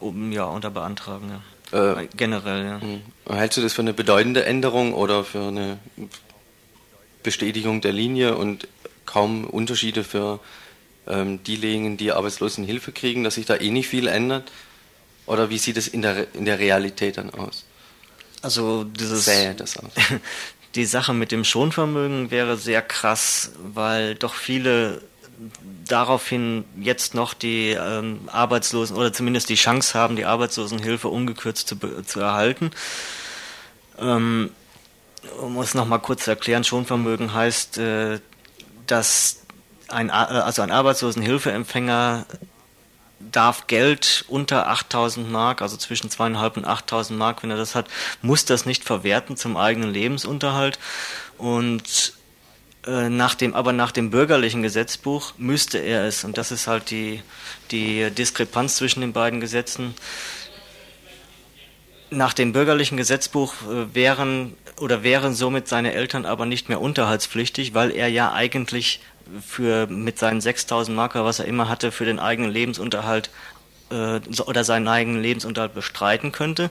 Um, 0.00 0.32
ja, 0.32 0.44
unter 0.44 0.70
Beantragen, 0.70 1.30
ja. 1.30 1.42
Äh, 1.72 2.08
Generell, 2.16 2.64
ja. 2.64 2.80
Hm. 2.80 3.02
Hältst 3.28 3.58
du 3.58 3.62
das 3.62 3.72
für 3.72 3.82
eine 3.82 3.92
bedeutende 3.92 4.44
Änderung 4.44 4.94
oder 4.94 5.24
für 5.24 5.48
eine 5.48 5.78
Bestätigung 7.22 7.80
der 7.80 7.92
Linie 7.92 8.36
und 8.36 8.66
kaum 9.06 9.44
Unterschiede 9.44 10.04
für 10.04 10.40
ähm, 11.06 11.42
diejenigen, 11.44 11.96
die 11.96 12.12
Arbeitslosenhilfe 12.12 12.92
kriegen, 12.92 13.24
dass 13.24 13.34
sich 13.34 13.46
da 13.46 13.56
eh 13.56 13.70
nicht 13.70 13.88
viel 13.88 14.06
ändert? 14.06 14.50
Oder 15.26 15.50
wie 15.50 15.58
sieht 15.58 15.76
es 15.76 15.86
in 15.86 16.02
der, 16.02 16.34
in 16.34 16.44
der 16.44 16.58
Realität 16.58 17.18
dann 17.18 17.30
aus? 17.30 17.64
Also 18.42 18.84
dieses 18.84 19.26
Sähe 19.26 19.54
das 19.54 19.76
aus. 19.76 19.92
die 20.74 20.86
Sache 20.86 21.12
mit 21.12 21.30
dem 21.30 21.44
Schonvermögen 21.44 22.30
wäre 22.30 22.56
sehr 22.56 22.82
krass, 22.82 23.52
weil 23.62 24.14
doch 24.14 24.34
viele 24.34 25.02
daraufhin 25.86 26.64
jetzt 26.78 27.14
noch 27.14 27.34
die 27.34 27.70
ähm, 27.70 28.28
Arbeitslosen 28.30 28.96
oder 28.96 29.12
zumindest 29.12 29.48
die 29.48 29.54
Chance 29.54 29.98
haben, 29.98 30.16
die 30.16 30.26
Arbeitslosenhilfe 30.26 31.08
ungekürzt 31.08 31.68
zu, 31.68 31.76
zu 32.04 32.20
erhalten. 32.20 32.70
Ähm, 33.98 34.50
um 35.40 35.58
es 35.58 35.74
nochmal 35.74 36.00
kurz 36.00 36.24
zu 36.24 36.30
erklären, 36.30 36.64
Schonvermögen 36.64 37.34
heißt, 37.34 37.78
äh, 37.78 38.20
dass 38.86 39.42
ein, 39.88 40.10
also 40.10 40.62
ein 40.62 40.70
Arbeitslosenhilfeempfänger 40.70 42.26
darf 43.20 43.66
Geld 43.66 44.24
unter 44.28 44.68
8000 44.68 45.30
Mark, 45.30 45.62
also 45.62 45.76
zwischen 45.76 46.10
zweieinhalb 46.10 46.56
und 46.56 46.64
8000 46.64 47.18
Mark, 47.18 47.42
wenn 47.42 47.50
er 47.50 47.56
das 47.56 47.74
hat, 47.74 47.86
muss 48.22 48.44
das 48.44 48.64
nicht 48.66 48.84
verwerten 48.84 49.36
zum 49.36 49.56
eigenen 49.56 49.92
Lebensunterhalt 49.92 50.78
und 51.36 51.82
äh, 51.82 52.19
nach 52.86 53.34
dem, 53.34 53.54
aber 53.54 53.72
nach 53.72 53.92
dem 53.92 54.10
bürgerlichen 54.10 54.62
Gesetzbuch 54.62 55.34
müsste 55.36 55.78
er 55.78 56.04
es. 56.04 56.24
Und 56.24 56.38
das 56.38 56.50
ist 56.50 56.66
halt 56.66 56.90
die, 56.90 57.22
die 57.70 58.10
Diskrepanz 58.10 58.76
zwischen 58.76 59.00
den 59.02 59.12
beiden 59.12 59.40
Gesetzen. 59.40 59.94
Nach 62.10 62.32
dem 62.32 62.52
bürgerlichen 62.52 62.96
Gesetzbuch 62.96 63.54
äh, 63.62 63.94
wären 63.94 64.54
oder 64.80 65.02
wären 65.02 65.34
somit 65.34 65.68
seine 65.68 65.92
Eltern 65.92 66.24
aber 66.24 66.46
nicht 66.46 66.68
mehr 66.68 66.80
unterhaltspflichtig, 66.80 67.74
weil 67.74 67.90
er 67.90 68.08
ja 68.08 68.32
eigentlich 68.32 69.00
für 69.46 69.86
mit 69.86 70.18
seinen 70.18 70.40
6000 70.40 70.96
Marker, 70.96 71.24
was 71.24 71.38
er 71.38 71.44
immer 71.44 71.68
hatte, 71.68 71.92
für 71.92 72.04
den 72.04 72.18
eigenen 72.18 72.50
Lebensunterhalt 72.50 73.30
äh, 73.90 74.20
oder 74.46 74.64
seinen 74.64 74.88
eigenen 74.88 75.22
Lebensunterhalt 75.22 75.74
bestreiten 75.74 76.32
könnte. 76.32 76.70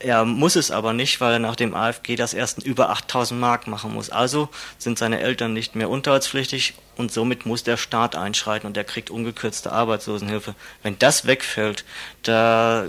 Er 0.00 0.24
muss 0.24 0.54
es 0.54 0.70
aber 0.70 0.92
nicht, 0.92 1.20
weil 1.20 1.34
er 1.34 1.38
nach 1.38 1.56
dem 1.56 1.74
AFG 1.74 2.14
das 2.14 2.32
erst 2.32 2.62
über 2.64 2.90
8000 2.90 3.40
Mark 3.40 3.66
machen 3.66 3.92
muss. 3.92 4.10
Also 4.10 4.48
sind 4.78 4.98
seine 4.98 5.20
Eltern 5.20 5.52
nicht 5.52 5.74
mehr 5.74 5.90
unterhaltspflichtig 5.90 6.74
und 6.96 7.10
somit 7.10 7.46
muss 7.46 7.64
der 7.64 7.76
Staat 7.76 8.14
einschreiten 8.14 8.66
und 8.66 8.76
er 8.76 8.84
kriegt 8.84 9.10
ungekürzte 9.10 9.72
Arbeitslosenhilfe. 9.72 10.54
Wenn 10.82 10.98
das 10.98 11.26
wegfällt, 11.26 11.84
da 12.22 12.86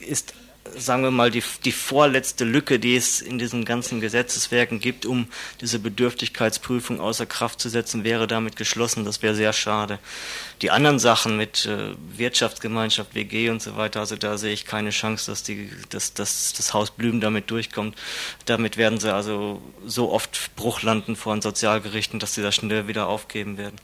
ist 0.00 0.32
sagen 0.78 1.02
wir 1.02 1.10
mal, 1.10 1.30
die, 1.30 1.42
die 1.64 1.72
vorletzte 1.72 2.44
Lücke, 2.44 2.78
die 2.78 2.96
es 2.96 3.20
in 3.20 3.38
diesen 3.38 3.64
ganzen 3.64 4.00
Gesetzeswerken 4.00 4.80
gibt, 4.80 5.06
um 5.06 5.28
diese 5.60 5.78
Bedürftigkeitsprüfung 5.78 7.00
außer 7.00 7.26
Kraft 7.26 7.60
zu 7.60 7.68
setzen, 7.68 8.04
wäre 8.04 8.26
damit 8.26 8.56
geschlossen. 8.56 9.04
Das 9.04 9.22
wäre 9.22 9.34
sehr 9.34 9.52
schade. 9.52 9.98
Die 10.62 10.70
anderen 10.70 10.98
Sachen 10.98 11.36
mit 11.36 11.66
äh, 11.66 11.94
Wirtschaftsgemeinschaft, 12.16 13.14
WG 13.14 13.50
und 13.50 13.60
so 13.62 13.76
weiter, 13.76 14.00
also 14.00 14.16
da 14.16 14.38
sehe 14.38 14.52
ich 14.52 14.64
keine 14.64 14.90
Chance, 14.90 15.30
dass, 15.30 15.42
die, 15.42 15.70
dass, 15.90 16.14
dass 16.14 16.52
das 16.52 16.72
Haus 16.72 16.90
Blüm 16.90 17.20
damit 17.20 17.50
durchkommt. 17.50 17.96
Damit 18.46 18.76
werden 18.76 18.98
sie 18.98 19.12
also 19.12 19.62
so 19.84 20.12
oft 20.12 20.54
Bruch 20.56 20.82
landen 20.82 21.16
vor 21.16 21.34
den 21.34 21.42
Sozialgerichten, 21.42 22.18
dass 22.18 22.34
sie 22.34 22.42
das 22.42 22.54
schnell 22.54 22.88
wieder 22.88 23.06
aufgeben 23.06 23.58
werden. 23.58 23.76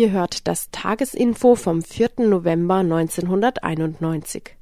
Ihr 0.00 0.12
hört 0.12 0.48
das 0.48 0.70
Tagesinfo 0.70 1.56
vom 1.56 1.82
4. 1.82 2.12
November 2.20 2.76
1991. 2.76 4.56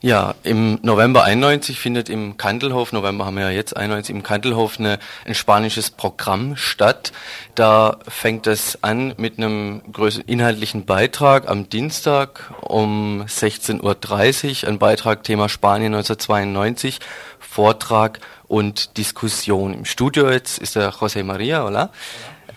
Ja, 0.00 0.34
im 0.44 0.78
November 0.80 1.24
91 1.24 1.78
findet 1.78 2.08
im 2.08 2.38
Kandelhof, 2.38 2.92
November 2.92 3.26
haben 3.26 3.34
wir 3.34 3.42
ja 3.42 3.50
jetzt 3.50 3.76
91, 3.76 4.16
im 4.16 4.22
Kandelhof 4.22 4.78
eine, 4.78 4.98
ein 5.26 5.34
spanisches 5.34 5.90
Programm 5.90 6.56
statt. 6.56 7.12
Da 7.54 7.98
fängt 8.08 8.46
es 8.46 8.82
an 8.82 9.12
mit 9.18 9.36
einem 9.36 9.82
größeren 9.92 10.26
inhaltlichen 10.26 10.86
Beitrag 10.86 11.46
am 11.46 11.68
Dienstag 11.68 12.50
um 12.62 13.24
16.30 13.26 14.62
Uhr, 14.62 14.68
ein 14.70 14.78
Beitrag 14.78 15.22
Thema 15.22 15.50
Spanien 15.50 15.94
1992, 15.94 16.98
Vortrag 17.38 18.20
und 18.48 18.96
Diskussion. 18.96 19.74
Im 19.74 19.84
Studio 19.84 20.30
jetzt 20.30 20.58
ist 20.58 20.76
der 20.76 20.92
José 20.92 21.22
María, 21.24 21.66
oder? 21.66 21.90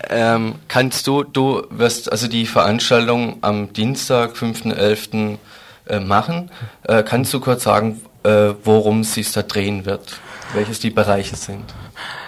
Ähm, 0.10 0.56
kannst 0.68 1.06
du, 1.08 1.24
du 1.24 1.64
wirst 1.70 2.12
also 2.12 2.28
die 2.28 2.46
Veranstaltung 2.46 3.38
am 3.42 3.74
Dienstag, 3.74 4.36
5.11. 4.36 5.38
Äh, 5.90 6.02
machen. 6.02 6.52
Äh, 6.84 7.04
kannst 7.04 7.34
du 7.34 7.40
kurz 7.40 7.64
sagen, 7.64 8.02
äh, 8.24 8.54
worum 8.64 9.02
es 9.02 9.14
sich 9.14 9.32
da 9.32 9.42
drehen 9.42 9.86
wird? 9.86 10.20
Welches 10.54 10.80
die 10.80 10.90
Bereiche 10.90 11.38
sind? 11.38 11.64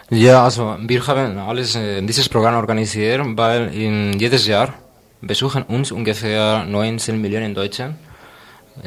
Ja, 0.09 0.45
also 0.45 0.77
wir 0.79 1.05
haben 1.07 1.37
alles 1.37 1.75
äh, 1.75 2.01
dieses 2.01 2.29
Programm 2.29 2.55
organisiert, 2.55 3.21
weil 3.35 3.73
in 3.73 4.17
jedes 4.17 4.47
Jahr 4.47 4.73
besuchen 5.19 5.63
uns 5.63 5.91
ungefähr 5.91 6.63
19 6.63 7.19
Millionen 7.19 7.53
Deutsche. 7.53 7.95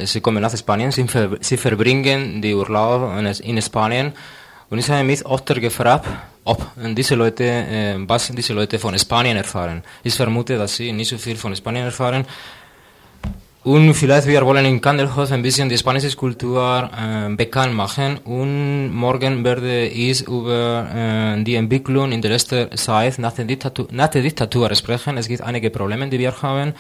Sie 0.04 0.22
kommen 0.22 0.40
nach 0.40 0.56
Spanien, 0.56 0.90
sie, 0.90 1.06
ver 1.06 1.36
sie 1.40 1.58
verbringen 1.58 2.40
die 2.40 2.54
Urlaub 2.54 3.12
in 3.42 3.60
Spanien 3.60 4.12
und 4.70 4.78
ich 4.78 4.88
habe 4.88 5.04
mich 5.04 5.26
öfter 5.26 5.60
gefragt, 5.60 6.06
ob 6.44 6.66
diese 6.76 7.14
Leute, 7.14 7.44
äh, 7.44 7.96
was 8.06 8.28
diese 8.28 8.52
Leute 8.52 8.78
von 8.78 8.98
Spanien 8.98 9.36
erfahren. 9.36 9.82
Ich 10.02 10.14
vermute, 10.14 10.58
dass 10.58 10.76
sie 10.76 10.92
nicht 10.92 11.08
so 11.08 11.18
viel 11.18 11.36
von 11.36 11.54
Spanien 11.54 11.84
erfahren. 11.84 12.24
Und 13.64 13.94
vielleicht 13.94 14.26
wir 14.26 14.44
wollen 14.44 14.64
in 14.64 14.80
Kandelhof 14.80 15.30
ein 15.30 15.40
bisschen 15.40 15.68
die 15.68 15.78
spanische 15.78 16.16
Kultur 16.16 16.90
äh, 16.98 17.32
bekannt 17.32 17.74
machen 17.74 18.18
und 18.24 18.92
morgen 18.92 19.44
werde 19.44 19.86
ich 19.86 20.26
über 20.26 20.88
äh, 20.92 21.44
die 21.44 21.54
Entwicklung 21.54 22.10
in 22.10 22.20
der 22.20 22.32
letzten 22.32 22.76
Zeit 22.76 23.20
nach 23.20 23.34
der, 23.34 23.46
nach 23.92 24.08
der 24.08 24.22
Diktatur 24.22 24.74
sprechen. 24.74 25.16
Es 25.16 25.28
gibt 25.28 25.42
einige 25.42 25.70
Probleme, 25.70 26.08
die 26.08 26.18
wir 26.18 26.34
haben 26.42 26.74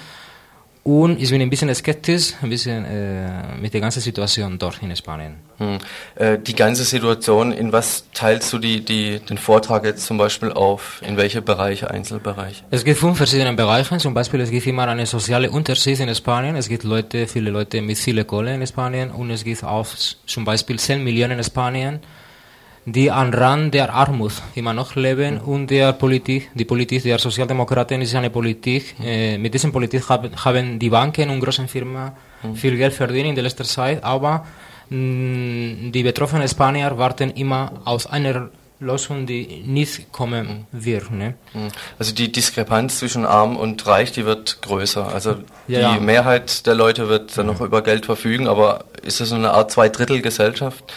und 0.84 1.22
ich 1.22 1.30
bin 1.30 1.40
ein 1.40 1.48
bisschen 1.48 1.72
skeptisch 1.74 2.32
ein 2.42 2.50
bisschen, 2.50 2.84
äh, 2.84 3.56
mit 3.60 3.72
der 3.72 3.80
ganzen 3.80 4.00
Situation 4.00 4.58
dort 4.58 4.82
in 4.82 4.94
Spanien. 4.96 5.36
Hm. 5.58 5.78
Äh, 6.16 6.38
die 6.38 6.54
ganze 6.54 6.82
Situation, 6.82 7.52
in 7.52 7.72
was 7.72 8.06
teilst 8.12 8.52
du 8.52 8.58
die, 8.58 8.84
die, 8.84 9.20
den 9.20 9.38
Vortrag 9.38 9.84
jetzt 9.84 10.06
zum 10.06 10.18
Beispiel 10.18 10.50
auf? 10.50 11.00
In 11.06 11.16
welche 11.16 11.40
Bereiche, 11.40 11.88
Einzelbereiche? 11.88 12.64
Es 12.70 12.84
gibt 12.84 12.98
fünf 12.98 13.16
verschiedene 13.16 13.52
Bereiche. 13.52 13.96
Zum 13.98 14.12
Beispiel 14.12 14.40
es 14.40 14.50
gibt 14.50 14.66
immer 14.66 14.88
eine 14.88 15.06
soziale 15.06 15.52
Unterschied 15.52 16.00
in 16.00 16.12
Spanien. 16.14 16.56
Es 16.56 16.68
gibt 16.68 16.82
Leute, 16.82 17.28
viele 17.28 17.50
Leute 17.50 17.80
mit 17.80 17.98
viel 17.98 18.24
Kohle 18.24 18.54
in 18.54 18.66
Spanien 18.66 19.12
und 19.12 19.30
es 19.30 19.44
gibt 19.44 19.62
auch 19.62 19.86
zum 20.26 20.44
Beispiel 20.44 20.80
10 20.80 21.04
Millionen 21.04 21.38
in 21.38 21.44
Spanien 21.44 22.00
die 22.84 23.10
am 23.10 23.30
Rand 23.30 23.74
der 23.74 23.92
Armut 23.94 24.32
immer 24.54 24.72
noch 24.72 24.96
leben 24.96 25.38
und 25.38 25.68
der 25.70 25.92
Politik, 25.92 26.50
die 26.54 26.64
Politik 26.64 27.02
der 27.04 27.18
Sozialdemokraten 27.18 28.00
ist 28.02 28.14
eine 28.14 28.30
Politik, 28.30 28.96
äh, 29.02 29.38
mit 29.38 29.54
dieser 29.54 29.70
Politik 29.70 30.08
hab, 30.08 30.44
haben 30.44 30.78
die 30.78 30.90
Banken 30.90 31.30
und 31.30 31.40
großen 31.40 31.68
Firmen 31.68 32.12
viel 32.54 32.76
Geld 32.76 32.92
verdient 32.92 33.28
in 33.28 33.34
der 33.36 33.44
letzten 33.44 33.64
Zeit, 33.64 34.02
aber 34.02 34.44
mh, 34.90 35.90
die 35.92 36.02
betroffenen 36.02 36.48
Spanier 36.48 36.96
warten 36.98 37.30
immer 37.30 37.72
aus 37.84 38.06
einer 38.06 38.50
Lösung, 38.80 39.26
die 39.26 39.62
nicht 39.64 40.10
kommen 40.10 40.66
wird. 40.72 41.12
Ne? 41.12 41.34
Also 42.00 42.12
die 42.12 42.32
Diskrepanz 42.32 42.98
zwischen 42.98 43.24
Arm 43.24 43.56
und 43.56 43.86
Reich, 43.86 44.10
die 44.10 44.24
wird 44.26 44.60
größer. 44.60 45.06
Also 45.06 45.36
die 45.68 45.74
Ja. 45.74 46.00
Mehrheit 46.00 46.66
der 46.66 46.74
Leute 46.74 47.08
wird 47.08 47.38
dann 47.38 47.46
noch 47.46 47.60
über 47.60 47.82
Geld 47.82 48.06
verfügen, 48.06 48.48
aber 48.48 48.86
ist 49.02 49.20
das 49.20 49.28
so 49.28 49.36
eine 49.36 49.52
Art 49.52 49.70
Zweidrittelgesellschaft? 49.70 50.92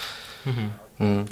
Mhm. 0.46 0.72
Hm. 0.98 1.26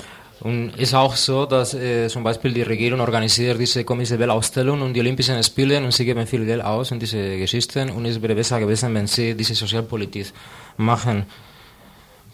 Und 0.44 0.76
ist 0.78 0.94
auch 0.94 1.16
so, 1.16 1.46
dass 1.46 1.74
äh, 1.74 2.10
zum 2.10 2.22
Beispiel 2.22 2.54
die 2.54 2.64
Regierung 2.64 3.00
organisiert 3.00 3.58
diese 3.60 3.86
komische 3.86 4.20
Weltausstellung 4.20 4.82
und 4.82 4.94
die 4.94 5.00
Olympischen 5.00 5.42
Spiele 5.42 5.78
und 5.78 5.94
sie 5.94 6.04
geben 6.04 6.28
viel 6.28 6.46
Geld 6.46 6.62
aus 6.62 6.92
in 6.92 7.00
diese 7.00 7.38
Geschichten 7.38 7.90
und 7.90 8.06
es 8.06 8.22
wäre 8.22 8.36
besser 8.36 8.60
gewesen, 8.60 8.94
wenn 8.94 9.08
sie 9.08 9.36
diese 9.36 9.56
Sozialpolitik 9.56 10.34
machen 10.76 11.26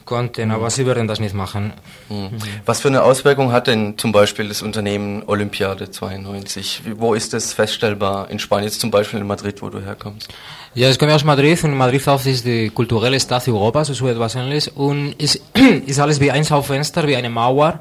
konnten, 0.05 0.49
aber 0.49 0.71
sie 0.71 0.87
werden 0.87 1.07
das 1.07 1.19
nicht 1.19 1.35
machen. 1.35 1.71
Hm. 2.07 2.31
Was 2.65 2.81
für 2.81 2.87
eine 2.87 3.03
Auswirkung 3.03 3.51
hat 3.51 3.67
denn 3.67 3.95
zum 3.99 4.11
Beispiel 4.11 4.47
das 4.47 4.63
Unternehmen 4.63 5.21
Olympiade 5.27 5.91
92? 5.91 6.81
Wie, 6.85 6.99
wo 6.99 7.13
ist 7.13 7.33
das 7.33 7.53
feststellbar 7.53 8.31
in 8.31 8.39
Spanien, 8.39 8.65
jetzt 8.69 8.81
zum 8.81 8.89
Beispiel 8.89 9.19
in 9.19 9.27
Madrid, 9.27 9.61
wo 9.61 9.69
du 9.69 9.81
herkommst? 9.81 10.33
Ja, 10.75 10.87
ich 10.87 10.99
komme 10.99 11.15
aus 11.15 11.23
Madrid 11.23 11.63
und 11.63 11.75
Madrid 11.75 12.07
auch 12.07 12.23
ist 12.23 12.45
die 12.45 12.69
kulturelle 12.69 13.19
Stadt 13.19 13.47
Europas, 13.47 13.87
so 13.87 14.07
etwas 14.07 14.35
ähnliches. 14.35 14.67
Und 14.67 15.13
ist, 15.13 15.41
ist 15.87 15.99
alles 15.99 16.19
wie 16.19 16.29
ein 16.29 16.45
Schaufenster, 16.45 17.07
wie 17.07 17.15
eine 17.15 17.29
Mauer 17.29 17.79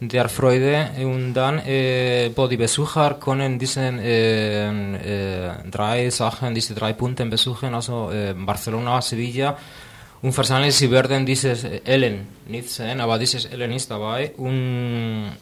der 0.00 0.28
Freude. 0.28 0.90
Und 0.98 1.32
dann, 1.32 1.60
äh, 1.60 2.30
wo 2.36 2.46
die 2.46 2.58
Besucher 2.58 3.14
können 3.14 3.58
diesen 3.58 3.98
äh, 4.00 4.68
äh, 4.68 5.50
drei 5.70 6.10
Sachen, 6.10 6.54
diese 6.54 6.74
drei 6.74 6.92
Punkte 6.92 7.24
besuchen, 7.24 7.74
also 7.74 8.10
äh, 8.10 8.34
Barcelona, 8.34 9.00
Sevilla. 9.00 9.56
Und 10.20 10.36
wahrscheinlich 10.36 10.74
sie 10.74 10.90
werden 10.90 11.24
dieses 11.24 11.64
Ellen 11.64 12.26
nicht 12.48 12.80
aber 12.80 13.18
dieses 13.18 13.46
Ellen 13.46 13.72
ist 13.72 13.90
dabei. 13.90 14.32
Und 14.36 15.32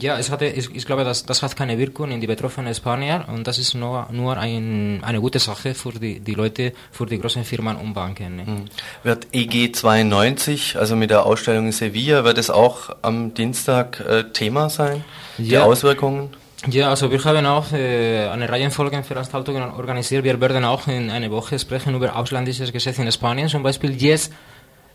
ja, 0.00 0.18
es 0.18 0.30
hatte, 0.30 0.46
ich, 0.46 0.74
ich 0.74 0.86
glaube, 0.86 1.04
das, 1.04 1.26
das 1.26 1.42
hat 1.42 1.56
keine 1.56 1.78
Wirkung 1.78 2.10
in 2.10 2.20
die 2.20 2.26
betroffenen 2.26 2.74
Spanier 2.74 3.24
und 3.28 3.46
das 3.46 3.58
ist 3.58 3.74
nur, 3.74 4.06
nur 4.10 4.36
ein, 4.36 5.02
eine 5.04 5.20
gute 5.20 5.38
Sache 5.38 5.74
für 5.74 5.92
die, 5.92 6.20
die 6.20 6.34
Leute, 6.34 6.72
für 6.90 7.06
die 7.06 7.18
großen 7.18 7.44
Firmen 7.44 7.76
und 7.76 7.94
Banken. 7.94 8.36
Ne? 8.36 8.46
Hm. 8.46 8.64
Wird 9.02 9.26
EG 9.32 9.72
92, 9.72 10.76
also 10.78 10.96
mit 10.96 11.10
der 11.10 11.26
Ausstellung 11.26 11.66
in 11.66 11.72
Sevilla, 11.72 12.24
wird 12.24 12.38
es 12.38 12.50
auch 12.50 12.90
am 13.02 13.34
Dienstag 13.34 14.00
äh, 14.00 14.24
Thema 14.32 14.70
sein? 14.70 15.04
Die 15.38 15.50
Ja. 15.50 15.64
Auswirkungen? 15.64 16.30
Ja, 16.68 16.90
also 16.90 17.10
wir 17.10 17.22
haben 17.24 17.44
auch 17.46 17.72
äh, 17.72 18.28
eine 18.28 18.48
Reihenfolgenveranstaltung 18.48 19.56
organisiert. 19.74 20.22
Wir 20.22 20.40
werden 20.40 20.64
auch 20.64 20.86
in 20.86 21.10
einer 21.10 21.30
Woche 21.30 21.58
sprechen 21.58 21.94
über 21.94 22.14
ausländisches 22.14 22.72
Gesetz 22.72 22.98
in 22.98 23.10
Spanien. 23.10 23.48
Zum 23.48 23.64
Beispiel 23.64 24.00
jetzt 24.00 24.32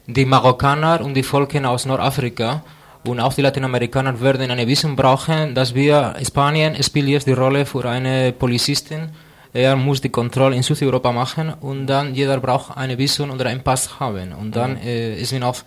die 0.05 0.23
Marokkaner 0.23 1.01
und 1.01 1.13
die 1.13 1.23
Volken 1.23 1.65
aus 1.65 1.85
Nordafrika 1.85 2.63
und 3.05 3.19
auch 3.19 3.33
die 3.33 3.41
Lateinamerikaner 3.41 4.19
werden 4.21 4.49
eine 4.51 4.67
Visum 4.67 4.95
brauchen, 4.95 5.53
dass 5.55 5.73
wir 5.75 6.15
Spanien 6.25 6.81
spielt 6.83 7.07
jetzt 7.07 7.27
die 7.27 7.33
Rolle 7.33 7.65
für 7.65 7.85
eine 7.85 8.31
Polizistin. 8.31 9.09
Er 9.53 9.75
muss 9.75 10.01
die 10.01 10.09
Kontrolle 10.09 10.55
in 10.55 10.63
Südeuropa 10.63 11.11
machen 11.11 11.53
und 11.61 11.87
dann 11.87 12.13
jeder 12.13 12.39
braucht 12.39 12.77
eine 12.77 12.97
Visum 12.97 13.31
oder 13.31 13.45
einen 13.47 13.63
Pass 13.63 13.99
haben. 13.99 14.33
Und 14.33 14.55
dann 14.55 14.71
Mhm. 14.73 14.81
äh, 14.87 15.15
ist 15.21 15.31
man 15.33 15.43
auch 15.43 15.57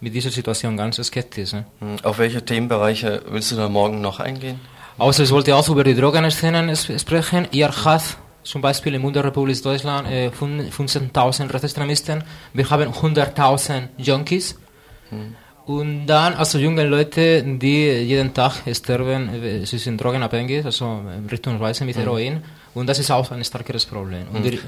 mit 0.00 0.12
dieser 0.14 0.30
Situation 0.30 0.76
ganz 0.76 0.96
skeptisch. 1.02 1.52
Ne? 1.52 1.64
Hm. 1.80 1.96
Auf 2.02 2.18
welche 2.18 2.44
Themenbereiche 2.44 3.22
willst 3.30 3.52
du 3.52 3.56
da 3.56 3.68
morgen 3.68 4.00
noch 4.00 4.20
eingehen? 4.20 4.60
Also 4.98 5.22
ich 5.22 5.30
wollte 5.30 5.54
auch 5.56 5.68
über 5.68 5.84
die 5.84 5.94
Drogenszenen 5.94 6.74
sprechen. 6.76 7.48
Ihr 7.52 7.70
habt 7.84 8.16
zum 8.42 8.60
Beispiel 8.60 8.94
in 8.94 9.02
Bundesrepublik 9.02 9.62
Deutschland 9.62 10.08
äh, 10.10 10.28
fün- 10.28 10.70
15.000 10.70 11.52
Rechtsextremisten. 11.52 12.24
Wir 12.52 12.68
haben 12.70 12.92
100.000 12.92 13.88
Junkies. 13.98 14.58
Und 15.66 16.06
dann 16.06 16.34
also 16.34 16.58
junge 16.58 16.84
Leute, 16.86 17.42
die 17.42 17.86
jeden 18.12 18.32
Tag 18.32 18.62
sterben, 18.72 19.28
äh, 19.42 19.66
sie 19.66 19.78
sind 19.78 20.00
drogenabhängig, 20.00 20.64
also 20.64 21.00
in 21.18 21.26
Richtung 21.28 21.58
Reise 21.58 21.84
mit 21.84 21.96
Mhm. 21.96 22.00
Heroin. 22.02 22.42
Und 22.74 22.86
das 22.88 22.98
ist 23.00 23.10
auch 23.10 23.30
ein 23.32 23.42
starkeres 23.44 23.84
Problem. 23.84 24.26
Und 24.32 24.44
Hm. 24.44 24.52
wir, 24.52 24.58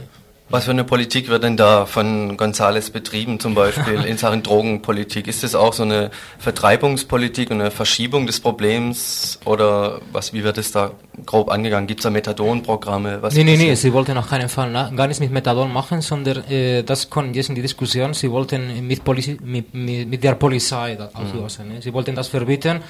Was 0.51 0.65
für 0.65 0.71
eine 0.71 0.85
Politik 0.85 1.29
wird 1.29 1.45
denn 1.45 1.59
da 1.59 1.85
von 1.85 2.39
González 2.39 2.91
betrieben, 2.91 3.39
zum 3.39 3.55
Beispiel 3.55 4.05
in 4.05 4.17
Sachen 4.17 4.43
Drogenpolitik? 4.49 5.29
Ist 5.29 5.43
das 5.43 5.55
auch 5.55 5.75
so 5.75 5.83
eine 5.83 6.11
Vertreibungspolitik 6.39 7.51
und 7.51 7.61
eine 7.61 7.71
Verschiebung 7.71 8.27
des 8.27 8.41
Problems 8.41 9.39
oder 9.45 10.01
was, 10.11 10.33
wie 10.33 10.45
wird 10.45 10.57
es 10.57 10.73
da 10.73 10.93
grob 11.27 11.51
angegangen? 11.51 11.87
Gibt 11.87 12.01
es 12.01 12.05
da 12.05 12.11
Methadonprogramme? 12.11 13.21
Was 13.21 13.35
nee, 13.35 13.45
nee, 13.45 13.69
das? 13.69 13.83
sie 13.83 13.93
wollten 13.93 14.17
auf 14.17 14.29
keinen 14.31 14.49
Fall 14.49 14.71
na, 14.71 14.89
gar 14.91 15.07
nichts 15.07 15.21
mit 15.21 15.31
Methadon 15.31 15.71
machen, 15.71 16.01
sondern 16.01 16.43
äh, 16.51 16.83
das 16.83 17.11
kommt 17.11 17.37
jetzt 17.37 17.51
in 17.51 17.55
die 17.55 17.63
Diskussion. 17.63 18.15
Sie 18.15 18.31
wollten 18.31 18.87
mit, 18.87 19.05
Polizi 19.05 19.37
mit, 19.43 19.75
mit, 19.75 20.09
mit 20.09 20.25
der 20.25 20.35
Polizei 20.35 20.95
das 20.95 21.13
Mhm. 21.13 21.21
auslösen. 21.21 21.69
Ne? 21.69 21.83
Sie 21.83 21.93
wollten 21.93 22.15
das 22.15 22.29
verbieten. 22.29 22.81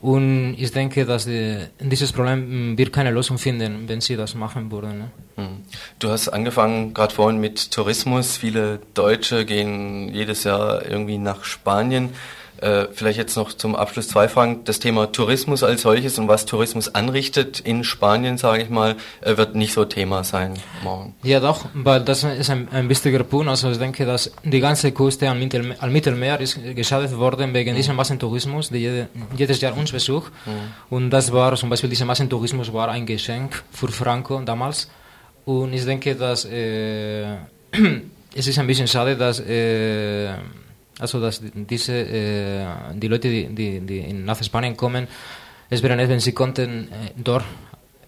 Und 0.00 0.54
ich 0.58 0.72
denke, 0.72 1.04
dass 1.04 1.26
äh, 1.26 1.68
dieses 1.78 2.12
Problem 2.12 2.72
mh, 2.72 2.78
wird 2.78 2.92
keine 2.92 3.10
Lösung 3.10 3.36
finden, 3.36 3.86
wenn 3.86 4.00
sie 4.00 4.16
das 4.16 4.34
machen 4.34 4.70
würden. 4.70 4.98
Ne? 4.98 5.10
Hm. 5.36 5.62
Du 5.98 6.08
hast 6.08 6.28
angefangen 6.28 6.94
gerade 6.94 7.14
vorhin 7.14 7.38
mit 7.38 7.70
Tourismus. 7.70 8.38
Viele 8.38 8.80
Deutsche 8.94 9.44
gehen 9.44 10.08
jedes 10.12 10.44
Jahr 10.44 10.86
irgendwie 10.86 11.18
nach 11.18 11.44
Spanien. 11.44 12.10
Äh, 12.60 12.88
vielleicht 12.92 13.18
jetzt 13.18 13.36
noch 13.36 13.52
zum 13.54 13.74
Abschluss 13.74 14.08
zwei 14.08 14.28
Fragen. 14.28 14.64
Das 14.64 14.80
Thema 14.80 15.10
Tourismus 15.10 15.62
als 15.62 15.82
solches 15.82 16.18
und 16.18 16.28
was 16.28 16.44
Tourismus 16.44 16.94
anrichtet 16.94 17.60
in 17.60 17.84
Spanien, 17.84 18.36
sage 18.36 18.62
ich 18.62 18.68
mal, 18.68 18.96
äh, 19.22 19.36
wird 19.36 19.54
nicht 19.54 19.72
so 19.72 19.84
Thema 19.86 20.24
sein 20.24 20.54
morgen. 20.82 21.14
Ja, 21.22 21.40
doch, 21.40 21.66
weil 21.72 22.00
das 22.02 22.24
ist 22.24 22.50
ein, 22.50 22.68
ein 22.70 22.88
wichtiger 22.88 23.24
Punkt. 23.24 23.48
Also 23.48 23.70
ich 23.70 23.78
denke, 23.78 24.04
dass 24.04 24.30
die 24.44 24.60
ganze 24.60 24.92
Küste 24.92 25.28
am, 25.28 25.38
Mittel, 25.38 25.74
am 25.78 25.92
Mittelmeer 25.92 26.38
ist 26.40 26.58
geschadet 26.74 27.16
worden 27.16 27.54
wegen 27.54 27.72
Mhm. 27.72 27.76
diesem 27.76 27.96
Massentourismus, 27.96 28.68
der 28.68 28.80
jede, 28.80 29.08
jedes 29.36 29.60
Jahr 29.60 29.76
uns 29.76 29.92
besucht. 29.92 30.30
Mhm. 30.44 30.94
Und 30.94 31.10
das 31.10 31.32
war 31.32 31.54
zum 31.56 31.70
Beispiel, 31.70 31.88
dieser 31.88 32.04
Massentourismus 32.04 32.72
war 32.72 32.88
ein 32.88 33.06
Geschenk 33.06 33.62
für 33.72 33.88
Franco 33.88 34.38
damals. 34.40 34.88
Und 35.46 35.72
ich 35.72 35.84
denke, 35.84 36.14
dass 36.14 36.44
äh, 36.44 37.36
es 38.34 38.46
ist 38.46 38.58
ein 38.58 38.66
bisschen 38.66 38.86
schade, 38.86 39.16
dass 39.16 39.40
äh, 39.40 40.34
also 41.00 41.20
dass 41.20 41.42
diese 41.42 41.92
äh, 41.94 42.66
die 42.94 43.08
Leute, 43.08 43.28
die, 43.28 43.46
die, 43.46 43.80
die 43.80 44.12
nach 44.12 44.42
Spanien 44.42 44.76
kommen, 44.76 45.08
es 45.68 45.82
wäre 45.82 45.96
nett, 45.96 46.08
wenn 46.08 46.20
sie 46.20 46.32
konnten 46.32 46.88
äh, 46.88 47.10
dort 47.16 47.44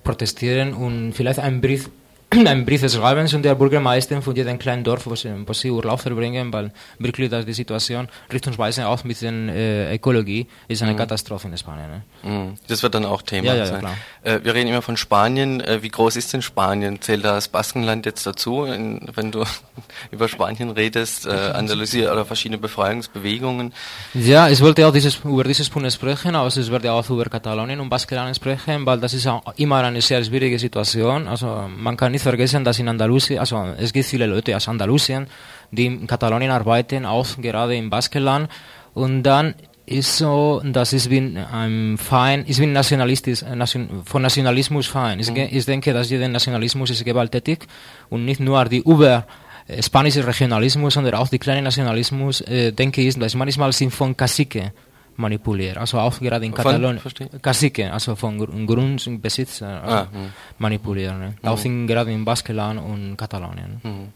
protestieren 0.05 0.75
und 0.75 1.13
vielleicht 1.13 1.39
einen 1.39 1.61
Brief 1.61 1.91
einen 2.47 2.65
Brief 2.65 2.89
schreiben 2.91 3.27
zu 3.27 3.39
der 3.39 3.55
Bürgermeister 3.55 4.21
von 4.23 4.35
jedem 4.35 4.59
kleinen 4.59 4.85
Dorf, 4.85 5.07
wo 5.07 5.15
sie, 5.15 5.31
wo 5.47 5.53
sie 5.53 5.71
Urlaub 5.71 6.01
verbringen, 6.01 6.53
weil 6.53 6.73
wirklich 6.99 7.31
dass 7.31 7.45
die 7.45 7.53
Situation 7.53 8.09
richtungsweise 8.33 8.87
auch 8.89 9.05
mit 9.05 9.21
der 9.21 9.33
äh, 9.33 9.95
Ökologie 9.95 10.47
ist 10.69 10.83
eine 10.83 10.93
Mhm. 10.93 10.97
Katastrophe 10.97 11.49
in 11.49 11.57
Spanien. 11.59 11.91
Ne? 11.91 12.03
Mhm. 12.31 12.55
Das 12.69 12.83
wird 12.83 12.95
dann 12.95 13.05
auch 13.05 13.23
Thema 13.23 13.49
Ja, 13.49 13.55
ja, 13.55 13.59
ja, 13.61 13.67
sein. 13.67 13.81
klar. 13.81 13.97
Äh, 14.23 14.41
wir 14.43 14.55
reden 14.55 14.69
immer 14.71 14.83
von 14.83 14.97
Spanien. 14.97 15.61
Äh, 15.61 15.83
wie 15.83 15.89
groß 15.89 16.17
ist 16.17 16.33
denn 16.33 16.43
Spanien? 16.43 17.01
Zählt 17.01 17.25
da 17.25 17.35
das 17.35 17.49
Baskenland 17.49 18.07
jetzt 18.07 18.27
dazu, 18.27 18.65
in, 18.65 19.01
wenn 19.15 19.31
du 19.31 19.45
über 20.11 20.29
Spanien 20.29 20.71
redest, 20.71 21.27
äh, 21.27 21.31
Andalusia 21.55 22.13
oder 22.13 22.25
verschiedene 22.25 22.59
Befreiungsbewegungen? 22.59 23.73
Ja, 24.15 24.49
ich 24.49 24.61
wollte 24.61 24.87
auch 24.87 24.93
dieses, 24.93 25.17
über 25.25 25.45
dieses 25.45 25.69
Punkt 25.69 25.93
sprechen, 25.93 26.35
aber 26.37 26.49
ich 26.49 26.71
werde 26.71 26.93
auch 26.93 27.09
über 27.11 27.25
Katalonien 27.25 27.81
und 27.81 27.89
Baskenland 27.89 28.37
sprechen, 28.37 28.87
weil 28.87 28.99
das 29.01 29.15
ist 29.15 29.27
auch 29.27 29.43
immer 29.57 29.79
eine 29.83 30.01
sehr 30.01 30.23
schwierige 30.25 30.59
Situation. 30.59 31.27
Also 31.29 31.69
man 31.77 31.97
kann 31.97 32.13
nicht 32.13 32.22
vergessen, 32.23 32.65
dass 32.65 32.79
in 32.79 32.89
Andalusien, 32.89 33.39
also 33.39 33.75
es 33.79 33.93
gibt 33.93 34.07
viele 34.07 34.27
Leute 34.27 34.57
aus 34.57 34.69
Andalusien, 34.69 35.27
die 35.71 35.87
in 35.87 36.07
Katalonien 36.07 36.51
arbeiten, 36.51 37.05
auch 37.05 37.27
gerade 37.39 37.77
im 37.77 37.91
Baskenland. 37.91 38.49
Und 38.95 39.23
dann 39.23 39.55
ist 39.87 40.17
so, 40.17 40.63
dass 40.65 40.93
ich 40.93 41.09
bin 41.09 41.37
ein 41.37 41.99
Feind, 41.99 42.49
ich 42.49 42.59
bin 42.59 42.73
nationalistisch, 42.73 43.43
äh, 43.43 43.57
nation, 43.57 44.03
von 44.05 44.23
Nationalismus 44.23 44.87
Feind. 44.87 45.21
Ich, 45.21 45.29
ich 45.29 45.65
denke, 45.67 45.93
dass 45.93 46.11
jeder 46.11 46.29
Nationalismus 46.29 46.91
ist 46.91 47.05
gewalttätig 47.05 47.67
und 48.09 48.25
nicht 48.25 48.41
nur 48.41 48.65
die 48.67 48.79
über 48.79 49.27
äh, 49.67 49.83
spanische 49.83 50.27
Regionalismus, 50.27 50.95
sondern 50.95 51.15
auch 51.15 51.29
die 51.29 51.39
kleine 51.39 51.63
Nationalismus, 51.63 52.41
äh, 52.43 52.73
denke 52.73 53.03
ich, 53.03 53.19
dass 53.19 53.35
manchmal 53.35 53.73
sind 53.73 53.91
von 53.93 54.17
Cacique 54.17 54.73
manipuliert. 55.17 55.77
Also 55.79 55.99
auch 55.99 56.19
gerade 56.19 56.45
in? 56.47 56.55
Katalonien. 56.55 57.01
Cacique, 57.43 57.91
also 57.93 58.17
von 58.17 58.39
Gr- 58.39 58.67
Grundbesitzer 58.67 59.83
also 59.83 59.95
Ah, 59.97 60.09
hm. 60.13 60.33
manipulieren. 60.59 61.19
Ne? 61.19 61.35
Mhm. 61.43 61.49
Auch 61.49 61.65
in, 61.65 61.87
gerade 61.87 62.13
in 62.13 62.25
Baskenland 62.25 62.81
und 62.81 63.17
Katalonien. 63.17 63.81
Mhm. 63.83 64.09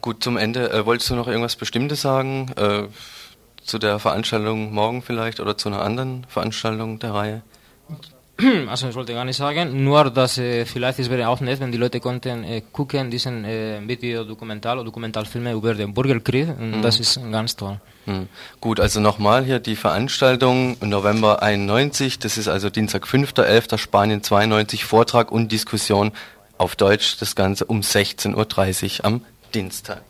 Gut, 0.00 0.22
zum 0.22 0.36
Ende, 0.36 0.70
äh, 0.72 0.86
wolltest 0.86 1.10
du 1.10 1.14
noch 1.14 1.28
irgendwas 1.28 1.56
Bestimmtes 1.56 2.00
sagen? 2.02 2.50
Äh, 2.56 2.84
zu 3.62 3.78
der 3.78 3.98
Veranstaltung 3.98 4.72
morgen 4.72 5.02
vielleicht 5.02 5.38
oder 5.40 5.56
zu 5.58 5.68
einer 5.68 5.82
anderen 5.82 6.24
Veranstaltung 6.28 6.98
der 6.98 7.12
Reihe? 7.14 7.42
Also 8.68 8.88
ich 8.88 8.94
wollte 8.94 9.12
gar 9.14 9.24
nicht 9.24 9.36
sagen, 9.36 9.84
nur 9.84 10.10
dass 10.10 10.38
äh, 10.38 10.64
vielleicht 10.64 10.98
es 10.98 11.10
wäre 11.10 11.28
auch 11.28 11.40
nett, 11.40 11.60
wenn 11.60 11.72
die 11.72 11.78
Leute 11.78 12.00
konnten 12.00 12.44
äh, 12.44 12.62
gucken 12.72 13.10
diesen 13.10 13.44
äh, 13.44 13.80
Videodokumental 13.86 14.76
oder 14.78 14.84
Dokumentarfilme 14.86 15.52
über 15.52 15.74
den 15.74 15.92
Bürgerkrieg 15.94 16.48
und 16.48 16.78
Mhm. 16.78 16.82
das 16.82 17.00
ist 17.00 17.20
ganz 17.30 17.56
toll. 17.56 17.80
Hm. 18.06 18.28
Gut, 18.60 18.80
also 18.80 19.00
nochmal 19.00 19.44
hier 19.44 19.58
die 19.58 19.76
Veranstaltung 19.76 20.76
November 20.80 21.42
91, 21.42 22.18
das 22.18 22.38
ist 22.38 22.48
also 22.48 22.70
Dienstag 22.70 23.06
5.11. 23.06 23.76
Spanien 23.78 24.22
92, 24.22 24.84
Vortrag 24.84 25.30
und 25.30 25.52
Diskussion 25.52 26.12
auf 26.58 26.76
Deutsch, 26.76 27.16
das 27.20 27.34
Ganze 27.36 27.64
um 27.66 27.80
16.30 27.80 29.00
Uhr 29.00 29.04
am 29.06 29.20
Dienstag. 29.54 30.02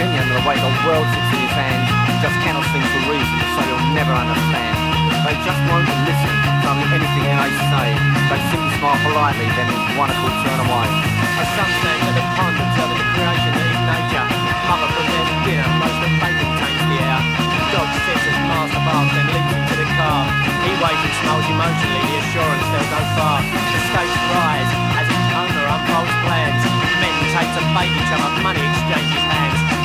Opinion, 0.00 0.32
the 0.32 0.40
way 0.48 0.56
the 0.56 0.72
world 0.88 1.04
sits 1.12 1.28
in 1.36 1.44
his 1.44 1.52
hand, 1.52 1.84
just 2.24 2.32
cannot 2.40 2.64
think 2.72 2.80
for 2.88 3.04
reason, 3.12 3.36
so 3.52 3.60
he'll 3.68 3.88
never 3.92 4.16
understand. 4.16 4.72
They 5.28 5.36
just 5.44 5.60
won't 5.68 5.84
listen 6.08 6.32
to 6.40 6.70
anything 6.88 7.24
they 7.28 7.52
say. 7.68 7.88
They 8.32 8.40
simply 8.48 8.72
smile 8.80 8.96
politely, 9.04 9.44
then 9.60 9.68
in 9.68 10.00
one 10.00 10.08
accord 10.08 10.32
turn 10.40 10.56
away. 10.56 10.88
A 11.36 11.44
sun 11.52 11.68
stands 11.84 12.04
at 12.08 12.16
the 12.16 12.24
pond 12.32 12.56
observing 12.56 12.96
the 12.96 13.08
creation 13.12 13.52
that 13.52 13.66
is 13.68 13.80
nature. 13.92 14.26
Mother 14.72 14.88
prepares 14.88 15.30
dinner, 15.44 15.68
most 15.84 16.00
of 16.00 16.12
bacon 16.16 16.48
taints 16.48 16.84
the 16.88 16.96
air. 16.96 17.20
Dog 17.68 17.88
sits 18.08 18.24
as 18.24 18.40
the 18.72 18.80
bath, 18.80 19.08
then 19.12 19.26
leaps 19.36 19.52
into 19.52 19.76
the 19.84 19.88
car. 20.00 20.24
He 20.64 20.72
waits 20.80 21.04
and 21.04 21.14
smiles 21.20 21.44
emotionally, 21.44 22.02
the 22.08 22.16
assurance 22.24 22.66
they'll 22.72 22.88
go 22.88 23.02
far. 23.20 23.44
The 23.44 23.80
stage 23.92 24.16
cries 24.32 24.70
as 24.96 25.06
its 25.12 25.28
owner 25.36 25.64
unfolds 25.68 26.14
plans. 26.24 26.62
Men 27.04 27.14
take 27.36 27.52
to 27.52 27.62
bait 27.76 27.92
each 27.92 28.12
other, 28.16 28.32
money 28.40 28.64
exchanges 28.64 29.24
hands. 29.28 29.79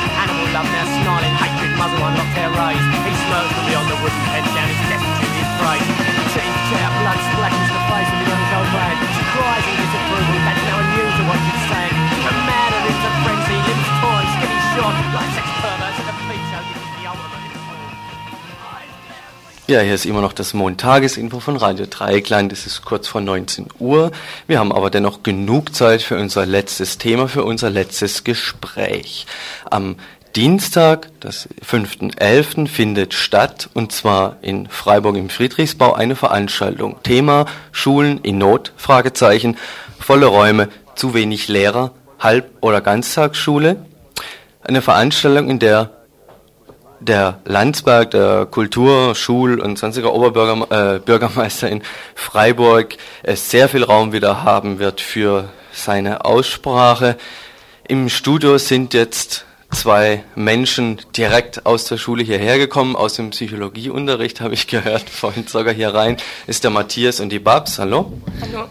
Animal 0.46 0.62
love 0.62 0.70
now 0.70 0.86
snarling, 1.02 1.34
hatred 1.42 1.74
muzzle 1.74 2.06
unlocked 2.06 2.34
hair 2.38 2.50
raised. 2.54 2.86
He 3.02 3.12
smirks 3.26 3.50
from 3.50 3.66
beyond 3.66 3.86
the 3.90 3.98
wooden 3.98 4.22
head 4.30 4.46
down 4.54 4.68
his 4.70 4.78
destitute 4.86 5.34
his 5.34 5.50
prey. 5.58 5.80
Teeth 6.38 6.78
out, 6.78 6.92
blood 7.02 7.18
splashes 7.18 7.70
the 7.74 7.82
face 7.90 8.10
of 8.14 8.18
the 8.22 8.28
young 8.30 8.46
old 8.54 8.70
man. 8.70 8.94
She 9.10 9.22
cries 9.34 9.64
in 9.66 9.74
disapproval, 9.74 10.38
that's 10.46 10.62
now 10.70 10.78
immune 10.86 11.12
to 11.18 11.22
what 11.26 11.38
she's 11.42 11.64
saying. 11.66 11.96
But 12.22 12.36
madder 12.46 12.82
into 12.86 13.10
frenzy, 13.26 13.58
limbs 13.58 13.90
torn, 13.98 14.24
skinny 14.38 14.60
short, 14.70 14.94
like 15.18 15.30
sex 15.34 15.46
perverts 15.58 15.98
at 15.98 16.06
the 16.06 16.14
beach, 16.30 16.46
so 16.46 16.58
this 16.62 16.78
is 16.78 16.90
the 16.94 17.04
ultimate. 17.10 17.46
Ja, 19.68 19.80
hier 19.80 19.96
ist 19.96 20.06
immer 20.06 20.20
noch 20.20 20.32
das 20.32 20.54
Montagesinfo 20.54 21.40
von 21.40 21.56
Radio 21.56 21.86
Dreieckland. 21.86 22.52
Es 22.52 22.68
ist 22.68 22.84
kurz 22.84 23.08
vor 23.08 23.20
19 23.20 23.66
Uhr. 23.80 24.12
Wir 24.46 24.60
haben 24.60 24.70
aber 24.70 24.90
dennoch 24.90 25.24
genug 25.24 25.74
Zeit 25.74 26.02
für 26.02 26.16
unser 26.16 26.46
letztes 26.46 26.98
Thema, 26.98 27.26
für 27.26 27.42
unser 27.42 27.68
letztes 27.68 28.22
Gespräch. 28.22 29.26
Am 29.68 29.96
Dienstag, 30.36 31.08
das 31.20 31.48
5.11., 31.66 32.68
findet 32.68 33.14
statt, 33.14 33.70
und 33.72 33.90
zwar 33.90 34.36
in 34.42 34.68
Freiburg 34.68 35.16
im 35.16 35.30
Friedrichsbau, 35.30 35.94
eine 35.94 36.14
Veranstaltung. 36.14 37.02
Thema 37.02 37.46
Schulen 37.72 38.18
in 38.18 38.36
Not, 38.36 38.74
Fragezeichen, 38.76 39.56
volle 39.98 40.26
Räume, 40.26 40.68
zu 40.94 41.14
wenig 41.14 41.48
Lehrer, 41.48 41.92
Halb- 42.20 42.50
oder 42.60 42.82
Ganztagsschule. 42.82 43.86
Eine 44.62 44.82
Veranstaltung, 44.82 45.48
in 45.48 45.58
der 45.58 45.90
der 47.00 47.40
Landsberg, 47.46 48.10
der 48.10 48.44
Kultur-, 48.44 49.14
Schul- 49.14 49.60
und 49.60 49.78
sonstiger 49.78 50.12
Oberbürgermeister 50.12 51.68
äh, 51.68 51.72
in 51.72 51.82
Freiburg 52.14 52.96
äh, 53.22 53.36
sehr 53.36 53.70
viel 53.70 53.84
Raum 53.84 54.12
wieder 54.12 54.44
haben 54.44 54.78
wird 54.78 55.00
für 55.00 55.48
seine 55.72 56.26
Aussprache. 56.26 57.16
Im 57.88 58.10
Studio 58.10 58.58
sind 58.58 58.92
jetzt 58.92 59.45
zwei 59.72 60.24
Menschen 60.34 61.00
direkt 61.16 61.66
aus 61.66 61.84
der 61.84 61.96
Schule 61.96 62.22
hierher 62.22 62.58
gekommen, 62.58 62.96
aus 62.96 63.14
dem 63.14 63.30
Psychologieunterricht 63.30 64.40
habe 64.40 64.54
ich 64.54 64.66
gehört, 64.66 65.08
vorhin 65.10 65.46
sogar 65.46 65.74
hier 65.74 65.94
rein, 65.94 66.16
ist 66.46 66.64
der 66.64 66.70
Matthias 66.70 67.20
und 67.20 67.30
die 67.30 67.38
Babs. 67.38 67.78
Hallo? 67.78 68.12
Hallo. 68.40 68.66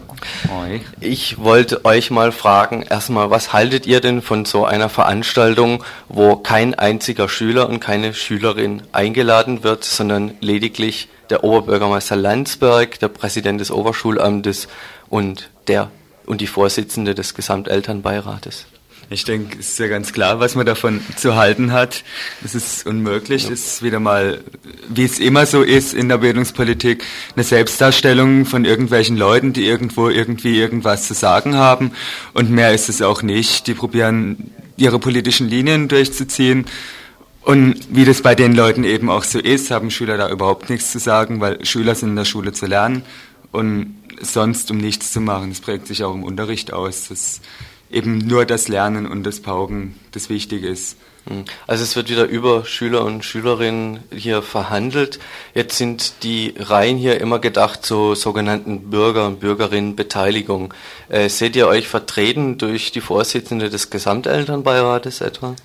Ich 1.00 1.38
wollte 1.38 1.84
euch 1.84 2.10
mal 2.10 2.32
fragen, 2.32 2.82
erstmal, 2.82 3.30
was 3.30 3.52
haltet 3.52 3.86
ihr 3.86 4.00
denn 4.00 4.22
von 4.22 4.44
so 4.44 4.64
einer 4.64 4.88
Veranstaltung, 4.88 5.84
wo 6.08 6.36
kein 6.36 6.74
einziger 6.74 7.28
Schüler 7.28 7.68
und 7.68 7.80
keine 7.80 8.14
Schülerin 8.14 8.82
eingeladen 8.92 9.62
wird, 9.62 9.84
sondern 9.84 10.34
lediglich 10.40 11.08
der 11.30 11.44
Oberbürgermeister 11.44 12.16
Landsberg, 12.16 12.98
der 12.98 13.08
Präsident 13.08 13.60
des 13.60 13.70
Oberschulamtes 13.70 14.68
und 15.08 15.50
der 15.68 15.90
und 16.26 16.40
die 16.40 16.46
Vorsitzende 16.46 17.14
des 17.14 17.34
Gesamtelternbeirates? 17.34 18.66
Ich 19.08 19.22
denke, 19.22 19.58
es 19.60 19.70
ist 19.70 19.78
ja 19.78 19.86
ganz 19.86 20.12
klar, 20.12 20.40
was 20.40 20.56
man 20.56 20.66
davon 20.66 21.00
zu 21.16 21.36
halten 21.36 21.70
hat. 21.70 22.02
Es 22.44 22.56
ist 22.56 22.86
unmöglich. 22.86 23.44
Es 23.44 23.66
ist 23.66 23.82
wieder 23.84 24.00
mal, 24.00 24.40
wie 24.88 25.04
es 25.04 25.20
immer 25.20 25.46
so 25.46 25.62
ist 25.62 25.94
in 25.94 26.08
der 26.08 26.18
Bildungspolitik, 26.18 27.04
eine 27.36 27.44
Selbstdarstellung 27.44 28.46
von 28.46 28.64
irgendwelchen 28.64 29.16
Leuten, 29.16 29.52
die 29.52 29.64
irgendwo 29.64 30.08
irgendwie 30.08 30.58
irgendwas 30.58 31.06
zu 31.06 31.14
sagen 31.14 31.54
haben. 31.54 31.92
Und 32.32 32.50
mehr 32.50 32.74
ist 32.74 32.88
es 32.88 33.00
auch 33.00 33.22
nicht. 33.22 33.68
Die 33.68 33.74
probieren 33.74 34.50
ihre 34.76 34.98
politischen 34.98 35.48
Linien 35.48 35.86
durchzuziehen. 35.86 36.66
Und 37.42 37.76
wie 37.90 38.04
das 38.04 38.22
bei 38.22 38.34
den 38.34 38.56
Leuten 38.56 38.82
eben 38.82 39.08
auch 39.08 39.22
so 39.22 39.38
ist, 39.38 39.70
haben 39.70 39.92
Schüler 39.92 40.16
da 40.16 40.28
überhaupt 40.28 40.68
nichts 40.68 40.90
zu 40.90 40.98
sagen, 40.98 41.40
weil 41.40 41.64
Schüler 41.64 41.94
sind 41.94 42.10
in 42.10 42.16
der 42.16 42.24
Schule 42.24 42.52
zu 42.52 42.66
lernen 42.66 43.02
und 43.52 43.94
sonst 44.20 44.68
um 44.72 44.78
nichts 44.78 45.12
zu 45.12 45.20
machen. 45.20 45.50
Das 45.50 45.60
prägt 45.60 45.86
sich 45.86 46.02
auch 46.02 46.12
im 46.12 46.24
Unterricht 46.24 46.72
aus, 46.72 47.06
dass 47.06 47.40
eben 47.90 48.18
nur 48.18 48.44
das 48.44 48.68
Lernen 48.68 49.06
und 49.06 49.24
das 49.24 49.40
Pauken 49.40 49.94
das 50.12 50.28
Wichtige 50.28 50.68
ist. 50.68 50.96
Hm. 51.28 51.44
Also 51.66 51.82
es 51.82 51.96
wird 51.96 52.08
wieder 52.08 52.24
über 52.24 52.64
Schüler 52.64 53.04
und 53.04 53.24
Schülerinnen 53.24 54.00
hier 54.14 54.42
verhandelt. 54.42 55.18
Jetzt 55.54 55.76
sind 55.76 56.22
die 56.22 56.54
Reihen 56.58 56.96
hier 56.96 57.20
immer 57.20 57.38
gedacht 57.38 57.84
zur 57.84 58.16
sogenannten 58.16 58.90
Bürger- 58.90 59.26
und 59.26 59.40
Bürgerinnenbeteiligung. 59.40 60.72
Äh, 61.08 61.28
seht 61.28 61.56
ihr 61.56 61.66
euch 61.66 61.88
vertreten 61.88 62.58
durch 62.58 62.92
die 62.92 63.00
Vorsitzende 63.00 63.70
des 63.70 63.90
Gesamtelternbeirates 63.90 65.20
etwa? 65.20 65.56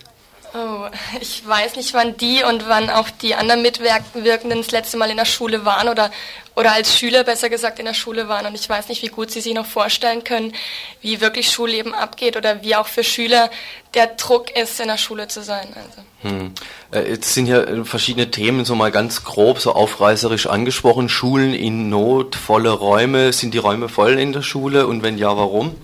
Oh, 0.54 0.88
ich 1.22 1.48
weiß 1.48 1.78
nicht, 1.78 1.94
wann 1.94 2.18
die 2.18 2.44
und 2.44 2.68
wann 2.68 2.90
auch 2.90 3.10
die 3.10 3.36
anderen 3.36 3.62
Mitwirkenden 3.62 4.58
das 4.58 4.72
letzte 4.72 4.98
Mal 4.98 5.10
in 5.10 5.16
der 5.16 5.26
Schule 5.26 5.64
waren 5.64 5.88
oder, 5.88 6.12
oder 6.56 6.74
als 6.74 6.98
Schüler 6.98 7.24
besser 7.24 7.50
gesagt 7.50 7.80
in 7.80 7.86
der 7.86 7.94
Schule 7.94 8.28
waren. 8.28 8.46
Und 8.46 8.56
ich 8.56 8.68
weiß 8.68 8.90
nicht, 8.90 9.02
wie 9.02 9.08
gut 9.08 9.32
sie 9.32 9.40
sich 9.40 9.54
noch 9.54 9.66
vorstellen 9.66 10.26
können, 10.26 10.54
wie 11.02 11.22
wirklich 11.22 11.50
Schulleben 11.50 11.94
abgeht 11.94 12.36
oder 12.36 12.64
wie 12.64 12.76
auch 12.76 12.88
für 12.88 13.06
Schüler 13.06 13.50
der 13.94 14.08
Druck 14.08 14.52
ist, 14.58 14.82
in 14.82 14.90
der 14.90 14.98
Schule 14.98 15.30
zu 15.30 15.42
sein. 15.42 15.68
Also. 15.74 16.30
Hm. 16.30 16.54
Äh, 16.92 17.12
jetzt 17.12 17.34
sind 17.34 17.46
ja 17.46 17.62
äh, 17.62 17.86
verschiedene 17.86 18.30
Themen 18.30 18.66
so 18.66 18.76
mal 18.76 18.92
ganz 18.92 19.24
grob, 19.24 19.60
so 19.60 19.72
aufreißerisch 19.72 20.48
angesprochen. 20.48 21.08
Schulen 21.08 21.54
in 21.54 21.90
Not, 21.90 22.36
volle 22.36 22.72
Räume. 22.72 23.32
Sind 23.32 23.54
die 23.54 23.58
Räume 23.58 23.88
voll 23.88 24.20
in 24.20 24.34
der 24.34 24.42
Schule 24.42 24.86
und 24.88 25.02
wenn 25.02 25.18
ja, 25.18 25.30
warum? 25.38 25.78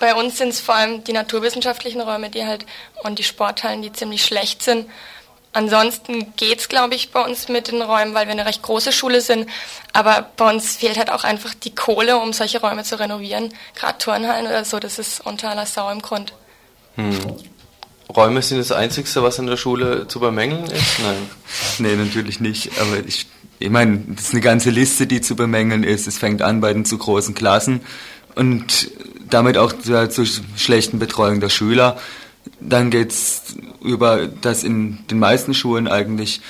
Bei 0.00 0.14
uns 0.14 0.38
sind 0.38 0.48
es 0.48 0.60
vor 0.60 0.74
allem 0.74 1.04
die 1.04 1.12
naturwissenschaftlichen 1.12 2.00
Räume, 2.00 2.30
die 2.30 2.44
halt 2.44 2.64
und 3.04 3.18
die 3.18 3.22
Sporthallen, 3.22 3.82
die 3.82 3.92
ziemlich 3.92 4.24
schlecht 4.24 4.62
sind. 4.62 4.86
Ansonsten 5.52 6.32
geht 6.36 6.60
es, 6.60 6.68
glaube 6.68 6.94
ich, 6.94 7.10
bei 7.10 7.22
uns 7.22 7.48
mit 7.48 7.68
den 7.68 7.82
Räumen, 7.82 8.14
weil 8.14 8.26
wir 8.26 8.32
eine 8.32 8.46
recht 8.46 8.62
große 8.62 8.92
Schule 8.92 9.20
sind. 9.20 9.46
Aber 9.92 10.30
bei 10.36 10.48
uns 10.48 10.76
fehlt 10.76 10.96
halt 10.96 11.10
auch 11.10 11.24
einfach 11.24 11.54
die 11.54 11.74
Kohle, 11.74 12.18
um 12.18 12.32
solche 12.32 12.60
Räume 12.60 12.84
zu 12.84 12.98
renovieren. 12.98 13.52
Gerade 13.74 13.98
Turnhallen 13.98 14.46
oder 14.46 14.64
so, 14.64 14.78
das 14.78 14.98
ist 14.98 15.24
unter 15.26 15.50
aller 15.50 15.66
Sau 15.66 15.90
im 15.90 16.00
Grund. 16.00 16.32
Hm. 16.94 17.18
Räume 18.16 18.42
sind 18.42 18.58
das 18.58 18.72
Einzige, 18.72 19.08
was 19.22 19.38
in 19.38 19.46
der 19.46 19.56
Schule 19.56 20.08
zu 20.08 20.18
bemängeln 20.18 20.64
ist? 20.64 21.00
Nein. 21.00 21.30
nee, 21.78 21.96
natürlich 21.96 22.40
nicht. 22.40 22.70
Aber 22.80 22.98
ich, 23.06 23.26
ich 23.58 23.70
meine, 23.70 24.02
das 24.08 24.26
ist 24.26 24.32
eine 24.32 24.40
ganze 24.40 24.70
Liste, 24.70 25.06
die 25.06 25.20
zu 25.20 25.36
bemängeln 25.36 25.82
ist. 25.82 26.06
Es 26.06 26.16
fängt 26.16 26.42
an 26.42 26.60
bei 26.60 26.72
den 26.72 26.84
zu 26.84 26.96
großen 26.96 27.34
Klassen 27.34 27.82
und 28.40 28.90
damit 29.28 29.58
auch 29.58 29.70
zur, 29.74 30.08
zur 30.08 30.24
schlechten 30.56 30.98
Betreuung 30.98 31.40
der 31.40 31.50
Schüler. 31.50 31.98
Dann 32.58 32.88
geht's 32.88 33.54
über 33.84 34.26
das 34.26 34.64
in 34.64 35.06
den 35.10 35.18
meisten 35.18 35.52
Schulen 35.52 35.86
eigentlich 35.86 36.40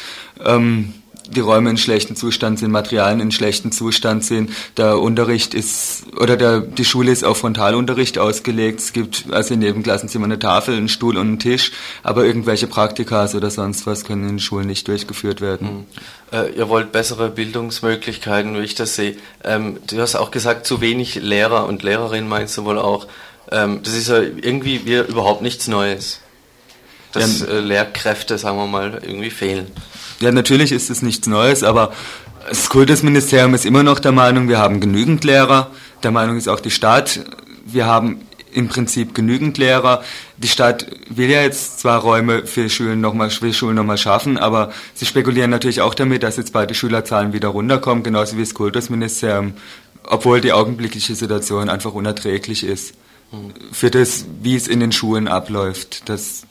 ähm, 0.45 0.95
die 1.31 1.41
Räume 1.41 1.71
in 1.71 1.77
schlechtem 1.77 2.17
Zustand 2.17 2.59
sind, 2.59 2.71
Materialien 2.71 3.21
in 3.21 3.31
schlechtem 3.31 3.73
Zustand 3.73 4.25
sind. 4.25 4.51
Der 4.77 4.99
Unterricht 4.99 5.55
ist, 5.55 6.05
oder 6.19 6.37
der, 6.37 6.61
die 6.61 6.85
Schule 6.85 7.11
ist 7.11 7.25
auf 7.25 7.39
Frontalunterricht 7.39 8.19
ausgelegt. 8.19 8.81
Es 8.81 8.93
gibt 8.93 9.25
also 9.31 9.55
in 9.55 9.63
jedem 9.63 9.83
Klassenzimmer 9.83 10.25
eine 10.25 10.39
Tafel, 10.39 10.77
einen 10.77 10.89
Stuhl 10.89 11.17
und 11.17 11.27
einen 11.27 11.39
Tisch, 11.39 11.73
aber 12.03 12.25
irgendwelche 12.25 12.67
Praktikas 12.67 13.35
oder 13.35 13.51
sonst 13.51 13.87
was 13.87 14.05
können 14.05 14.23
in 14.23 14.29
den 14.29 14.39
Schulen 14.39 14.67
nicht 14.67 14.89
durchgeführt 14.89 15.41
werden. 15.41 15.69
Mhm. 15.69 15.87
Äh, 16.33 16.51
ihr 16.51 16.69
wollt 16.69 16.93
bessere 16.93 17.31
Bildungsmöglichkeiten, 17.31 18.55
wie 18.57 18.65
ich 18.65 18.75
das 18.75 18.97
sehe. 18.97 19.17
Ähm, 19.45 19.79
du 19.87 20.01
hast 20.01 20.17
auch 20.17 20.31
gesagt, 20.31 20.67
zu 20.67 20.81
wenig 20.81 21.17
Lehrer 21.17 21.67
und 21.67 21.83
Lehrerinnen 21.83 22.29
meinst 22.29 22.57
du 22.59 22.65
wohl 22.65 22.79
auch. 22.79 23.07
Ähm, 23.51 23.81
das 23.83 23.95
ist 23.95 24.09
ja 24.09 24.21
irgendwie 24.21 24.85
wie 24.85 24.99
überhaupt 24.99 25.43
nichts 25.43 25.69
Neues. 25.69 26.21
Dass 27.13 27.43
äh, 27.43 27.61
Lehrkräfte, 27.61 28.39
sagen 28.39 28.57
wir 28.57 28.67
mal, 28.67 29.01
irgendwie 29.03 29.31
fehlen. 29.31 29.67
Ja, 30.21 30.31
natürlich 30.31 30.73
ist 30.73 30.91
es 30.91 31.03
nichts 31.03 31.27
Neues, 31.27 31.63
aber 31.63 31.93
das 32.49 32.69
Kultusministerium 32.69 33.55
ist 33.55 33.67
immer 33.67 33.83
noch 33.83 33.99
der 33.99 34.13
Meinung, 34.13 34.49
wir 34.49 34.59
haben 34.59 34.81
genügend 34.81 35.25
Lehrer. 35.25 35.71
Der 36.03 36.11
Meinung 36.11 36.37
ist 36.37 36.49
auch 36.49 36.61
die 36.61 36.71
Stadt, 36.71 37.21
wir 37.65 37.87
haben 37.87 38.21
im 38.53 38.69
Prinzip 38.69 39.15
genügend 39.15 39.59
Lehrer. 39.59 40.03
Die 40.37 40.49
Stadt 40.49 40.87
will 41.09 41.31
ja 41.31 41.43
jetzt 41.43 41.81
zwar 41.81 42.01
Räume 42.01 42.47
für 42.47 42.69
Schulen 42.69 43.01
nochmal 43.01 43.31
für 43.31 43.53
Schulen 43.53 43.77
nochmal 43.77 43.99
schaffen, 43.99 44.39
aber 44.39 44.73
sie 44.95 45.07
spekulieren 45.07 45.51
natürlich 45.51 45.81
auch 45.81 45.95
damit, 45.95 46.23
dass 46.23 46.37
jetzt 46.37 46.53
bald 46.53 46.71
die 46.71 46.75
Schülerzahlen 46.75 47.33
wieder 47.33 47.49
runterkommen, 47.49 48.03
genauso 48.03 48.37
wie 48.37 48.43
das 48.43 48.55
Kultusministerium, 48.55 49.55
obwohl 50.05 50.41
die 50.41 50.53
augenblickliche 50.53 51.15
Situation 51.15 51.69
einfach 51.69 51.93
unerträglich 51.93 52.65
ist. 52.65 52.95
Mhm. 53.33 53.53
Für 53.73 53.91
das, 53.91 54.25
wie 54.43 54.57
es 54.57 54.67
in 54.67 54.81
den 54.81 54.93
Schulen 54.93 55.29
abläuft, 55.29 56.09
dass 56.09 56.43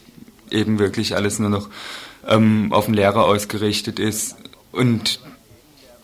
eben 0.52 0.80
wirklich 0.80 1.16
alles 1.16 1.39
nur 1.39 1.50
noch 1.50 1.70
ähm, 2.28 2.72
auf 2.72 2.86
den 2.86 2.93
Lehrer 2.93 3.26
ausgerichtet 3.26 4.00
ist 4.00 4.36
und 4.72 5.20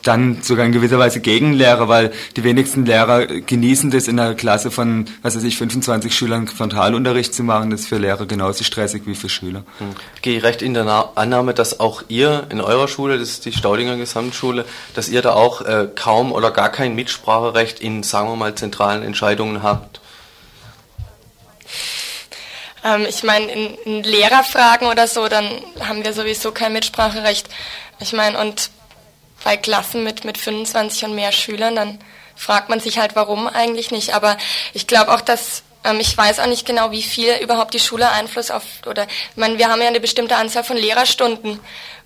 dann 0.08 0.41
sogar 0.41 0.66
in 0.66 0.72
gewisser 0.72 1.00
Weise 1.00 1.20
gegen 1.20 1.54
Lehrer, 1.54 1.88
weil 1.88 2.12
die 2.36 2.43
wenigsten 2.43 2.86
Lehrer 2.86 3.26
genießen 3.26 3.89
das 3.89 4.08
in 4.08 4.20
einer 4.20 4.36
Klasse 4.36 4.70
von, 4.70 5.06
was 5.24 5.36
weiß 5.36 5.43
ich, 5.43 5.58
25 5.58 6.16
Schülern 6.16 6.48
Frontalunterricht 6.48 7.34
zu 7.34 7.43
machen. 7.43 7.72
Das 7.72 7.82
ist 7.82 7.88
für 7.88 7.98
Lehrer 7.98 8.26
genauso 8.26 8.64
stressig 8.64 9.04
wie 9.06 9.16
für 9.16 9.30
Schüler. 9.30 9.64
Hm. 9.80 9.96
Gehe 10.22 10.38
ich 10.38 10.43
recht 10.43 10.62
in 10.62 10.74
der 10.74 10.84
Na 10.84 11.10
Annahme, 11.16 11.54
dass 11.54 11.80
auch 11.80 12.04
ihr 12.08 12.46
in 12.50 12.62
eurer 12.62 12.88
Schule, 12.88 13.18
das 13.18 13.30
ist 13.30 13.46
die 13.46 13.52
Staudinger 13.52 13.98
Gesamtschule, 13.98 14.66
dass 14.93 15.10
ihr 15.10 15.22
da 15.22 15.34
auch 15.34 15.62
äh, 15.62 15.88
kaum 15.96 16.32
oder 16.32 16.52
gar 16.52 16.70
kein 16.70 16.96
Mitspracherecht 16.96 17.80
in, 17.80 18.04
sagen 18.04 18.30
wir 18.30 18.36
mal, 18.36 18.54
zentralen 18.54 19.02
Entscheidungen 19.02 19.64
habt? 19.64 20.02
Ähm, 22.86 23.06
ich 23.10 23.24
meine, 23.24 23.52
in, 23.52 23.74
in 23.86 24.04
Lehrerfragen 24.04 24.88
oder 24.88 25.08
so, 25.08 25.28
dann 25.28 25.50
haben 25.82 26.06
wir 26.06 26.14
sowieso 26.14 26.52
kein 26.52 26.72
Mitspracherecht. 26.74 27.50
Ich 28.00 28.14
meine, 28.14 28.40
und 28.40 28.70
bei 29.44 29.58
Klassen 29.58 30.04
mit, 30.04 30.24
mit 30.24 30.38
25 30.38 31.06
und 31.06 31.16
mehr 31.16 31.32
Schülern, 31.32 31.76
dann 31.76 32.00
fragt 32.36 32.70
man 32.70 32.80
sich 32.80 33.00
halt, 33.00 33.16
warum 33.16 33.48
eigentlich 33.48 33.92
nicht. 33.92 34.14
Aber 34.14 34.38
ich 34.74 34.88
glaube 34.88 35.14
auch, 35.14 35.22
dass 35.22 35.64
ähm, 35.84 36.00
ich 36.00 36.16
weiß 36.16 36.40
auch 36.40 36.48
nicht 36.48 36.66
genau, 36.66 36.92
wie 36.92 37.04
viel 37.04 37.36
überhaupt 37.42 37.74
die 37.74 37.80
Schule 37.80 38.10
Einfluss 38.10 38.52
auf, 38.52 38.64
oder, 38.86 39.04
ich 39.04 39.38
meine, 39.38 39.58
wir 39.58 39.70
haben 39.70 39.82
ja 39.82 39.88
eine 39.88 40.00
bestimmte 40.00 40.36
Anzahl 40.36 40.64
von 40.64 40.78
Lehrerstunden 40.78 41.60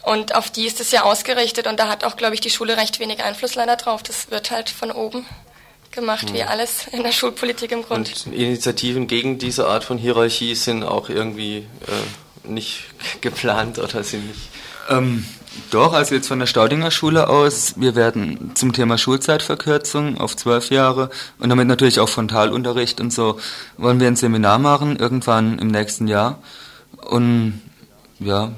und 0.03 0.35
auf 0.35 0.49
die 0.49 0.65
ist 0.65 0.79
es 0.79 0.91
ja 0.91 1.03
ausgerichtet 1.03 1.67
und 1.67 1.79
da 1.79 1.89
hat 1.89 2.03
auch, 2.03 2.15
glaube 2.15 2.35
ich, 2.35 2.41
die 2.41 2.49
Schule 2.49 2.77
recht 2.77 2.99
wenig 2.99 3.23
Einfluss 3.23 3.55
leider 3.55 3.75
drauf. 3.75 4.03
Das 4.03 4.31
wird 4.31 4.51
halt 4.51 4.69
von 4.69 4.91
oben 4.91 5.25
gemacht, 5.91 6.33
wie 6.33 6.43
alles 6.43 6.87
in 6.91 7.03
der 7.03 7.11
Schulpolitik 7.11 7.71
im 7.71 7.83
Grunde. 7.83 8.11
Und 8.25 8.33
Initiativen 8.33 9.07
gegen 9.07 9.37
diese 9.37 9.67
Art 9.67 9.83
von 9.83 9.97
Hierarchie 9.97 10.55
sind 10.55 10.83
auch 10.83 11.09
irgendwie 11.09 11.67
äh, 11.87 12.47
nicht 12.47 12.83
geplant 13.21 13.79
oder 13.79 14.03
sind 14.03 14.27
nicht. 14.27 14.49
Ähm, 14.89 15.25
doch, 15.71 15.93
also 15.93 16.15
jetzt 16.15 16.27
von 16.27 16.39
der 16.39 16.45
Staudinger 16.45 16.91
Schule 16.91 17.27
aus, 17.27 17.73
wir 17.77 17.95
werden 17.95 18.51
zum 18.55 18.73
Thema 18.73 18.97
Schulzeitverkürzung 18.97 20.17
auf 20.19 20.35
zwölf 20.35 20.69
Jahre 20.69 21.09
und 21.39 21.49
damit 21.49 21.67
natürlich 21.67 21.99
auch 21.99 22.09
Frontalunterricht 22.09 23.01
und 23.01 23.11
so, 23.11 23.39
wollen 23.77 23.99
wir 23.99 24.07
ein 24.07 24.15
Seminar 24.15 24.59
machen, 24.59 24.95
irgendwann 24.97 25.59
im 25.59 25.67
nächsten 25.67 26.07
Jahr. 26.07 26.39
Und 27.07 27.61
ja, 28.19 28.51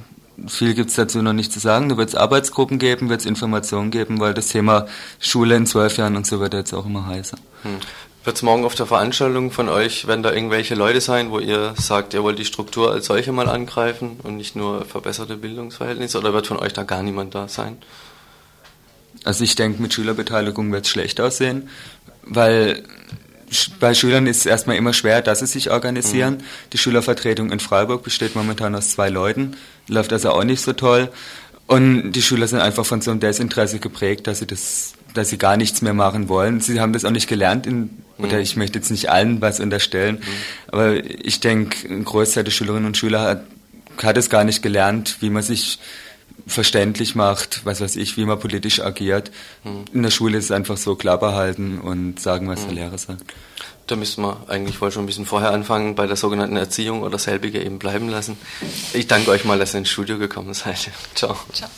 viel 0.48 0.74
gibt 0.74 0.89
es 0.89 0.96
dazu 0.96 1.22
noch 1.22 1.34
nicht 1.34 1.52
zu 1.52 1.60
sagen. 1.60 1.89
Da 1.89 1.98
wird 1.98 2.10
es 2.10 2.16
Arbeitsgruppen 2.16 2.80
geben, 2.80 3.10
wird 3.10 3.22
es 3.22 3.26
Informationen 3.26 3.92
geben, 3.92 4.20
weil 4.20 4.34
das 4.34 4.48
Thema 4.48 4.88
Schule 5.20 5.56
in 5.56 5.66
zwölf 5.66 5.98
Jahren 5.98 6.16
und 6.16 6.26
so 6.26 6.39
wird 6.39 6.54
jetzt 6.54 6.74
auch 6.74 6.86
immer 6.86 7.06
heißer. 7.06 7.38
Hm. 7.64 7.78
Wird 8.24 8.36
es 8.36 8.44
morgen 8.44 8.66
auf 8.66 8.76
der 8.76 8.86
Veranstaltung 8.86 9.50
von 9.50 9.68
euch, 9.68 10.06
werden 10.06 10.22
da 10.22 10.32
irgendwelche 10.32 10.76
Leute 10.76 11.02
sein, 11.02 11.32
wo 11.32 11.39
ihr 11.39 11.74
sagt, 11.76 12.14
ihr 12.14 12.22
wollt 12.22 12.38
die 12.38 12.46
Struktur 12.46 12.92
als 12.92 13.08
solche 13.08 13.32
mal 13.32 13.50
angreifen 13.50 14.20
und 14.22 14.38
nicht 14.38 14.56
nur 14.56 14.86
verbesserte 14.86 15.38
Bildungsverhältnisse 15.38 16.20
oder 16.20 16.32
wird 16.32 16.46
von 16.46 16.60
euch 16.60 16.74
da 16.74 16.84
gar 16.84 17.02
niemand 17.02 17.34
da 17.34 17.48
sein? 17.48 17.78
Also 19.24 19.44
ich 19.44 19.56
denke, 19.56 19.82
mit 19.82 19.94
Schülerbeteiligung 19.94 20.72
wird 20.72 20.86
es 20.86 20.92
schlecht 20.92 21.20
aussehen, 21.20 21.70
weil 22.24 22.84
bei 23.80 23.93
Schülern 23.93 24.28
ist 24.28 24.38
es 24.38 24.45
erstmal 24.45 24.78
immer 24.78 24.93
schwer, 24.93 25.22
dass 25.22 25.39
sie 25.39 25.47
sich 25.47 25.72
organisieren. 25.72 26.36
Mhm. 26.36 26.43
Die 26.74 26.78
Schülervertretung 26.78 27.52
in 27.52 27.60
Freiburg 27.60 28.04
besteht 28.04 28.36
momentan 28.36 28.76
aus 28.76 28.91
zwei 28.91 29.10
Leuten, 29.10 29.58
läuft 29.88 30.14
also 30.14 30.32
auch 30.32 30.43
nicht 30.43 30.62
so 30.62 30.74
toll. 30.74 31.10
Und 31.68 32.12
die 32.14 32.22
Schüler 32.22 32.47
sind 32.47 32.60
einfach 32.60 32.86
von 32.86 33.02
so 33.02 33.12
einem 33.12 33.20
Desinteresse 33.20 33.80
geprägt, 33.80 34.28
dass 34.28 34.39
sie 34.39 34.47
das, 34.47 34.93
dass 35.14 35.30
sie 35.30 35.38
gar 35.38 35.58
nichts 35.58 35.82
mehr 35.82 35.93
machen 35.93 36.28
wollen. 36.28 36.60
Sie 36.60 36.80
haben 36.80 36.93
das 36.93 37.06
auch 37.06 37.12
nicht 37.12 37.28
gelernt, 37.28 37.66
in, 37.66 37.80
mhm. 38.18 38.26
oder 38.26 38.39
ich 38.39 38.56
möchte 38.56 38.80
jetzt 38.80 38.91
nicht 38.91 39.10
allen 39.10 39.41
was 39.41 39.60
unterstellen, 39.60 40.16
mhm. 40.16 40.26
aber 40.68 41.04
ich 41.04 41.39
denke, 41.39 41.88
ein 41.88 42.04
Großteil 42.06 42.43
der 42.43 42.52
Schülerinnen 42.52 42.88
und 42.88 42.97
Schüler 42.97 43.22
hat, 43.22 43.43
hat 44.02 44.18
es 44.18 44.30
gar 44.30 44.43
nicht 44.43 44.62
gelernt, 44.62 45.18
wie 45.20 45.30
man 45.30 45.43
sich 45.43 45.80
verständlich 46.48 47.16
macht, 47.16 47.66
was 47.66 47.82
weiß 47.82 47.96
ich, 47.96 48.18
wie 48.18 48.26
man 48.26 48.39
politisch 48.39 48.82
agiert. 48.82 49.32
Mhm. 49.64 49.86
In 49.94 50.04
der 50.04 50.12
Schule 50.12 50.38
ist 50.38 50.46
es 50.46 50.52
einfach 50.52 50.78
so 50.78 50.96
klar 50.96 51.20
behalten 51.20 51.80
und 51.80 52.20
sagen, 52.20 52.48
was 52.48 52.66
der 52.66 52.74
Lehrer 52.74 52.98
sagt. 52.98 53.24
Da 53.88 53.96
müssten 53.96 54.22
wir 54.22 54.38
eigentlich 54.48 54.80
wohl 54.80 54.92
schon 54.92 55.04
ein 55.04 55.08
bisschen 55.08 55.26
vorher 55.26 55.52
anfangen, 55.52 55.96
bei 55.96 56.08
der 56.08 56.16
sogenannten 56.16 56.56
Erziehung 56.56 57.02
oder 57.02 57.18
selbige 57.18 57.62
eben 57.62 57.80
bleiben 57.80 58.10
lassen. 58.10 58.38
Ich 58.94 59.08
danke 59.08 59.32
euch 59.32 59.44
mal, 59.44 59.60
dass 59.60 59.74
ihr 59.76 59.80
ins 59.80 59.89
Studio 59.89 60.18
gekommen 60.18 60.54
seid. 60.54 60.92
Ciao. 61.16 61.36
Ciao. 61.54 61.70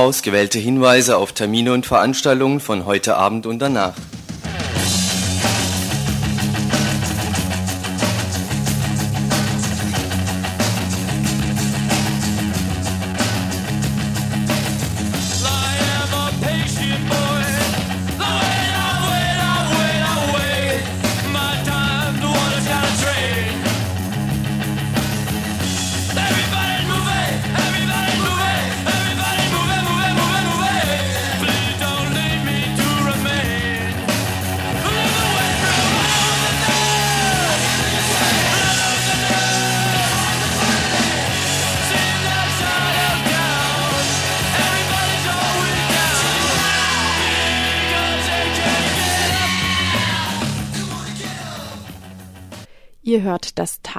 Ausgewählte 0.00 0.58
Hinweise 0.58 1.18
auf 1.18 1.32
Termine 1.32 1.74
und 1.74 1.84
Veranstaltungen 1.84 2.60
von 2.60 2.86
heute 2.86 3.18
Abend 3.18 3.44
und 3.44 3.58
danach. 3.58 3.92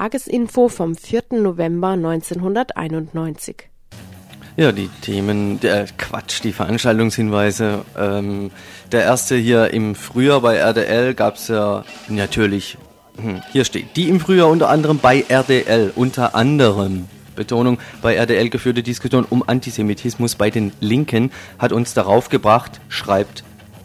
Tagesinfo 0.02 0.68
vom 0.68 0.96
4. 0.96 1.22
November 1.30 1.90
1991. 1.90 3.68
Ja, 4.56 4.72
die 4.72 4.88
Themen, 5.00 5.60
der 5.60 5.86
Quatsch, 5.96 6.42
die 6.42 6.52
Veranstaltungshinweise. 6.52 7.84
Ähm, 7.96 8.50
der 8.90 9.04
erste 9.04 9.36
hier 9.36 9.72
im 9.72 9.94
Frühjahr 9.94 10.40
bei 10.40 10.56
RDL 10.56 11.14
gab 11.14 11.36
es 11.36 11.46
ja 11.46 11.84
natürlich, 12.08 12.78
hm, 13.16 13.42
hier 13.52 13.64
steht, 13.64 13.94
die 13.94 14.08
im 14.08 14.18
Frühjahr 14.18 14.48
unter 14.48 14.70
anderem 14.70 14.98
bei 14.98 15.24
RDL, 15.28 15.92
unter 15.94 16.34
anderem, 16.34 17.04
Betonung, 17.36 17.78
bei 18.02 18.16
RDL 18.16 18.48
geführte 18.48 18.82
Diskussion 18.82 19.24
um 19.30 19.44
Antisemitismus 19.46 20.34
bei 20.34 20.50
den 20.50 20.72
Linken 20.80 21.30
hat 21.60 21.72
uns 21.72 21.94
darauf 21.94 22.28
gebracht, 22.28 22.80
schreibt 22.88 23.44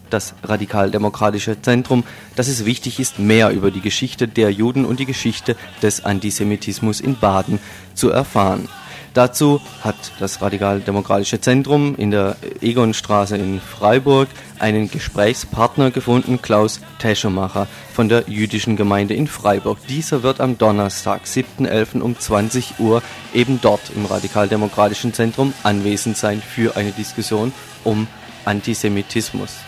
das 0.10 0.34
radikaldemokratische 0.44 1.62
Zentrum, 1.62 2.04
dass 2.36 2.48
es 2.48 2.66
wichtig 2.66 3.00
ist, 3.00 3.20
mehr 3.20 3.52
über 3.52 3.72
die 3.72 3.82
Geschichte 3.82 4.28
der 4.28 4.52
Juden 4.52 4.86
und 4.86 5.00
die 5.00 5.06
Geschichte 5.06 5.56
des 5.82 6.06
Antisemitismus 6.06 7.00
in 7.00 7.18
Baden 7.18 7.60
zu 7.94 8.10
erfahren. 8.10 8.68
Dazu 9.18 9.60
hat 9.82 9.96
das 10.20 10.44
radikaldemokratische 10.44 11.42
Zentrum 11.42 11.96
in 11.96 12.12
der 12.12 12.36
Egonstraße 12.62 13.36
in 13.36 13.60
Freiburg 13.60 14.28
einen 14.60 14.92
Gesprächspartner 14.92 15.90
gefunden, 15.90 16.40
Klaus 16.40 16.82
Teschemacher 17.00 17.68
von 17.96 18.10
der 18.10 18.26
jüdischen 18.28 18.76
Gemeinde 18.76 19.16
in 19.16 19.26
Freiburg. 19.26 19.80
Dieser 19.90 20.22
wird 20.22 20.40
am 20.40 20.60
Donnerstag, 20.60 21.24
7.11. 21.26 22.02
um 22.02 22.20
20 22.20 22.76
Uhr 22.78 23.02
eben 23.34 23.60
dort 23.60 23.90
im 23.96 24.06
radikaldemokratischen 24.06 25.16
Zentrum 25.16 25.52
anwesend 25.64 26.16
sein 26.16 26.40
für 26.40 26.76
eine 26.76 26.92
Diskussion 26.92 27.54
um 27.84 28.08
Antisemitismus. 28.46 29.67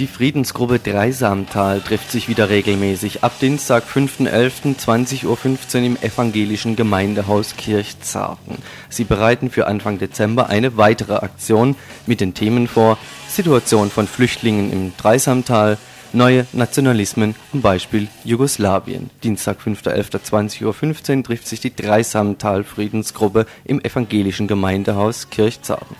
Die 0.00 0.08
Friedensgruppe 0.08 0.80
Dreisamtal 0.80 1.80
trifft 1.80 2.10
sich 2.10 2.28
wieder 2.28 2.48
regelmäßig 2.48 3.22
ab 3.22 3.38
Dienstag, 3.40 3.84
5.11. 3.84 4.76
20.15 4.76 5.24
Uhr 5.24 5.84
im 5.84 5.96
evangelischen 6.02 6.74
Gemeindehaus 6.74 7.54
Kirchzarten. 7.56 8.58
Sie 8.88 9.04
bereiten 9.04 9.50
für 9.50 9.68
Anfang 9.68 10.00
Dezember 10.00 10.48
eine 10.48 10.76
weitere 10.76 11.14
Aktion 11.14 11.76
mit 12.06 12.20
den 12.20 12.34
Themen 12.34 12.66
vor 12.66 12.98
Situation 13.28 13.88
von 13.88 14.08
Flüchtlingen 14.08 14.72
im 14.72 14.92
Dreisamtal, 14.96 15.78
neue 16.12 16.48
Nationalismen, 16.52 17.36
am 17.52 17.60
Beispiel 17.60 18.08
Jugoslawien. 18.24 19.10
Dienstag, 19.22 19.58
5.11. 19.64 20.58
20.15 20.58 21.18
Uhr 21.18 21.22
trifft 21.22 21.46
sich 21.46 21.60
die 21.60 21.74
Dreisamtal 21.74 22.64
Friedensgruppe 22.64 23.46
im 23.64 23.80
evangelischen 23.80 24.48
Gemeindehaus 24.48 25.30
Kirchzarten. 25.30 25.94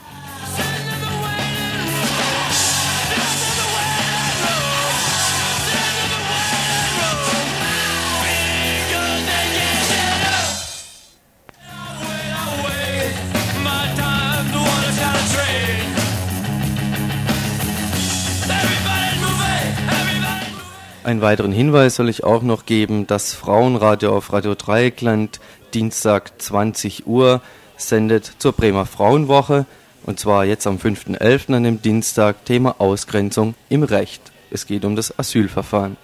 Einen 21.05 21.21
weiteren 21.21 21.53
Hinweis 21.53 21.97
soll 21.97 22.09
ich 22.09 22.25
auch 22.25 22.41
noch 22.41 22.65
geben, 22.65 23.07
das 23.07 23.35
Frauenradio 23.35 24.17
auf 24.17 24.33
Radio 24.33 24.55
Dreieckland 24.55 25.39
Dienstag 25.75 26.41
20 26.41 27.07
Uhr 27.07 27.43
sendet 27.77 28.25
zur 28.39 28.53
Bremer 28.53 28.87
Frauenwoche 28.87 29.67
und 30.05 30.19
zwar 30.19 30.47
jetzt 30.47 30.67
am 30.67 30.79
5.11. 30.79 31.55
an 31.55 31.65
dem 31.65 31.83
Dienstag 31.83 32.47
Thema 32.47 32.77
Ausgrenzung 32.79 33.55
im 33.69 33.83
Recht. 33.83 34.33
Es 34.51 34.67
geht 34.67 34.87
um 34.87 34.97
das 34.97 35.19
Asylverfahren. 35.19 35.99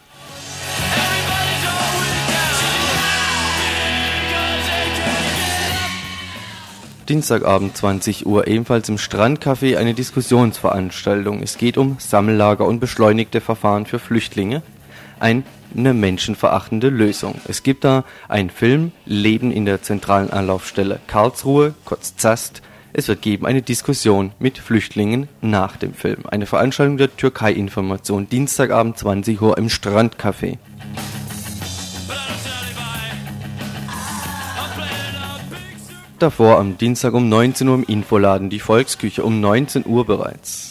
Dienstagabend 7.09 7.75
20 7.75 8.27
Uhr 8.27 8.47
ebenfalls 8.47 8.91
im 8.91 8.99
Strandcafé 8.99 9.79
eine 9.79 9.95
Diskussionsveranstaltung. 9.95 11.43
Es 11.43 11.57
geht 11.57 11.79
um 11.79 11.97
Sammellager 11.99 12.67
und 12.67 12.81
beschleunigte 12.81 13.41
Verfahren 13.41 13.87
für 13.87 13.99
Flüchtlinge. 13.99 14.63
Eine 15.21 15.45
menschenverachtende 15.75 16.89
Lösung. 16.89 17.35
Es 17.47 17.63
gibt 17.63 17.85
da 17.85 18.05
einen 18.27 18.49
Film 18.49 18.93
Leben 19.05 19.53
in 19.53 19.67
der 19.67 19.83
zentralen 19.83 20.31
Anlaufstelle 20.31 20.99
Karlsruhe, 21.07 21.75
kurz 21.85 22.17
ZAST. 22.17 22.63
Es 22.95 23.07
wird 23.07 23.21
geben 23.21 23.45
eine 23.45 23.61
Diskussion 23.61 24.33
mit 24.39 24.57
Flüchtlingen 24.57 25.29
nach 25.43 25.77
dem 25.77 25.93
Film. 25.93 26.25
Eine 26.29 26.47
Veranstaltung 26.47 26.97
der 26.97 27.15
Türkei-Information 27.15 28.31
Dienstagabend 28.31 28.97
20 28.97 29.43
Uhr 29.43 29.59
im 29.59 29.69
Strandcafé. 29.69 30.57
Davor 36.19 36.59
am 36.59 36.79
Dienstag 36.79 37.13
um 37.13 37.29
19 37.29 37.69
Uhr 37.69 37.75
im 37.75 37.85
Infoladen 37.85 38.49
die 38.49 38.59
Volksküche 38.59 39.23
um 39.23 39.41
19 39.41 39.85
Uhr 39.87 40.07
bereits. 40.07 40.70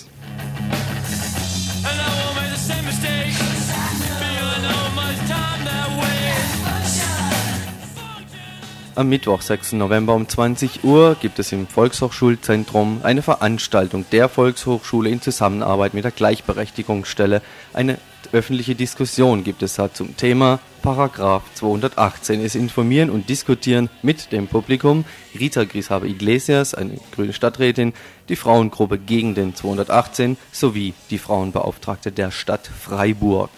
Am 9.00 9.08
Mittwoch, 9.08 9.42
6. 9.42 9.72
November 9.74 10.14
um 10.14 10.28
20 10.28 10.84
Uhr 10.84 11.16
gibt 11.22 11.40
es 11.40 11.54
im 11.54 11.68
Volkshochschulzentrum 11.68 13.00
eine 13.02 13.22
Veranstaltung 13.22 14.04
der 14.12 14.28
Volkshochschule 14.28 15.10
in 15.10 15.22
Zusammenarbeit 15.22 15.94
mit 15.94 16.04
der 16.04 16.12
Gleichberechtigungsstelle. 16.12 17.42
Eine 17.72 17.98
öffentliche 18.34 18.76
Diskussion 18.76 19.46
gibt 19.46 19.64
es 19.64 19.76
da 19.76 19.94
zum 19.94 20.18
Thema 20.18 20.60
Paragraph 20.82 21.44
218. 21.54 22.44
Es 22.44 22.56
informieren 22.56 23.10
und 23.10 23.30
diskutieren 23.30 23.90
mit 24.02 24.34
dem 24.34 24.48
Publikum 24.48 25.06
Rita 25.34 25.64
Grishaber 25.64 26.06
Iglesias, 26.06 26.74
eine 26.74 27.00
grüne 27.16 27.32
Stadträtin, 27.32 27.94
die 28.28 28.36
Frauengruppe 28.36 28.98
gegen 28.98 29.34
den 29.34 29.56
218 29.56 30.36
sowie 30.52 30.94
die 31.10 31.20
Frauenbeauftragte 31.20 32.12
der 32.12 32.32
Stadt 32.32 32.68
Freiburg. 32.68 33.52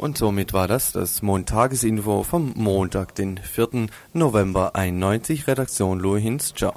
Und 0.00 0.16
somit 0.16 0.54
war 0.54 0.66
das 0.66 0.92
das 0.92 1.20
Montagesinfo 1.20 2.22
vom 2.22 2.54
Montag, 2.56 3.14
den 3.16 3.36
4. 3.36 3.88
November 4.14 4.74
91, 4.74 5.46
Redaktion 5.46 6.00
Louis 6.00 6.22
Hinz. 6.22 6.54
Ciao. 6.54 6.72